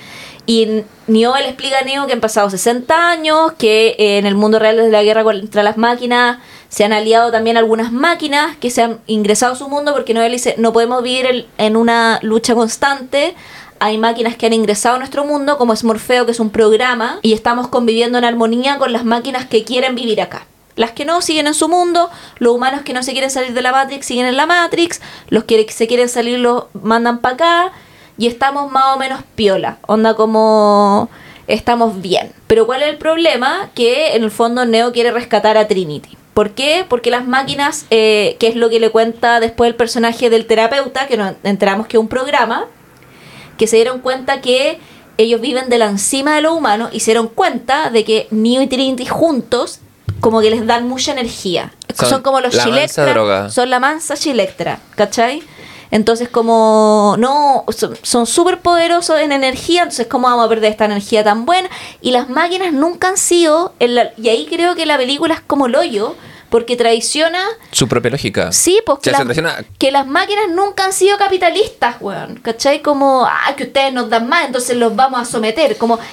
[0.46, 4.60] Y Neo le explica a Neo que han pasado 60 años, que en el mundo
[4.60, 6.40] real desde la guerra contra las máquinas
[6.70, 10.28] se han aliado también algunas máquinas que se han ingresado a su mundo porque Neo
[10.30, 13.36] dice no podemos vivir en una lucha constante.
[13.80, 17.18] Hay máquinas que han ingresado a nuestro mundo, como es Morfeo, que es un programa,
[17.24, 20.46] y estamos conviviendo en armonía con las máquinas que quieren vivir acá.
[20.76, 23.62] Las que no siguen en su mundo, los humanos que no se quieren salir de
[23.62, 27.72] la Matrix siguen en la Matrix, los que se quieren salir los mandan para acá,
[28.22, 29.80] y estamos más o menos piola.
[29.88, 31.10] Onda como
[31.48, 32.32] estamos bien.
[32.46, 33.72] Pero ¿cuál es el problema?
[33.74, 36.16] Que en el fondo Neo quiere rescatar a Trinity.
[36.36, 36.86] ¿Por qué?
[36.88, 41.08] Porque las máquinas, eh, que es lo que le cuenta después el personaje del terapeuta,
[41.08, 42.68] que nos enteramos que es un programa,
[43.58, 44.78] que se dieron cuenta que
[45.18, 48.62] ellos viven de la encima de lo humano y se dieron cuenta de que Neo
[48.62, 49.80] y Trinity juntos
[50.20, 51.74] como que les dan mucha energía.
[51.98, 55.42] Son, Son como los Chilectra, son la mansa Chilectra, ¿cachai?
[55.92, 57.66] Entonces como no,
[58.04, 61.70] son- súper poderosos en energía, entonces cómo vamos a perder esta energía tan buena.
[62.02, 65.42] Y las máquinas nunca han sido, en la- y ahí creo que la película es
[65.42, 66.16] como el hoyo,
[66.50, 68.52] porque traiciona Su propia lógica.
[68.52, 69.12] Sí, pues que,
[69.80, 72.36] que las máquinas nunca han sido capitalistas, weón.
[72.42, 72.82] ¿Cachai?
[72.82, 75.78] Como, ah, que ustedes nos dan más, entonces los vamos a someter.
[75.78, 76.04] Como, la-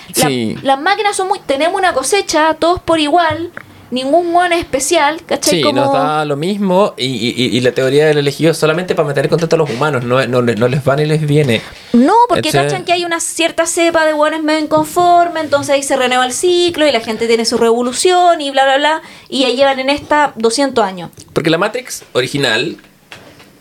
[0.63, 1.41] las máquinas son muy.
[1.41, 3.51] Tenemos una cosecha, todos por igual,
[3.91, 5.55] ningún one especial, ¿cachai?
[5.57, 5.81] Sí, como...
[5.81, 9.29] nos da lo mismo y, y- y la teoría del elegido es solamente para meter
[9.29, 11.63] contento a los humanos, no, no, no les va ni les viene.
[11.93, 15.97] No, porque cachan que hay una cierta cepa de buenos medio inconforme, entonces ahí se
[15.97, 19.49] renueva el ciclo y la gente tiene su revolución y bla, bla, bla, y ya
[19.49, 21.11] llevan en esta 200 años.
[21.33, 22.77] Porque la Matrix original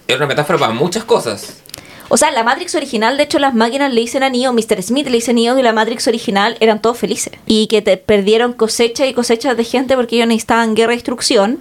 [0.07, 1.61] era una metáfora para muchas cosas.
[2.09, 4.81] O sea, la Matrix original, de hecho, las máquinas le dicen a Neo, Mr.
[4.81, 7.33] Smith le dice a Neo que la Matrix original eran todos felices.
[7.45, 11.59] Y que te perdieron cosechas y cosechas de gente porque ellos necesitaban guerra y destrucción.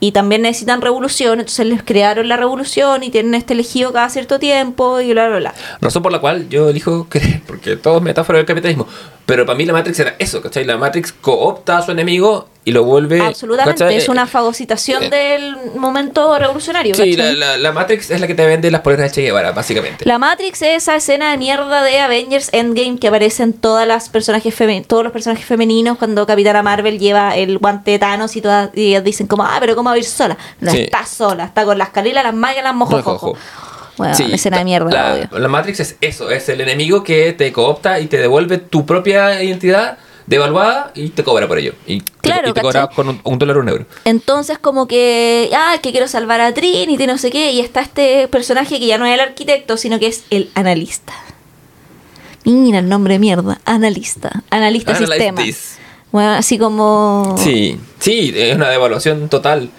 [0.00, 4.40] Y también necesitan revolución, entonces les crearon la revolución y tienen este elegido cada cierto
[4.40, 5.54] tiempo y bla, bla, bla.
[5.80, 8.88] Razón por la cual yo elijo creer, porque todo es metáfora del capitalismo.
[9.26, 10.64] Pero para mí la Matrix era eso, ¿cachai?
[10.64, 13.20] La Matrix coopta a su enemigo y lo vuelve...
[13.20, 13.96] Absolutamente, ¿cachai?
[13.96, 16.94] es una fagocitación eh, del momento revolucionario.
[16.94, 17.36] Sí, la, ¿cachai?
[17.38, 20.04] la- la Matrix es la que te vende las poleras de Che Guevara, básicamente.
[20.06, 24.54] La Matrix es esa escena de mierda de Avengers Endgame que aparecen todas las personajes
[24.86, 28.98] todos los personajes femeninos cuando Capitana Marvel lleva el guante de Thanos y todas y
[29.00, 30.36] dicen como, ah, pero ¿cómo va a ir sola?
[30.60, 30.82] No Sí.
[30.82, 33.12] está sola, está con las calilas, las magas, las mojojojo.
[33.12, 33.38] Mojojojo.
[33.96, 35.38] Bueno, Sí, escena de mierda, la, obvio.
[35.38, 39.42] la Matrix es eso, es el enemigo que te coopta y te devuelve tu propia
[39.42, 41.74] identidad devaluada y te cobra por ello.
[41.86, 43.86] Y te, Claro, y te cobra con un, un dólar o un euro.
[44.04, 48.28] Entonces como que, ah, que quiero salvar a Trinity, no sé qué, y está este
[48.28, 51.12] personaje que ya no es el arquitecto, sino que es el analista.
[52.44, 55.42] Mira el nombre de mierda, analista, analista Analyze sistema.
[55.42, 55.78] this.
[56.10, 57.36] Bueno, así como...
[57.38, 59.70] Sí, sí, es una devaluación total.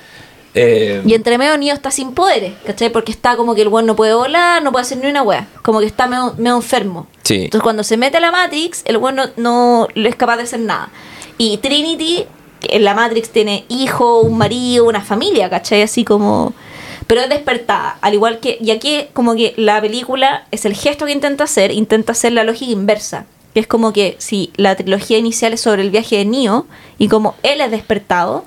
[0.55, 2.91] Eh, Y entre medio Neo está sin poderes, ¿cachai?
[2.91, 5.47] Porque está como que el weón no puede volar, no puede hacer ni una wea.
[5.61, 7.07] Como que está medio, medio enfermo.
[7.23, 7.45] Sí.
[7.45, 10.59] Entonces cuando se mete a la Matrix, el weón no, no es capaz de hacer
[10.59, 10.89] nada.
[11.37, 12.25] Y Trinity,
[12.61, 15.81] en la Matrix tiene hijo, un marido, una familia, ¿cachai?
[15.81, 16.53] Así como...
[17.07, 18.57] Pero es despertada, al igual que...
[18.61, 22.43] Y aquí como que la película es el gesto que intenta hacer, intenta hacer la
[22.43, 23.25] lógica inversa.
[23.53, 26.65] Que es como que si la trilogía inicial es sobre el viaje de Neo
[26.97, 28.45] y como él es despertado,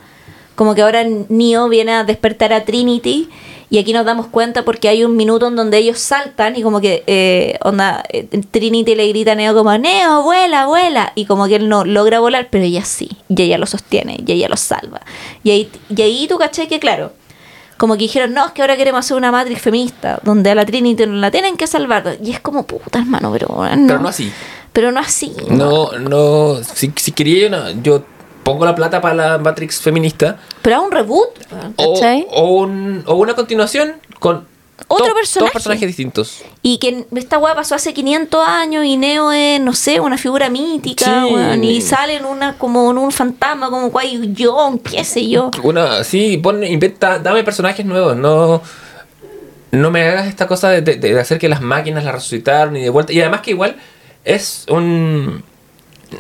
[0.57, 3.29] como que ahora Neo viene a despertar a Trinity
[3.71, 6.81] y aquí nos damos cuenta porque hay un minuto en donde ellos saltan y como
[6.81, 11.47] que eh, onda eh, Trinity le grita a Neo como Neo vuela vuela y como
[11.47, 14.57] que él no logra volar pero ella sí y ella lo sostiene y ella lo
[14.57, 15.01] salva.
[15.45, 17.13] Y ahí, y ahí tú caché que claro
[17.77, 20.65] como que dijeron no es que ahora queremos hacer una Matrix feminista donde a la
[20.65, 24.09] Trinity no la tienen que salvar y es como puta hermano pero bueno, Pero no
[24.09, 24.33] así.
[24.73, 28.03] pero no así No, no, si, si quería una- yo
[28.47, 31.31] pongo la plata para la Matrix feminista pero a un reboot
[31.77, 34.47] o, o, un- o una continuación con
[34.89, 35.45] Otro dos- personaje.
[35.47, 36.43] dos personajes distintos.
[36.63, 40.49] Y que esta weá pasó hace 500 años y Neo es, no sé, una figura
[40.51, 41.35] mítica, Sí.
[41.35, 45.51] weón, y sale en una, como en un fantasma, como Qui Gon, qué sé yo.
[45.63, 48.61] Una, sí, pon, inventa, dame personajes nuevos, no,
[49.73, 52.83] no me hagas esta cosa de, de- de hacer que las máquinas la resucitaron y
[52.83, 53.13] de vuelta.
[53.13, 53.77] Y además que igual
[54.25, 55.43] es un...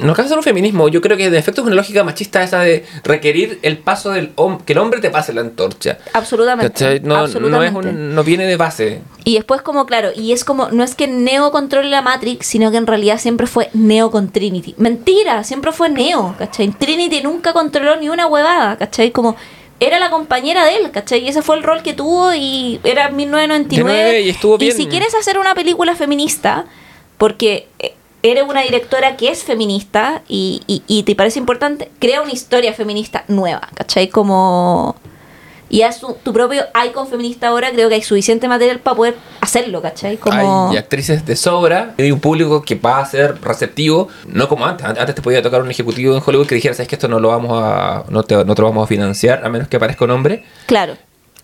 [0.00, 2.60] No a ser un feminismo, yo creo que de efecto es una lógica machista esa
[2.60, 5.98] de requerir el paso del hombre, que el hombre te pase la antorcha.
[6.12, 7.00] Absolutamente.
[7.00, 7.88] No, no, es absolutamente.
[7.90, 9.02] un, no viene de base.
[9.24, 12.70] Y después como, claro, y es como, no es que Neo controle la Matrix, sino
[12.70, 14.74] que en realidad siempre fue Neo con Trinity.
[14.78, 16.68] Mentira, siempre fue Neo, ¿cachai?
[16.68, 19.10] Trinity nunca controló ni una huevada, ¿cachai?
[19.10, 19.36] Como
[19.80, 21.24] era la compañera de él, ¿cachai?
[21.24, 24.22] Y ese fue el rol que tuvo y era 1999.
[24.22, 24.74] y estuvo bien.
[24.76, 26.66] si quieres hacer una película feminista,
[27.18, 32.22] porque eh, eres una directora que es feminista y, y- y te parece importante, crea
[32.22, 34.08] una historia feminista nueva, ¿cachai?
[34.08, 34.96] Como...
[35.68, 39.16] Y haz tu, tu propio icon feminista ahora, creo que hay suficiente material para poder
[39.40, 40.16] hacerlo, ¿cachai?
[40.16, 40.70] Como...
[40.70, 44.86] Hay actrices de sobra, hay un público que va a ser receptivo, no como antes.
[44.86, 47.30] Antes te podía tocar un ejecutivo en Hollywood que dijera, sabes que esto no lo
[47.30, 50.12] vamos a, no te, no te lo vamos a financiar, a menos que aparezca un
[50.12, 50.44] hombre.
[50.66, 50.96] Claro,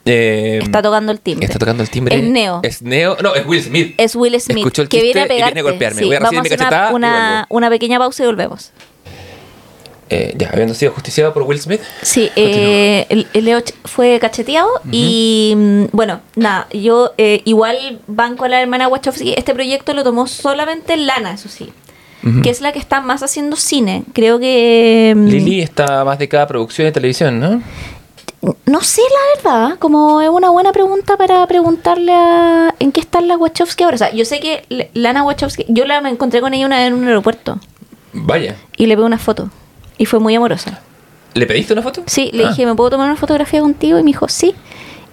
[0.05, 1.47] Eh, está tocando el timbre.
[1.47, 2.17] Está tocando el timbre.
[2.17, 2.61] Es Neo.
[2.63, 3.17] Es Neo.
[3.23, 3.95] No, es Will Smith.
[3.99, 6.01] Es Will Smith, Escuchó el que viene a y viene a golpearme.
[6.01, 8.73] Sí, Voy a recibir vamos mi cachetada una, una, pequeña pausa y volvemos.
[10.11, 11.81] Eh, ya, habiendo sido justiciado por Will Smith.
[12.03, 18.45] Sí, eh, el, el Leo fue cacheteado y mm, bueno, nada, yo eh, igual banco
[18.45, 21.73] a la hermana Wachowski, este proyecto lo tomó solamente Lana, eso sí,
[22.43, 24.05] que es la que está más haciendo cine.
[24.13, 25.15] Creo que...
[25.17, 27.63] mm, Lily está más de cada producción de televisión, ¿no?
[28.67, 33.29] No sé, la verdad, como es una buena pregunta para preguntarle a en qué están
[33.29, 33.95] las Wachowski ahora.
[33.95, 36.89] O sea, yo sé que Lana Wachowski, yo la me encontré con ella una vez
[36.89, 37.61] en un aeropuerto
[38.13, 38.57] Vaya.
[38.77, 39.49] y le pedí una foto
[39.97, 40.81] y fue muy amorosa.
[41.35, 42.03] ¿Le pediste una foto?
[42.07, 42.49] Sí, le Ah.
[42.49, 43.99] dije, ¿me puedo tomar una fotografía contigo?
[43.99, 44.55] Y me dijo, sí.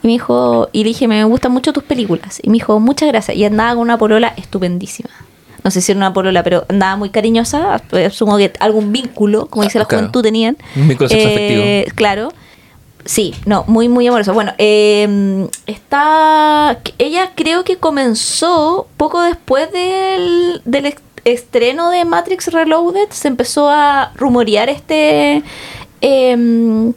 [0.02, 2.40] Y me dijo, y le dije, me gustan mucho tus películas.
[2.42, 3.38] Y me dijo, muchas gracias.
[3.38, 5.10] Y andaba con una polola estupendísima.
[5.64, 7.76] No sé si era una polola, pero andaba muy cariñosa.
[8.06, 10.02] Asumo que algún vínculo, como dice Ah, la claro.
[10.03, 10.58] juventud, tenían.
[10.76, 11.62] Un vínculo sexoafectivo.
[11.64, 12.30] Eh, Claro.
[13.06, 14.32] Sí, no, muy, muy amorosa.
[14.34, 16.80] Bueno, eh, está.
[16.98, 20.94] Ella creo que comenzó poco después del, del
[21.26, 23.10] estreno de Matrix Reloaded.
[23.10, 25.42] Se empezó a rumorear este
[26.02, 26.94] em,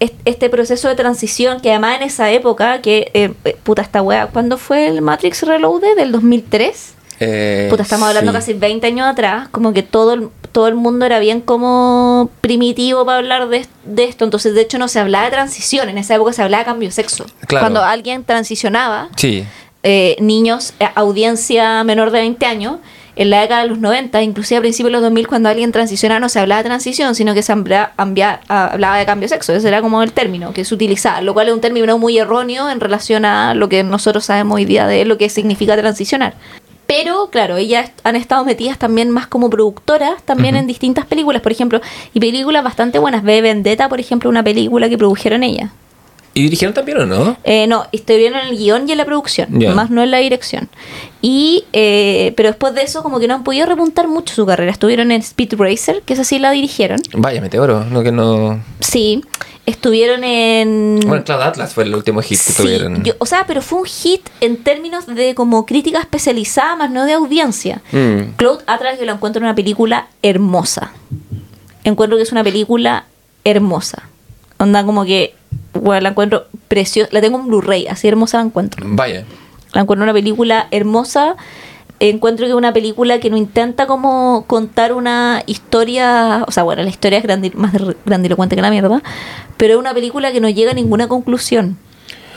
[0.00, 4.02] est- este proceso de transición que además en esa época, que, eh, eh, puta esta
[4.02, 5.96] wea, ¿cuándo fue el Matrix Reloaded?
[5.96, 6.94] ¿Del 2003?
[7.20, 8.36] Eh, Puta, estamos hablando sí.
[8.38, 13.04] casi 20 años atrás, como que todo el, todo el mundo era bien como primitivo
[13.04, 16.14] para hablar de, de esto, entonces de hecho no se hablaba de transición, en esa
[16.14, 17.26] época se hablaba de cambio de sexo.
[17.46, 17.64] Claro.
[17.64, 19.44] Cuando alguien transicionaba, Sí.
[19.82, 22.78] eh, niños, eh, audiencia menor de 20 años,
[23.18, 26.20] en la década de los 90, inclusive a principios de los 2000, cuando alguien transicionaba,
[26.20, 29.52] no se hablaba de transición, sino que se ah, hablaba de cambio de sexo.
[29.52, 32.70] Ese era como el término que se utilizaba, lo cual es un término muy erróneo
[32.70, 36.34] en relación a lo que nosotros sabemos hoy día de lo que significa transicionar.
[36.88, 41.52] Pero, claro, ellas han estado metidas también más como productoras, también en distintas películas, por
[41.52, 41.82] ejemplo,
[42.14, 43.22] y películas bastante buenas.
[43.22, 45.70] Ve Vendetta, por ejemplo, una película que produjeron ellas.
[46.34, 47.36] ¿Y dirigieron también o no?
[47.44, 49.74] Eh, no, estuvieron en el guion y en la producción, Ya.
[49.74, 50.68] más no en la dirección.
[51.20, 54.70] Y, eh, pero después de eso, como que no han podido repuntar mucho su carrera.
[54.70, 57.00] Estuvieron en Speed Racer, que esa sí la dirigieron.
[57.14, 57.84] Vaya, Meteoro.
[57.84, 58.62] No, que no...
[58.80, 59.22] Sí.
[59.66, 60.98] Estuvieron en.
[61.06, 63.04] Bueno, Cloud Atlas fue el último hit que Sí, tuvieron.
[63.04, 67.04] yo- o sea, pero fue un hit en términos de como crítica especializada, más no
[67.04, 67.82] de audiencia.
[67.92, 68.32] Mm.
[68.36, 70.92] Cloud Atlas yo la encuentro una película hermosa.
[71.84, 73.04] Encuentro que es una película
[73.44, 74.04] hermosa.
[74.58, 75.34] Onda como que,
[75.78, 77.08] bueno, la encuentro preciosa.
[77.12, 78.84] La tengo en Blu-ray, así hermosa la encuentro.
[78.88, 79.24] Vaya.
[79.72, 81.36] La encuentro una película hermosa.
[82.00, 86.82] Encuentro que es una película que no intenta como contar una historia, o sea, bueno,
[86.84, 87.72] la historia es grandi- más
[88.06, 89.02] grandilocuente que la mierda,
[89.56, 91.76] pero es una película que no llega a ninguna conclusión.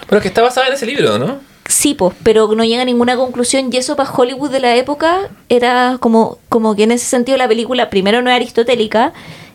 [0.10, 1.38] Pero que está basada en ese libro, ¿no?
[1.68, 5.30] Sí, pues, pero no llega a ninguna conclusión y eso para Hollywood de la época
[5.48, 9.14] era como, como que en ese sentido la película primero no es aristotélica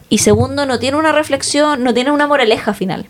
[0.08, 3.06] y segundo no tiene una reflexión, no tiene una moraleja final.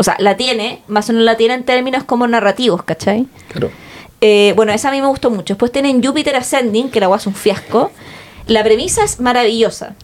[0.00, 3.26] O sea, la tiene, más o menos la tiene en términos como narrativos, ¿cachai?
[3.48, 3.70] Claro.
[4.22, 5.52] Eh, bueno, esa a mí me gustó mucho.
[5.52, 7.90] Después tienen Jupiter Ascending, que la guasa es un fiasco.
[8.46, 9.94] La premisa es maravillosa.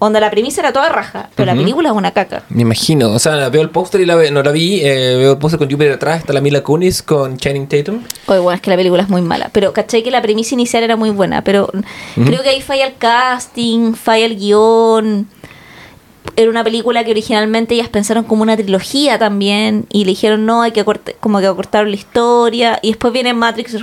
[0.00, 2.42] Onda, la premisa era toda raja, pero la película es una caca.
[2.48, 3.12] Me imagino.
[3.12, 4.80] O sea, veo el póster y la ve- no la vi.
[4.82, 6.18] eh, veo el póster con Jupiter atrás.
[6.18, 8.02] Está la Mila Kunis con Channing Tatum.
[8.26, 9.50] Oye, bueno, es que la película es muy mala.
[9.52, 11.42] Pero caché que la premisa inicial era muy buena.
[11.42, 11.70] Pero
[12.16, 15.28] creo que ahí falla el casting, falla el guion.
[16.36, 19.86] Era una película que originalmente ellas pensaron como una trilogía también.
[19.92, 22.78] Y le dijeron, no, hay que cortar, como que cortar la historia.
[22.82, 23.76] Y después viene Matrix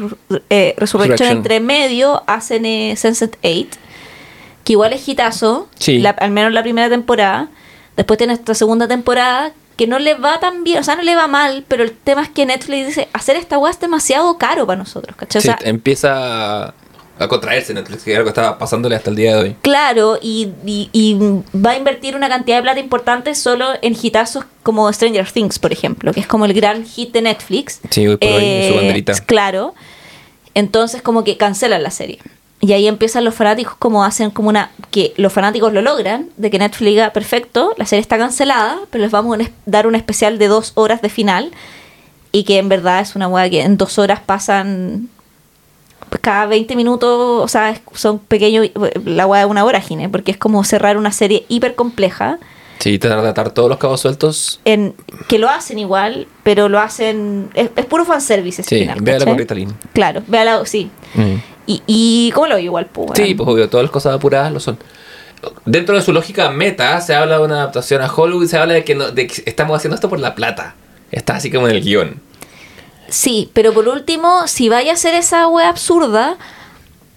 [0.50, 2.24] eh, Resurrection entre medio.
[2.28, 3.68] Hacen eh, Sunset 8.
[4.64, 5.68] Que igual es hitazo.
[5.78, 6.00] Sí.
[6.00, 7.50] la- al menos la primera temporada.
[7.96, 11.16] Después tiene esta segunda temporada que no le va tan bien, o sea, no le
[11.16, 14.68] va mal, pero el tema es que Netflix dice, hacer esta weá es demasiado caro
[14.68, 15.40] para nosotros, ¿cachai?
[15.40, 16.74] O Sí, sea, empieza
[17.24, 19.56] a- contraerse Netflix, que es algo que estaba pasándole hasta el día de hoy.
[19.62, 21.18] claro, y, y- y
[21.58, 25.72] va a invertir una cantidad de plata importante solo en hitazos como Stranger Things, por
[25.72, 27.80] ejemplo, que es como el gran hit de Netflix.
[27.84, 29.14] Eh, Sí, hoy por hoy, su banderita.
[29.26, 29.74] Claro.
[30.54, 32.20] Entonces como que cancelan la serie.
[32.60, 34.70] Y ahí empiezan los fanáticos como hacen como una...
[34.92, 39.02] que los fanáticos lo logran, de que Netflix diga, perfecto, la serie está cancelada, pero
[39.04, 41.52] les vamos a dar un especial de dos horas de final.
[42.32, 45.10] Y que en verdad es una hueá que en dos horas pasan
[46.22, 48.70] cada 20 minutos, o sea, son pequeños,
[49.06, 52.38] la hueá de una vorágine, porque es como cerrar una serie hiper compleja,
[52.80, 54.60] Sí, tratar de atar todos los cabos sueltos.
[54.66, 54.96] en,
[55.28, 59.00] que lo hacen igual, pero lo hacen, es, es puro fanservice Sí, final.
[59.02, 59.72] véala con Ritalin.
[59.94, 60.90] Claro, véala, sí.
[61.14, 61.36] Mm.
[61.68, 62.88] Y, y ¿cómo lo veo igual?
[62.88, 64.80] Pues, Sí, pues obvio, todas las cosas apuradas lo son.
[65.66, 68.84] Dentro de su lógica meta, se habla de una adaptación a Hollywood, se habla de
[68.84, 70.74] que, no- de que estamos haciendo esto por la plata.
[71.12, 72.20] Está así como en el guion.
[73.12, 76.38] Sí, pero por último, si vaya a ser esa wea absurda,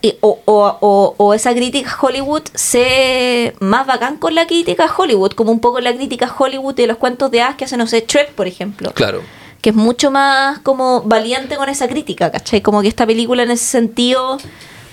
[0.02, 5.32] y- o, o, o, o esa crítica Hollywood, sé más bacán con la crítica Hollywood,
[5.32, 8.04] como un poco la crítica Hollywood de los cuentos de hadas que hacen, no sé,
[8.06, 8.92] Shrek, por ejemplo.
[8.92, 9.22] Claro.
[9.62, 12.60] Que es mucho más como valiente con esa crítica, ¿cachai?
[12.60, 14.36] Como que esta película en ese sentido,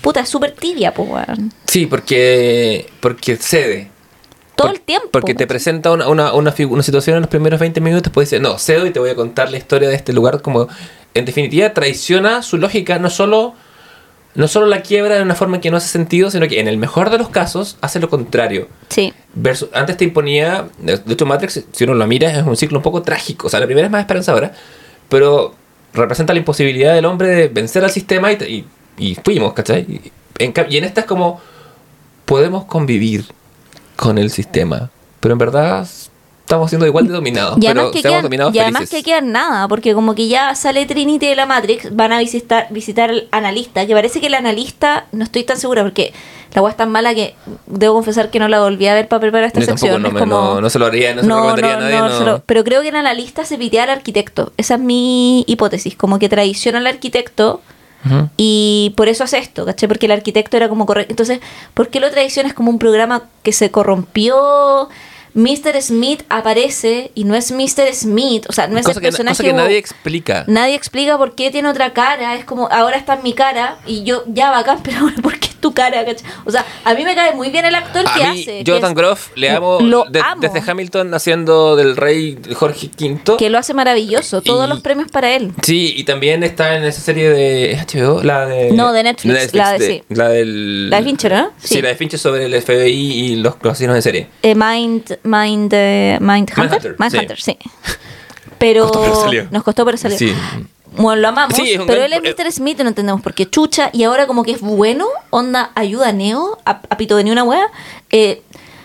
[0.00, 1.10] puta, es súper tibia, pues.
[1.66, 3.91] Sí, porque, porque cede.
[4.62, 5.08] Todo Por- el tiempo.
[5.10, 6.52] Porque te presenta una, una, una,
[6.82, 9.50] situación en los primeros 20 minutos, después dice, no, cedo y te voy a contar
[9.50, 10.40] la historia de este lugar.
[10.42, 10.68] Como,
[11.14, 13.54] en definitiva, traiciona su lógica, no solo,
[14.34, 16.78] no solo la quiebra de una forma que no hace sentido, sino que en el
[16.78, 18.68] mejor de los casos hace lo contrario.
[18.88, 22.78] Sí, Versus- antes te imponía, de hecho Matrix, si uno lo mira, es un ciclo
[22.78, 23.46] un poco trágico.
[23.48, 24.52] O sea, la primera es más esperanzadora,
[25.08, 25.54] pero
[25.94, 28.36] representa la imposibilidad del hombre de vencer al sistema y,
[28.98, 29.82] y, y fuimos, ¿cachai?
[29.82, 31.40] Y en, y en esta es como,
[32.24, 33.26] podemos convivir
[33.96, 34.90] con el sistema,
[35.20, 35.86] pero en verdad
[36.40, 38.98] estamos siendo igual de dominados, Y pero además, que quedan, dominados y además felices.
[38.98, 42.66] que quedan nada, porque como que ya sale Trinity de la Matrix, van a visitar,
[42.70, 46.12] visitar al analista, que parece que el analista, no estoy tan segura, porque
[46.52, 47.34] la agua es tan mala que
[47.66, 50.02] debo confesar que no la volví a ver para preparar esta Yo tampoco sección.
[50.02, 51.96] no, es como- no, no se lo haría, no se lo recomendaría a nadie.
[51.98, 52.18] no, no.
[52.18, 54.52] se lo- pero creo que el analista se pitea al arquitecto.
[54.58, 57.62] Esa es mi hipótesis, como que traiciona al arquitecto
[58.36, 59.88] Y por eso hace esto, ¿cachai?
[59.88, 61.12] Porque el arquitecto era como correcto.
[61.12, 61.40] Entonces,
[61.74, 64.88] ¿por qué lo traicionas como un programa que se corrompió?
[65.34, 65.80] Mr.
[65.80, 67.92] Smith aparece y no es Mr.
[67.94, 70.44] Smith, o sea, no es cosa el que, personaje cosa que nadie explica.
[70.46, 72.34] Nadie explica por qué tiene otra cara.
[72.36, 75.48] Es como, ahora está en mi cara y yo, ya bacán, pero ahora, ¿por qué
[75.48, 76.04] es tu cara?
[76.04, 76.26] ¿cachai?
[76.44, 78.58] O sea, a mí me cae muy bien el actor A que mí, hace.
[78.58, 80.40] que Jonathan Groff, le amo, Lo de- amo.
[80.40, 83.36] desde Hamilton haciendo del rey Jorge V.
[83.38, 84.42] Que lo hace maravilloso.
[84.42, 85.52] Todos Y- los premios para él.
[85.62, 89.54] Sí, y también está en esa serie de ¿es HBO, la de No, de Netflix,
[89.54, 90.02] la de- sí.
[90.08, 91.50] la del La de Fincher, ¿no?
[91.62, 91.74] Sí.
[91.76, 91.82] Sí.
[91.82, 94.26] la de Fincher sobre el FBI y los asesinos en serie.
[94.42, 96.56] Eh, Mind, Mind, eh, Mind Hunter.
[96.58, 97.56] Mindhunter, Mindhunter, sí.
[98.58, 99.48] Pero Costó, pero salió.
[99.50, 100.16] nos costó, pero salió.
[100.18, 100.32] Sí.
[100.96, 102.52] Bueno, lo amamos, Sí, es un pero gran- él es Mr.
[102.52, 106.08] Smith y no entendemos por qué chucha y ahora como que es bueno, onda, ayuda
[106.10, 107.66] a Neo, a, a Pito de ni una wea.
[108.10, 108.42] Eh,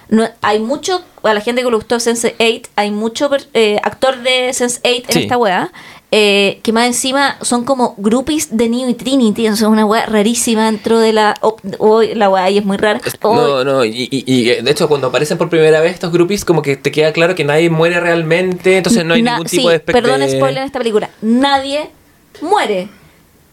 [0.09, 3.77] no, hay mucho, a la gente que le gustó Sense 8, hay mucho per- eh,
[3.83, 5.19] actor de Sense 8 en Sí.
[5.23, 5.69] esta wea,
[6.11, 10.05] eh, que más encima son como groupies de Neo y Trinity, o sea, una wea
[10.05, 11.35] rarísima dentro de la...
[11.41, 13.01] oh, oh, la ahí es muy rara.
[13.21, 16.11] Oh, No, no, y, y- y, eh, de hecho cuando aparecen por primera vez estos
[16.13, 19.47] groupies como que te queda claro que nadie muere realmente, entonces no hay na- ningún
[19.47, 21.09] tipo sí, de perdón, spoiler en esta película.
[21.21, 21.89] Nadie
[22.41, 22.87] muere.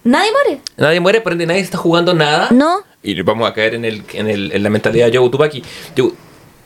[0.04, 0.60] Nadie muere.
[0.76, 2.48] Nadie muere, por ende nadie está jugando nada.
[2.50, 2.80] No.
[3.02, 5.62] Y vamos a caer en, el, en, el, en la mentalidad de Joe Tupaki.
[5.96, 6.12] Yo,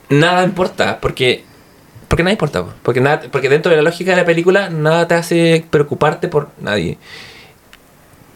[0.09, 1.45] nada importa, porque.
[2.09, 2.65] Porque nada importa.
[2.65, 2.73] po.
[2.83, 6.49] Porque, nada, porque dentro de la lógica de la película, nada te hace preocuparte por
[6.59, 6.97] nadie.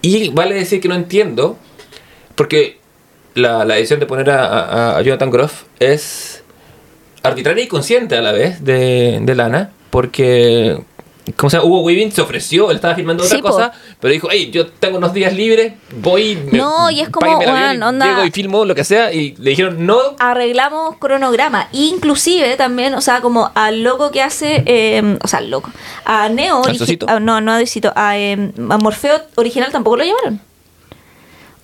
[0.02, 1.58] Y vale decir que no entiendo,
[2.36, 2.78] porque
[3.34, 6.44] la, decisión de poner a, Jonathan Groff es
[7.24, 10.80] arbitraria y consciente a la vez de Lana, porque.
[11.38, 13.50] Como sea, Hugo Weaving se ofreció, él estaba filmando otra Sí, po.
[13.50, 13.72] cosa,
[14.02, 15.72] pero dijo, hey, yo tengo unos días libres,
[16.02, 19.14] voy, me- No, y es como, avión weón, onda- llego y filmo lo que sea,
[19.14, 21.70] y le dijeron, no, arreglamos cronograma.
[21.72, 25.72] Inclusive también, o sea, como al loco que hace, eh, o sea, al loco,
[26.04, 26.62] a Neo,
[27.08, 30.42] a- no, no a Diosito, a, eh, a Morfeo original tampoco lo llevaron.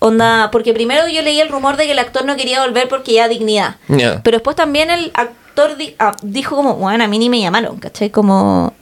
[0.02, 3.14] Onda, porque primero yo leí el rumor de que el actor no quería volver porque
[3.16, 3.76] ya dignidad.
[3.88, 7.78] Pero después también el actor di- ah, dijo como, bueno, a mí ni me llamaron,
[7.80, 8.10] ¿cachai?
[8.10, 8.74] Como,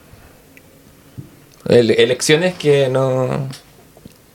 [1.69, 3.47] ele- elecciones que no...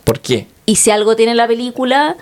[0.05, 0.47] ¿Por qué?
[0.67, 2.17] y si algo tiene la película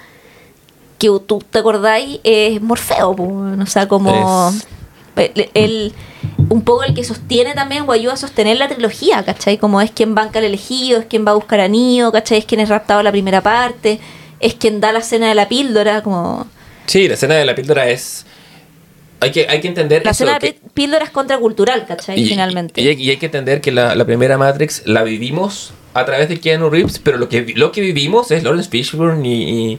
[0.99, 4.53] que tú te acordáis es Morfeo, o sea, como
[5.17, 5.93] Es- el, el-
[6.49, 9.59] un poco el que sostiene también o ayuda a sostener la trilogía, ¿cachai?
[9.59, 12.39] Como es quien banca al elegido, es quien va a buscar a Neo, ¿cachai?
[12.39, 13.99] Es quien es raptado la primera parte,
[14.41, 16.47] es quien da la cena de la píldora, como
[16.87, 18.25] Sí, la escena de la píldora es...
[19.21, 22.19] Hay que, hay que entender la eso, cena de que- pi- píldora es contracultural, ¿cachai?
[22.21, 22.81] y, Finalmente.
[22.81, 26.29] Y, hay, y hay que entender que la, la primera Matrix la vivimos a través
[26.29, 29.79] de Keanu Reeves, pero lo que, lo que vivimos es Lawrence Fishburne y,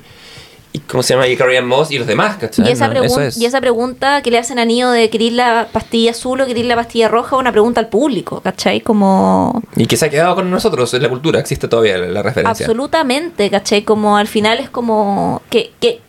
[0.74, 1.28] y, ¿cómo se llama?
[1.28, 2.68] Y Carrie Moss y los demás, ¿cachai?
[2.68, 3.38] Y esa, No, eso es.
[3.38, 6.66] y esa pregunta que le hacen a Neo de querer la pastilla azul o querer
[6.66, 8.82] la pastilla roja, una pregunta al público, ¿cachai?
[8.82, 9.64] Como...
[9.76, 12.66] Y que se ha quedado con nosotros en la cultura, existe todavía la, la referencia.
[12.66, 13.82] Absolutamente, ¿cachai?
[13.84, 16.00] Como al final es como que, que,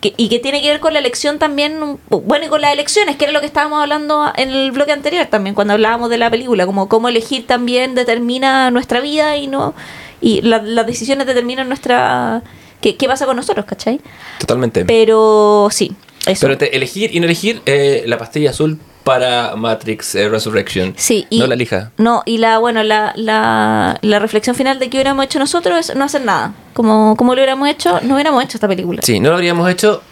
[0.00, 3.16] que- y que tiene que ver con la elección también, bueno, y con las elecciones,
[3.16, 6.30] que era lo que estábamos hablando en el bloque anterior también, cuando hablábamos de la
[6.30, 9.74] película, como cómo elegir también determina nuestra vida y no
[10.22, 12.42] y la- las decisiones determinan nuestra...
[12.82, 14.00] ¿Qué, qué pasa con nosotros, cachai?
[14.38, 14.84] Totalmente.
[14.86, 15.92] Pero sí,
[16.26, 16.46] eso.
[16.46, 20.94] Pero elegir y no elegir, eh, la pastilla azul para Matrix eh, Resurrection.
[20.96, 21.90] Sí, y, No la elija.
[21.96, 25.96] No, y la, bueno, la, la, la reflexión final de que hubiéramos hecho nosotros es
[25.96, 26.52] no hacer nada.
[26.74, 29.00] Como, como lo hubiéramos hecho, no hubiéramos hecho esta película.
[29.02, 30.02] Sí, no lo habríamos hecho.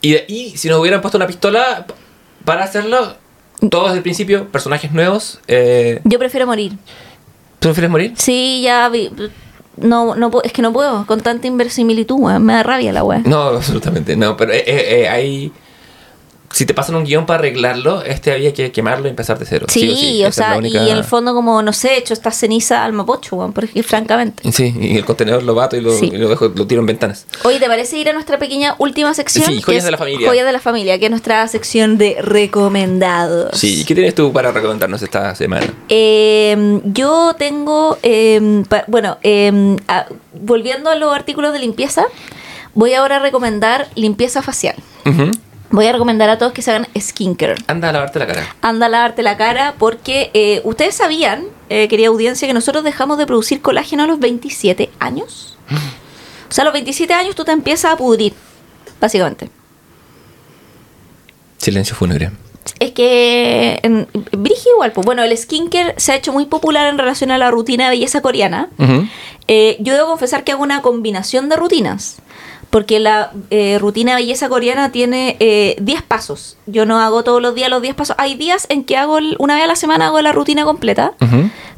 [0.00, 1.86] Y, de- y si nos hubieran puesto una pistola
[2.44, 3.14] para hacerlo,
[3.70, 5.40] todos desde el principio, personajes nuevos.
[5.46, 6.72] Eh, Yo prefiero morir.
[7.58, 8.12] ¿Tú prefieres morir?
[8.16, 9.10] Sí, ya vi.
[9.76, 12.18] No, no, es que no puedo con tanta inverosimilitud.
[12.38, 13.20] Me da rabia la weá.
[13.24, 14.36] No, absolutamente no.
[14.36, 15.52] Pero eh, eh, eh, hay.
[16.54, 19.66] Si te pasan un guion para arreglarlo, este había que quemarlo y empezar de cero.
[19.68, 20.32] Sí, o sí.
[20.32, 23.52] sea, única- y en el fondo, como no sé, hecho esta ceniza al mapocho, weón,
[23.52, 24.50] porque francamente.
[24.52, 26.10] Sí, y el contenedor lo bato y lo, Sí.
[26.12, 27.26] y lo dejo, lo tiro en ventanas.
[27.42, 29.46] Oye, ¿te parece ir a nuestra pequeña última sección?
[29.46, 30.28] Sí, joyas de la familia.
[30.28, 33.58] Joyas de la familia, que es nuestra sección de recomendados.
[33.58, 35.66] Sí, ¿y qué tienes tú para recomendarnos esta semana?
[35.88, 40.06] Eh, yo tengo, eh, pa- bueno, eh, a-
[40.40, 42.04] volviendo a los artículos de limpieza,
[42.74, 44.76] voy ahora a recomendar limpieza facial.
[45.06, 45.30] Ujú.
[45.74, 47.56] Voy a recomendar a todos que se hagan skincare.
[47.66, 48.46] Anda a lavarte la cara.
[48.62, 53.18] Anda a lavarte la cara porque eh, ustedes sabían, eh, querida audiencia, que nosotros dejamos
[53.18, 55.58] de producir colágeno a los 27 años.
[56.48, 58.34] O sea, a los 27 años tú te empiezas a pudrir,
[59.00, 59.50] básicamente.
[61.58, 62.30] Silencio fúnebre.
[62.78, 66.98] Es que en Brigi igual, pues bueno, el skincare se ha hecho muy popular en
[66.98, 68.68] relación a la rutina de belleza coreana.
[68.78, 69.08] Ujú.
[69.48, 72.18] Eh, yo debo confesar que hago una combinación de rutinas.
[72.74, 76.56] Porque la eh, rutina de belleza coreana tiene eh, 10 pasos.
[76.66, 78.16] Yo no hago todos los días los 10 pasos.
[78.18, 81.12] Hay días en que hago el- una vez a la semana hago la rutina completa.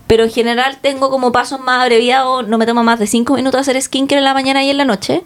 [0.06, 3.60] Pero en general tengo como pasos más abreviados, no me toma más de 5 minutos
[3.60, 5.22] hacer skincare en la mañana y en la noche.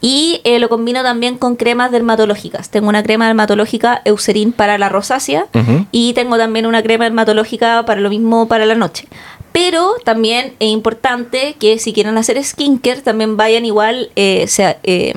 [0.00, 2.70] Y eh, lo combino también con cremas dermatológicas.
[2.70, 5.46] Tengo una crema dermatológica Eucerin para la rosácea
[5.90, 9.08] y tengo también una crema dermatológica para lo mismo para la noche.
[9.52, 15.12] Pero también es importante que si quieren hacer skincare también vayan igual eh, sea, eh,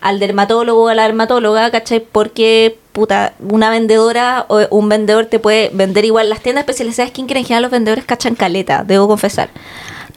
[0.00, 2.00] al dermatólogo o a la dermatóloga, ¿cachai?
[2.00, 6.28] Porque, puta, una vendedora o un vendedor te puede vender igual.
[6.30, 9.50] Las tiendas especializadas de skincare en general los vendedores cachan caleta, debo confesar.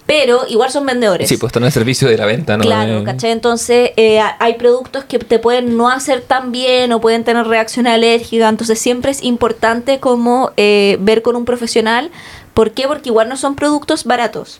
[0.05, 1.29] Pero igual son vendedores.
[1.29, 2.63] Sí, pues están en el servicio de la venta, ¿no?
[2.63, 3.29] Claro, Eh, ¿cachai?
[3.29, 7.85] Entonces eh, hay productos que te pueden no hacer tan bien o pueden tener reacción
[7.85, 12.09] alérgica, entonces siempre es importante como eh, ver con un profesional.
[12.53, 12.87] ¿Por qué?
[12.87, 14.59] Porque igual no son productos baratos.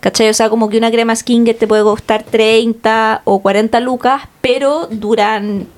[0.00, 0.28] ¿Cachai?
[0.28, 4.88] O sea, como que una crema skincare te puede costar 30 o 40 lucas, pero
[4.90, 5.68] duran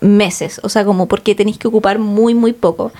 [0.00, 0.60] meses.
[0.62, 2.92] O sea, como porque tenéis que ocupar muy, muy poco.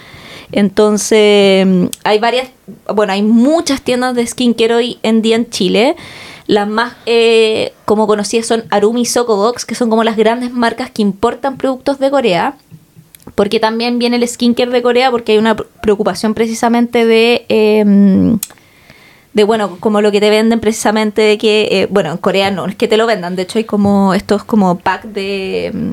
[0.52, 1.66] Entonces,
[2.04, 2.48] hay varias,
[2.94, 5.96] bueno, hay muchas tiendas de skincare hoy en día en Chile.
[6.46, 10.90] Las más eh, como conocidas son Arumi y Socobox, que son como las grandes marcas
[10.90, 12.56] que importan productos de Corea.
[13.34, 18.36] Porque también viene el skincare de Corea, porque hay una pre- preocupación precisamente de, eh,
[19.34, 22.66] de, bueno, como lo que te venden precisamente de que, eh, bueno, en Corea no
[22.66, 25.92] es que te lo vendan, de hecho hay como estos como pack de,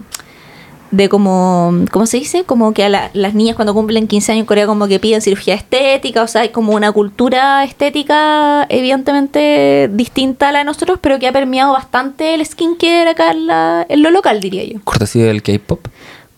[0.91, 2.43] de como, ¿cómo se dice?
[2.45, 5.21] Como que a la- las niñas cuando cumplen 15 años en Corea como que piden
[5.21, 10.97] cirugía estética, o sea, hay como una cultura estética evidentemente distinta a la de nosotros,
[11.01, 14.79] pero que ha permeado bastante el skincare acá en, la- en lo local, diría yo.
[14.83, 15.85] Cortesía del K-pop.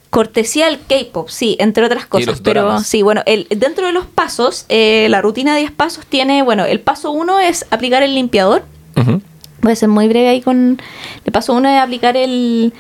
[0.09, 2.39] Cortesía del K-pop, sí, entre otras cosas.
[2.41, 2.87] Pero doramas.
[2.87, 6.65] sí, bueno, el, dentro de los pasos, eh, la rutina de 10 pasos tiene, bueno,
[6.65, 8.63] el paso uno es aplicar el limpiador.
[8.95, 9.21] Ujú.
[9.61, 10.81] Voy a ser muy breve ahí con.
[11.25, 12.73] El paso uno es aplicar el,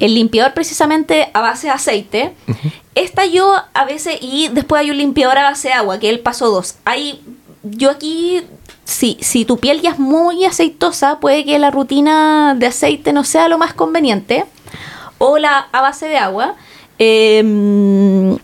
[0.00, 2.32] el limpiador precisamente a base de aceite.
[2.94, 4.18] Esta yo a veces.
[4.20, 6.76] Y después hay un limpiador a base de agua, que es el paso 2.
[6.84, 7.22] Hay.
[7.62, 8.42] Yo aquí.
[8.84, 13.22] Si, si tu piel ya es muy aceitosa, puede que la rutina de aceite no
[13.22, 14.44] sea lo más conveniente.
[15.18, 16.56] O la a base de agua.
[17.02, 18.38] Em,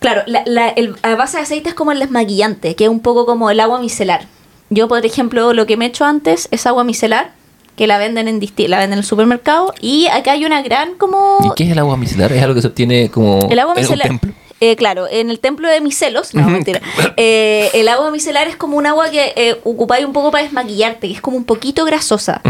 [0.00, 3.26] Claro, la, la- el, base de aceite es como el desmaquillante, que es un poco
[3.26, 4.26] como el agua micelar.
[4.70, 7.32] Yo, por ejemplo, lo que me he hecho antes es agua micelar,
[7.74, 8.38] que la venden en
[8.68, 11.38] la venden en el supermercado, y acá hay una gran como...
[11.42, 12.32] ¿Y qué es el agua micelar?
[12.32, 14.06] Es algo que se obtiene como El agua en un micelar.
[14.08, 14.32] templo.
[14.60, 16.80] eh, claro, en el templo de micelos, no, mentira.
[17.16, 21.08] Eh, el agua micelar es como un agua que eh, ocupáis un poco para desmaquillarte,
[21.08, 22.40] que es como un poquito grasosa.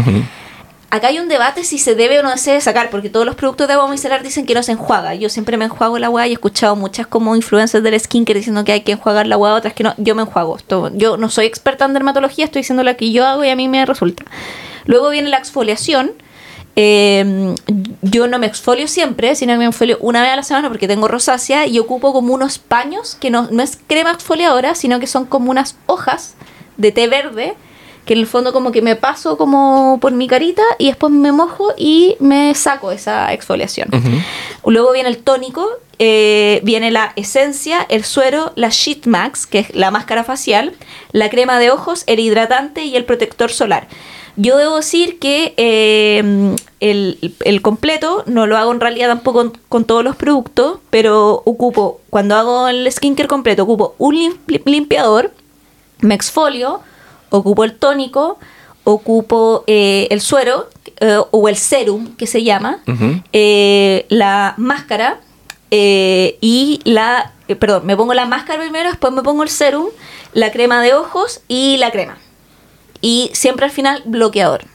[0.91, 3.35] Acá hay un debate si se debe o no se debe sacar, porque todos los
[3.35, 5.13] productos de agua micelar dicen que no se enjuaga.
[5.13, 8.63] Yo siempre me enjuago el agua y he escuchado muchas como influencers del skincare diciendo
[8.63, 9.93] que hay que enjuagar la agua, otras que no.
[9.97, 10.57] Yo me enjuago.
[10.93, 13.67] Yo no soy experta en dermatología, estoy diciendo lo que yo hago y a mí
[13.67, 14.23] me resulta.
[14.85, 16.11] Luego viene la exfoliación.
[16.75, 17.55] Eh,
[18.01, 20.87] yo no me exfolio siempre, sino que me exfolio una vez a la semana porque
[20.87, 25.05] tengo rosácea y ocupo como unos paños que no, no es crema exfoliadora, sino que
[25.05, 26.35] son como unas hojas
[26.77, 27.55] de té verde
[28.09, 31.31] que en el fondo como que me paso como por mi carita y después me
[31.31, 33.87] mojo y me saco esa exfoliación.
[34.65, 35.63] Luego viene el tónico,
[35.99, 40.73] eh, viene la esencia, el suero, la Sheet Max, que es la máscara facial,
[41.11, 43.87] la crema de ojos, el hidratante y el protector solar.
[44.37, 49.53] Yo debo decir que eh, el, el completo no lo hago en realidad tampoco con,
[49.69, 55.31] con todos los productos, pero ocupo, cuando hago el skincare completo, ocupo un lim- limpiador,
[55.99, 56.79] me exfolio,
[57.29, 58.37] ocupo el tónico,
[58.83, 60.69] ocupo eh, el suero
[60.99, 62.79] eh, o el serum que se llama,
[63.33, 65.19] eh, la máscara
[65.71, 69.87] eh, y la, perdón, me pongo la máscara primero, después me pongo el serum,
[70.33, 72.17] la crema de ojos y la crema.
[73.01, 74.65] Y siempre al final bloqueador.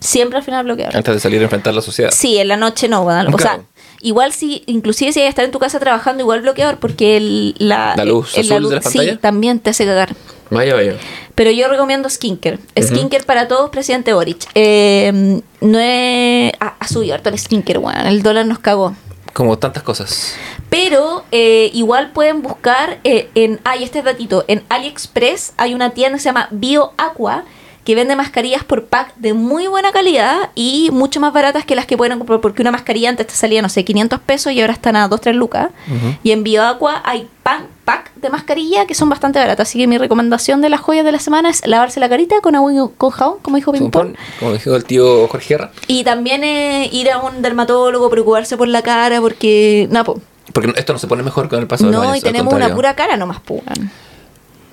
[0.00, 0.96] Siempre al final bloqueador.
[0.96, 2.10] Antes de salir a enfrentar la sociedad.
[2.10, 3.04] Sí, en la noche no.
[3.04, 3.60] O sea,
[4.00, 7.54] igual si, inclusive si hay que estar en tu casa trabajando, igual bloqueador, porque el,
[7.58, 9.20] la, ¿La luz el- azul de la Sí, pantalla?
[9.20, 10.14] también te hace cagar.
[10.50, 10.96] Vaya, vaya.
[11.34, 12.58] Pero yo recomiendo skincare.
[12.80, 14.46] Skincare para todos, presidente Boric.
[14.54, 16.52] Eh, no es...
[16.60, 18.06] Ha, ha subido harto el skincare, weón.
[18.06, 18.94] El dólar nos cagó.
[19.32, 20.34] Como tantas cosas.
[20.68, 23.60] Pero eh, igual pueden buscar eh, en...
[23.64, 24.44] Ay, este datito.
[24.48, 27.44] En AliExpress hay una tienda que se llama BioAqua
[27.90, 31.86] que vende mascarillas por pack de muy buena calidad y mucho más baratas que las
[31.86, 34.74] que pueden comprar porque una mascarilla antes te salía, no sé, 500 pesos y ahora
[34.74, 35.70] están a 2, 3 lucas.
[36.22, 39.68] Y en BioAqua hay pan, pack de mascarilla que son bastante baratas.
[39.68, 42.54] Así que mi recomendación de las joyas de la semana es lavarse la carita con
[42.54, 44.14] agua y con jabón, como dijo Ping Pong.
[44.38, 45.72] Como dijo el tío Jorge Guerra.
[45.88, 49.88] Y también eh, ir a un dermatólogo, preocuparse por la cara, porque.
[49.90, 50.20] No, po.
[50.52, 52.32] Porque esto no se pone mejor con el paso de los no años, y al
[52.34, 53.62] tenemos una pura cara nomás, pues.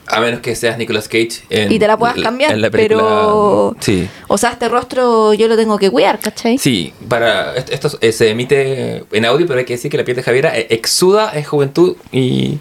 [0.07, 1.43] A menos que seas Nicolas Cage.
[1.49, 3.75] en Y te la puedas cambiar, en la película- pero.
[3.79, 4.07] Sí.
[4.27, 6.57] O sea, este rostro yo lo tengo que cuidar, ¿cachai?
[6.57, 10.03] Sí, para esto, esto, eh, se emite en audio, pero hay que decir que la
[10.05, 12.57] piel de Javiera eh, exuda en juventud y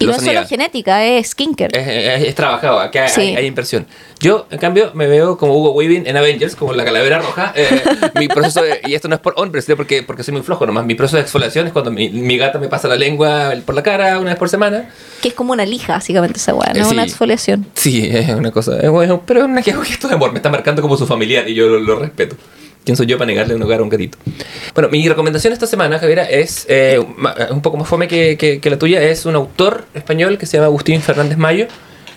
[0.00, 1.78] Y no es solo genética, es skincare.
[1.78, 3.20] Es, es- es trabajado, acá hay- Sí.
[3.22, 3.86] hay, hay inversión.
[4.20, 7.52] Yo, en cambio, me veo como Hugo Weaving en Avengers, como la calavera roja.
[7.56, 7.68] Eh,
[8.18, 10.66] mi proceso, de- y esto no es por hombres, sino porque, porque soy muy flojo
[10.66, 10.84] nomás.
[10.86, 13.82] Mi proceso de exfoliación es cuando mi, mi gata me pasa la lengua por la
[13.82, 14.88] cara una vez por semana.
[15.22, 16.92] Que es como una lija, básicamente, esa weá, Eh, no sí.
[16.94, 17.66] una exfoliación.
[17.74, 18.78] Sí, es una cosa.
[18.80, 20.30] es bueno, pero es una que gesto de amor.
[20.32, 22.36] Me está marcando como su familiar y yo lo, lo respeto.
[22.84, 24.16] ¿Quién soy yo para negarle un hogar a un gatito?
[24.74, 28.60] Bueno, mi recomendación esta semana, Javiera, es eh, ma- un poco más fome que, que-
[28.60, 29.02] que la tuya.
[29.02, 31.66] Es un autor español que se llama Agustín Fernández Mayo.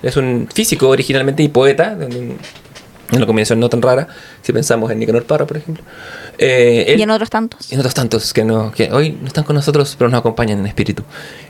[0.01, 1.97] Es un físico originalmente y poeta.
[3.11, 4.07] De un- Una combinación no tan rara,
[4.41, 5.83] si pensamos en Nicanor Parra, por ejemplo.
[6.37, 7.71] Eh, él- Y en otros tantos.
[7.71, 10.59] y en otros tantos que, no, que hoy no están con nosotros, pero nos acompañan
[10.59, 11.03] en espíritu.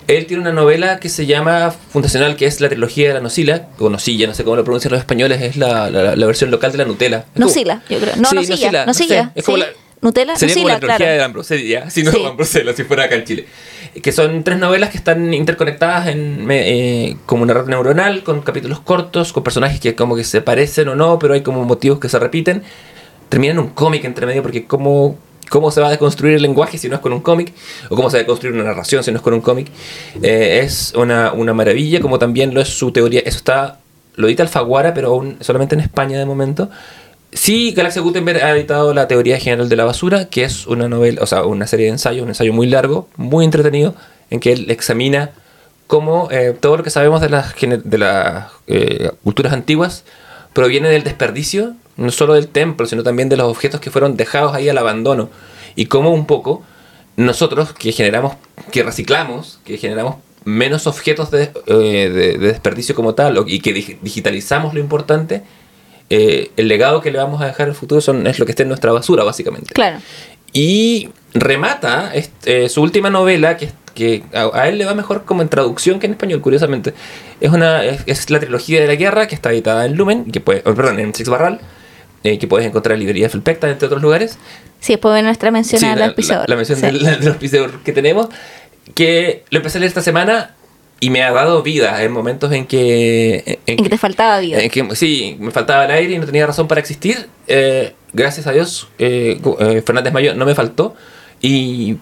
[0.08, 3.68] Él tiene una novela que se llama Fundacional, que es la trilogía de la Nocila,
[3.80, 6.72] o Nocilla, no sé cómo lo pronuncian los españoles, es la, la- la versión local
[6.72, 7.26] de la Nutella.
[7.36, 8.16] Nocila, yo creo.
[8.18, 9.24] No, Sí, nocilla, Nocilla, nocilla.
[9.24, 9.68] no sé, es como la-
[10.02, 11.18] Nutella, Sería como nocilla, la trilogía claro.
[11.18, 12.26] de Ambroselia, si no Sí.
[12.26, 13.46] Ambrosela, si fuera acá en Chile.
[14.02, 18.80] Que son tres novelas que están interconectadas en, eh, como una red neuronal, con capítulos
[18.80, 22.10] cortos, con personajes que como que se parecen o no, pero hay como motivos que
[22.10, 22.64] se repiten.
[23.30, 25.18] Termina en un cómic entre medio, porque cómo,
[25.50, 27.54] cómo se va a deconstruir el lenguaje si no es con un cómic,
[27.90, 29.68] o cómo se va a construir una narración si no es con un cómic.
[30.24, 33.22] Eh, es una, una maravilla, como también lo es su teoría.
[33.24, 33.80] Eso está,
[34.16, 36.72] lo edita Alfaguara, pero aún solamente en España de momento.
[37.34, 41.22] Sí, Galaxia Gutenberg ha editado La Teoría General de la Basura, que es una novela,
[41.24, 43.96] o sea, una serie de ensayos, un ensayo muy largo, muy entretenido,
[44.30, 45.32] en que él examina
[45.88, 50.04] cómo eh, todo lo que sabemos de las, de las eh, culturas antiguas
[50.54, 54.54] proviene del desperdicio, no solo del templo, sino también de los objetos que fueron dejados
[54.54, 55.30] ahí al abandono.
[55.76, 56.64] Y cómo un poco
[57.16, 58.36] nosotros que generamos,
[58.72, 63.74] que reciclamos, que generamos menos objetos de, eh, de- de desperdicio como tal, y que
[63.74, 65.44] dig- digitalizamos lo importante,
[66.14, 68.64] eh, el legado que le vamos a dejar al futuro son, es lo que está
[68.64, 69.74] en nuestra basura, básicamente.
[69.74, 70.00] Claro.
[70.54, 75.24] Y remata este, eh, su última novela, que, que a, a él le va mejor
[75.24, 76.94] como en traducción que en español, curiosamente.
[77.40, 80.42] Es, una, es, es la trilogía de la guerra, que está editada en Lumen, que
[80.42, 81.62] puede, oh, perdón, en Six Barral,
[82.24, 84.38] eh, que puedes encontrar en librería Felpecta, entre otros lugares.
[84.82, 86.50] Sí, después ven nuestra mención Sí, al la, auspiciador.
[86.50, 86.86] la- la mención Sí.
[86.86, 88.28] del, del auspiciador que tenemos,
[88.96, 90.56] que lo empecé a leer esta semana
[91.02, 93.60] y me ha dado vida en momentos en que...
[93.66, 94.62] En que te faltaba vida.
[94.62, 97.28] en que, sí, me faltaba el aire y no tenía razón para existir.
[97.48, 100.94] Eh, gracias a Dios, eh, eh, Fernández Mayo no me faltó
[101.42, 101.98] y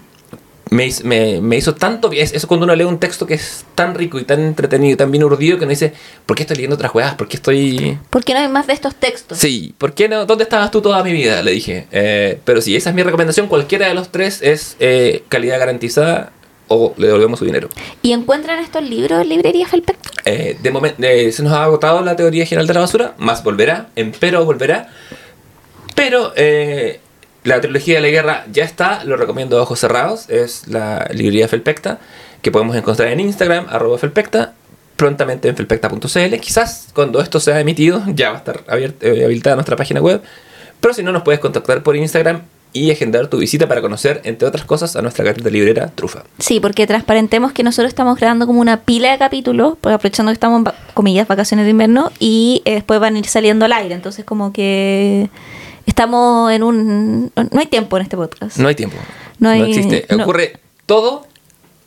[0.69, 2.23] me, me, me hizo tanto bien.
[2.26, 4.97] Es- Eso cuando uno lee un texto que es tan rico y tan entretenido y
[4.97, 5.93] tan bien urdido que uno dice,
[6.26, 7.15] ¿por qué estoy leyendo otras weas?
[7.15, 7.97] ¿Por qué estoy...?
[8.09, 9.38] ¿Por qué no hay más de estos textos?
[9.38, 10.26] Sí, ¿por qué no?
[10.26, 11.41] ¿Dónde estabas tú toda mi vida?
[11.41, 11.88] Le dije.
[11.91, 13.47] Eh, pero sí, esa es mi recomendación.
[13.47, 16.34] Cualquiera de los tres es eh, calidad garantizada
[16.69, 17.67] o le devolvemos su dinero.
[18.01, 20.09] ¿Y encuentran estos libros en librería Felpecta?
[20.25, 23.89] Eh, de momento se nos ha agotado la teoría general de la basura, más volverá,
[23.95, 24.89] empero volverá.
[25.95, 27.01] Pero eh,
[27.43, 31.47] la trilogía de la guerra ya está, lo recomiendo a ojos cerrados, es la librería
[31.47, 31.99] Felpecta,
[32.41, 34.53] que podemos encontrar en Instagram, arroba Felpecta,
[34.95, 36.39] prontamente en felpecta.cl.
[36.39, 40.21] Quizás cuando esto sea emitido ya va a estar abierta, eh, habilitada nuestra página web,
[40.79, 42.41] pero si no nos puedes contactar por Instagram
[42.71, 46.23] y agendar tu visita para conocer, entre otras cosas, a nuestra carta librera Trufa.
[46.37, 50.33] Sí, porque transparentemos que nosotros estamos grabando como una pila de capítulos, pues aprovechando que
[50.33, 53.73] estamos en, va- comillas, vacaciones de invierno, y eh, después van a ir saliendo al
[53.73, 53.95] aire.
[53.95, 55.29] Entonces, como que
[55.87, 57.31] estamos en un.
[57.35, 58.57] No hay tiempo en este podcast.
[58.57, 58.97] No hay tiempo.
[59.39, 60.05] No hay- existe.
[60.15, 60.23] no.
[60.23, 60.53] Ocurre
[60.85, 61.25] todo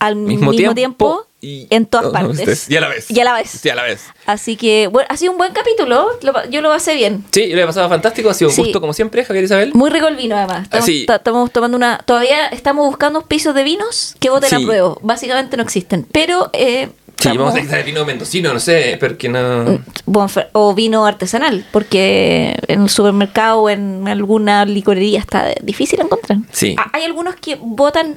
[0.00, 2.38] Al mismo, mismo, tiempo, tiempo, y en todas no, partes.
[2.38, 3.10] ustedes- Y a la vez.
[3.10, 4.04] Y a la a la vez.
[4.26, 6.06] Así que, bueno, ha sido un buen capítulo.
[6.22, 7.24] lo yo lo pasé bien.
[7.32, 8.30] Sí, lo he pasado fantástico.
[8.30, 8.62] Ha sido un Sí.
[8.62, 9.72] gusto, como siempre, Javier Isabel.
[9.74, 10.62] Muy rico el vino, además.
[10.62, 11.04] Estamos, sí.
[11.04, 11.98] ta- estamos tomando una.
[11.98, 14.54] Todavía estamos buscando pisos de vinos que voten Sí.
[14.54, 14.94] a prueba.
[15.02, 16.06] Básicamente no existen.
[16.10, 16.48] Pero.
[16.52, 16.88] Eh,
[17.18, 20.28] Sí, estamos- vamos a necesitar el vino mendocino, no sé, porque no.
[20.28, 26.38] Fe- o vino artesanal, porque en el supermercado o en alguna licorería está difícil encontrar.
[26.52, 26.74] Sí.
[26.78, 28.16] Ah, Hay algunos que votan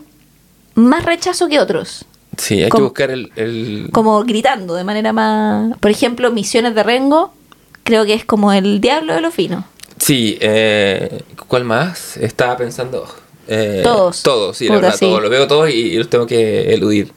[0.73, 2.05] más rechazo que otros,
[2.37, 3.31] Sí, hay que buscar el.
[3.35, 5.77] el- como gritando de manera más...
[5.79, 7.33] Por ejemplo, Misiones de Rengo,
[7.83, 9.63] creo que es como el diablo de los finos.
[9.97, 12.17] Sí, eh, ¿cuál más?
[12.17, 13.05] Estaba pensando.
[13.47, 14.23] eh, Todos.
[14.23, 15.05] Todos, sí, la Puta, verdad, sí.
[15.05, 15.21] todos.
[15.21, 17.11] Los veo todos y, y los tengo que eludir.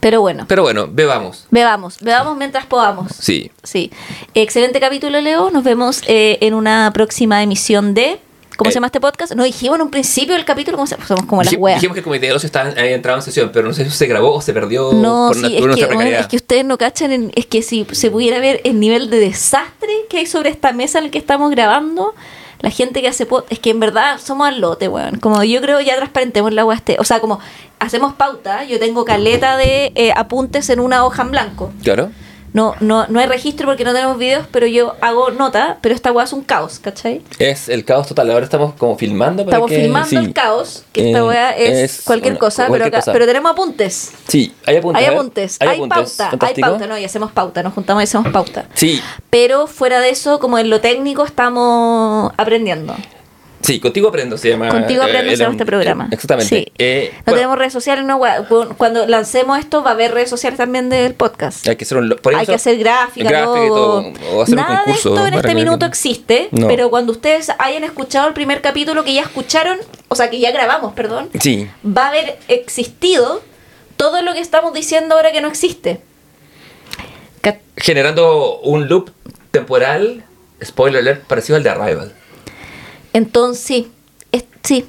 [0.00, 1.46] Pero bueno, Pero bueno, bebamos.
[1.50, 3.12] bebamos, bebamos mientras podamos.
[3.12, 3.50] Sí.
[3.62, 3.90] Sí.
[4.32, 5.50] Excelente capítulo, Leo.
[5.50, 8.18] Nos vemos eh, en una próxima emisión de...
[8.60, 9.32] ¿Cómo Eh, se llama este podcast?
[9.32, 11.78] No dijimos en un principio del capítulo, ¿cómo se Somos como las weas.
[11.78, 14.06] Dijimos que el comité de ocio había entrado en sesión, pero no sé si se
[14.06, 16.76] grabó o se perdió No, por sí, es por que, bueno, es que ustedes no
[16.76, 20.50] cachan, en- es que si se pudiera ver el nivel de desastre que hay sobre
[20.50, 22.14] esta mesa en la que estamos grabando,
[22.60, 25.18] la gente que hace pod, es que en verdad somos al lote, weón.
[25.20, 27.40] Como yo creo ya transparentemos la agua este, o sea, como
[27.78, 32.10] hacemos pauta, yo tengo caleta de eh, apuntes en una hoja en blanco, Claro.
[32.52, 36.10] No, no, no hay registro porque no tenemos videos, pero yo hago nota, pero esta
[36.12, 37.22] weá es un caos, ¿cachai?
[37.38, 38.30] Es el caos total.
[38.30, 39.44] Ahora estamos como filmando.
[39.44, 40.16] para Estamos que- filmando sí.
[40.16, 43.12] el caos, que esta Eh, weá es, es cualquier una- cosa, cualquier pero, acá- cosa.
[43.12, 44.12] pero tenemos apuntes.
[44.28, 45.02] Sí, hay apuntes.
[45.06, 46.16] Hay apuntes, hay, apuntes.
[46.16, 48.66] pauta, hay pauta, no, y hacemos pauta, nos juntamos y hacemos pauta.
[48.74, 49.00] Sí,
[49.30, 52.94] Pero fuera de eso, como en lo técnico, estamos aprendiendo.
[53.62, 54.68] Sí, contigo aprendo se llama.
[54.68, 56.08] Contigo aprendo eh, se llama este programa.
[56.10, 56.48] Exactamente.
[56.56, 56.72] Sí.
[56.78, 58.20] Eh, No bueno, tenemos redes sociales, no,
[58.76, 61.66] Cuando lancemos esto, va a haber redes sociales también del podcast.
[61.68, 62.08] Hay que hacer un.
[62.08, 63.74] lo- por Hay eso- que hacer gráfica, gráfica y logo.
[63.76, 66.68] todo, o hacer un Nada concurso de esto en este minuto existe, No.
[66.68, 69.78] pero cuando ustedes hayan escuchado el primer capítulo que ya escucharon,
[70.08, 73.42] o sea, que ya grabamos, perdón, Sí, va a haber existido
[73.96, 76.00] todo lo que estamos diciendo ahora que no existe.
[77.76, 79.10] Generando un loop
[79.50, 80.22] temporal,
[80.62, 82.12] spoiler alert, parecido al de Arrival.
[83.12, 83.88] Entonces, sí,
[84.32, 84.86] es- sí,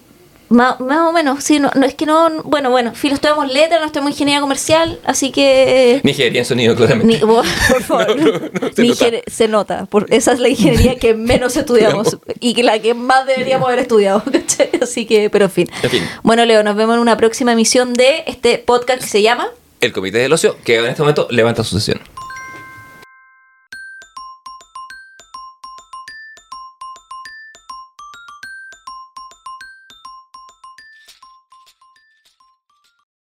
[0.49, 3.79] más, más o menos, sí, no, no, es que no, bueno, bueno, filo, estudiamos letras,
[3.79, 6.01] no estudiamos ingeniería comercial, así que...
[6.03, 7.13] Ni ingeniería en sonido, claramente.
[7.13, 7.45] Ni, por
[7.83, 8.39] favor, No, no, no,
[8.75, 8.83] se nota.
[8.83, 12.93] ingenie- se nota, por, esa es la ingeniería que menos estudiamos y que la que
[12.93, 14.71] más deberíamos haber estudiado, ¿cachai?
[14.81, 15.69] Así que, pero en fin.
[15.83, 16.03] En fin.
[16.21, 19.47] Bueno, Leo, nos vemos en una próxima emisión de este podcast que se llama...
[19.79, 22.01] El comité del ocio, que en este momento levanta su sesión.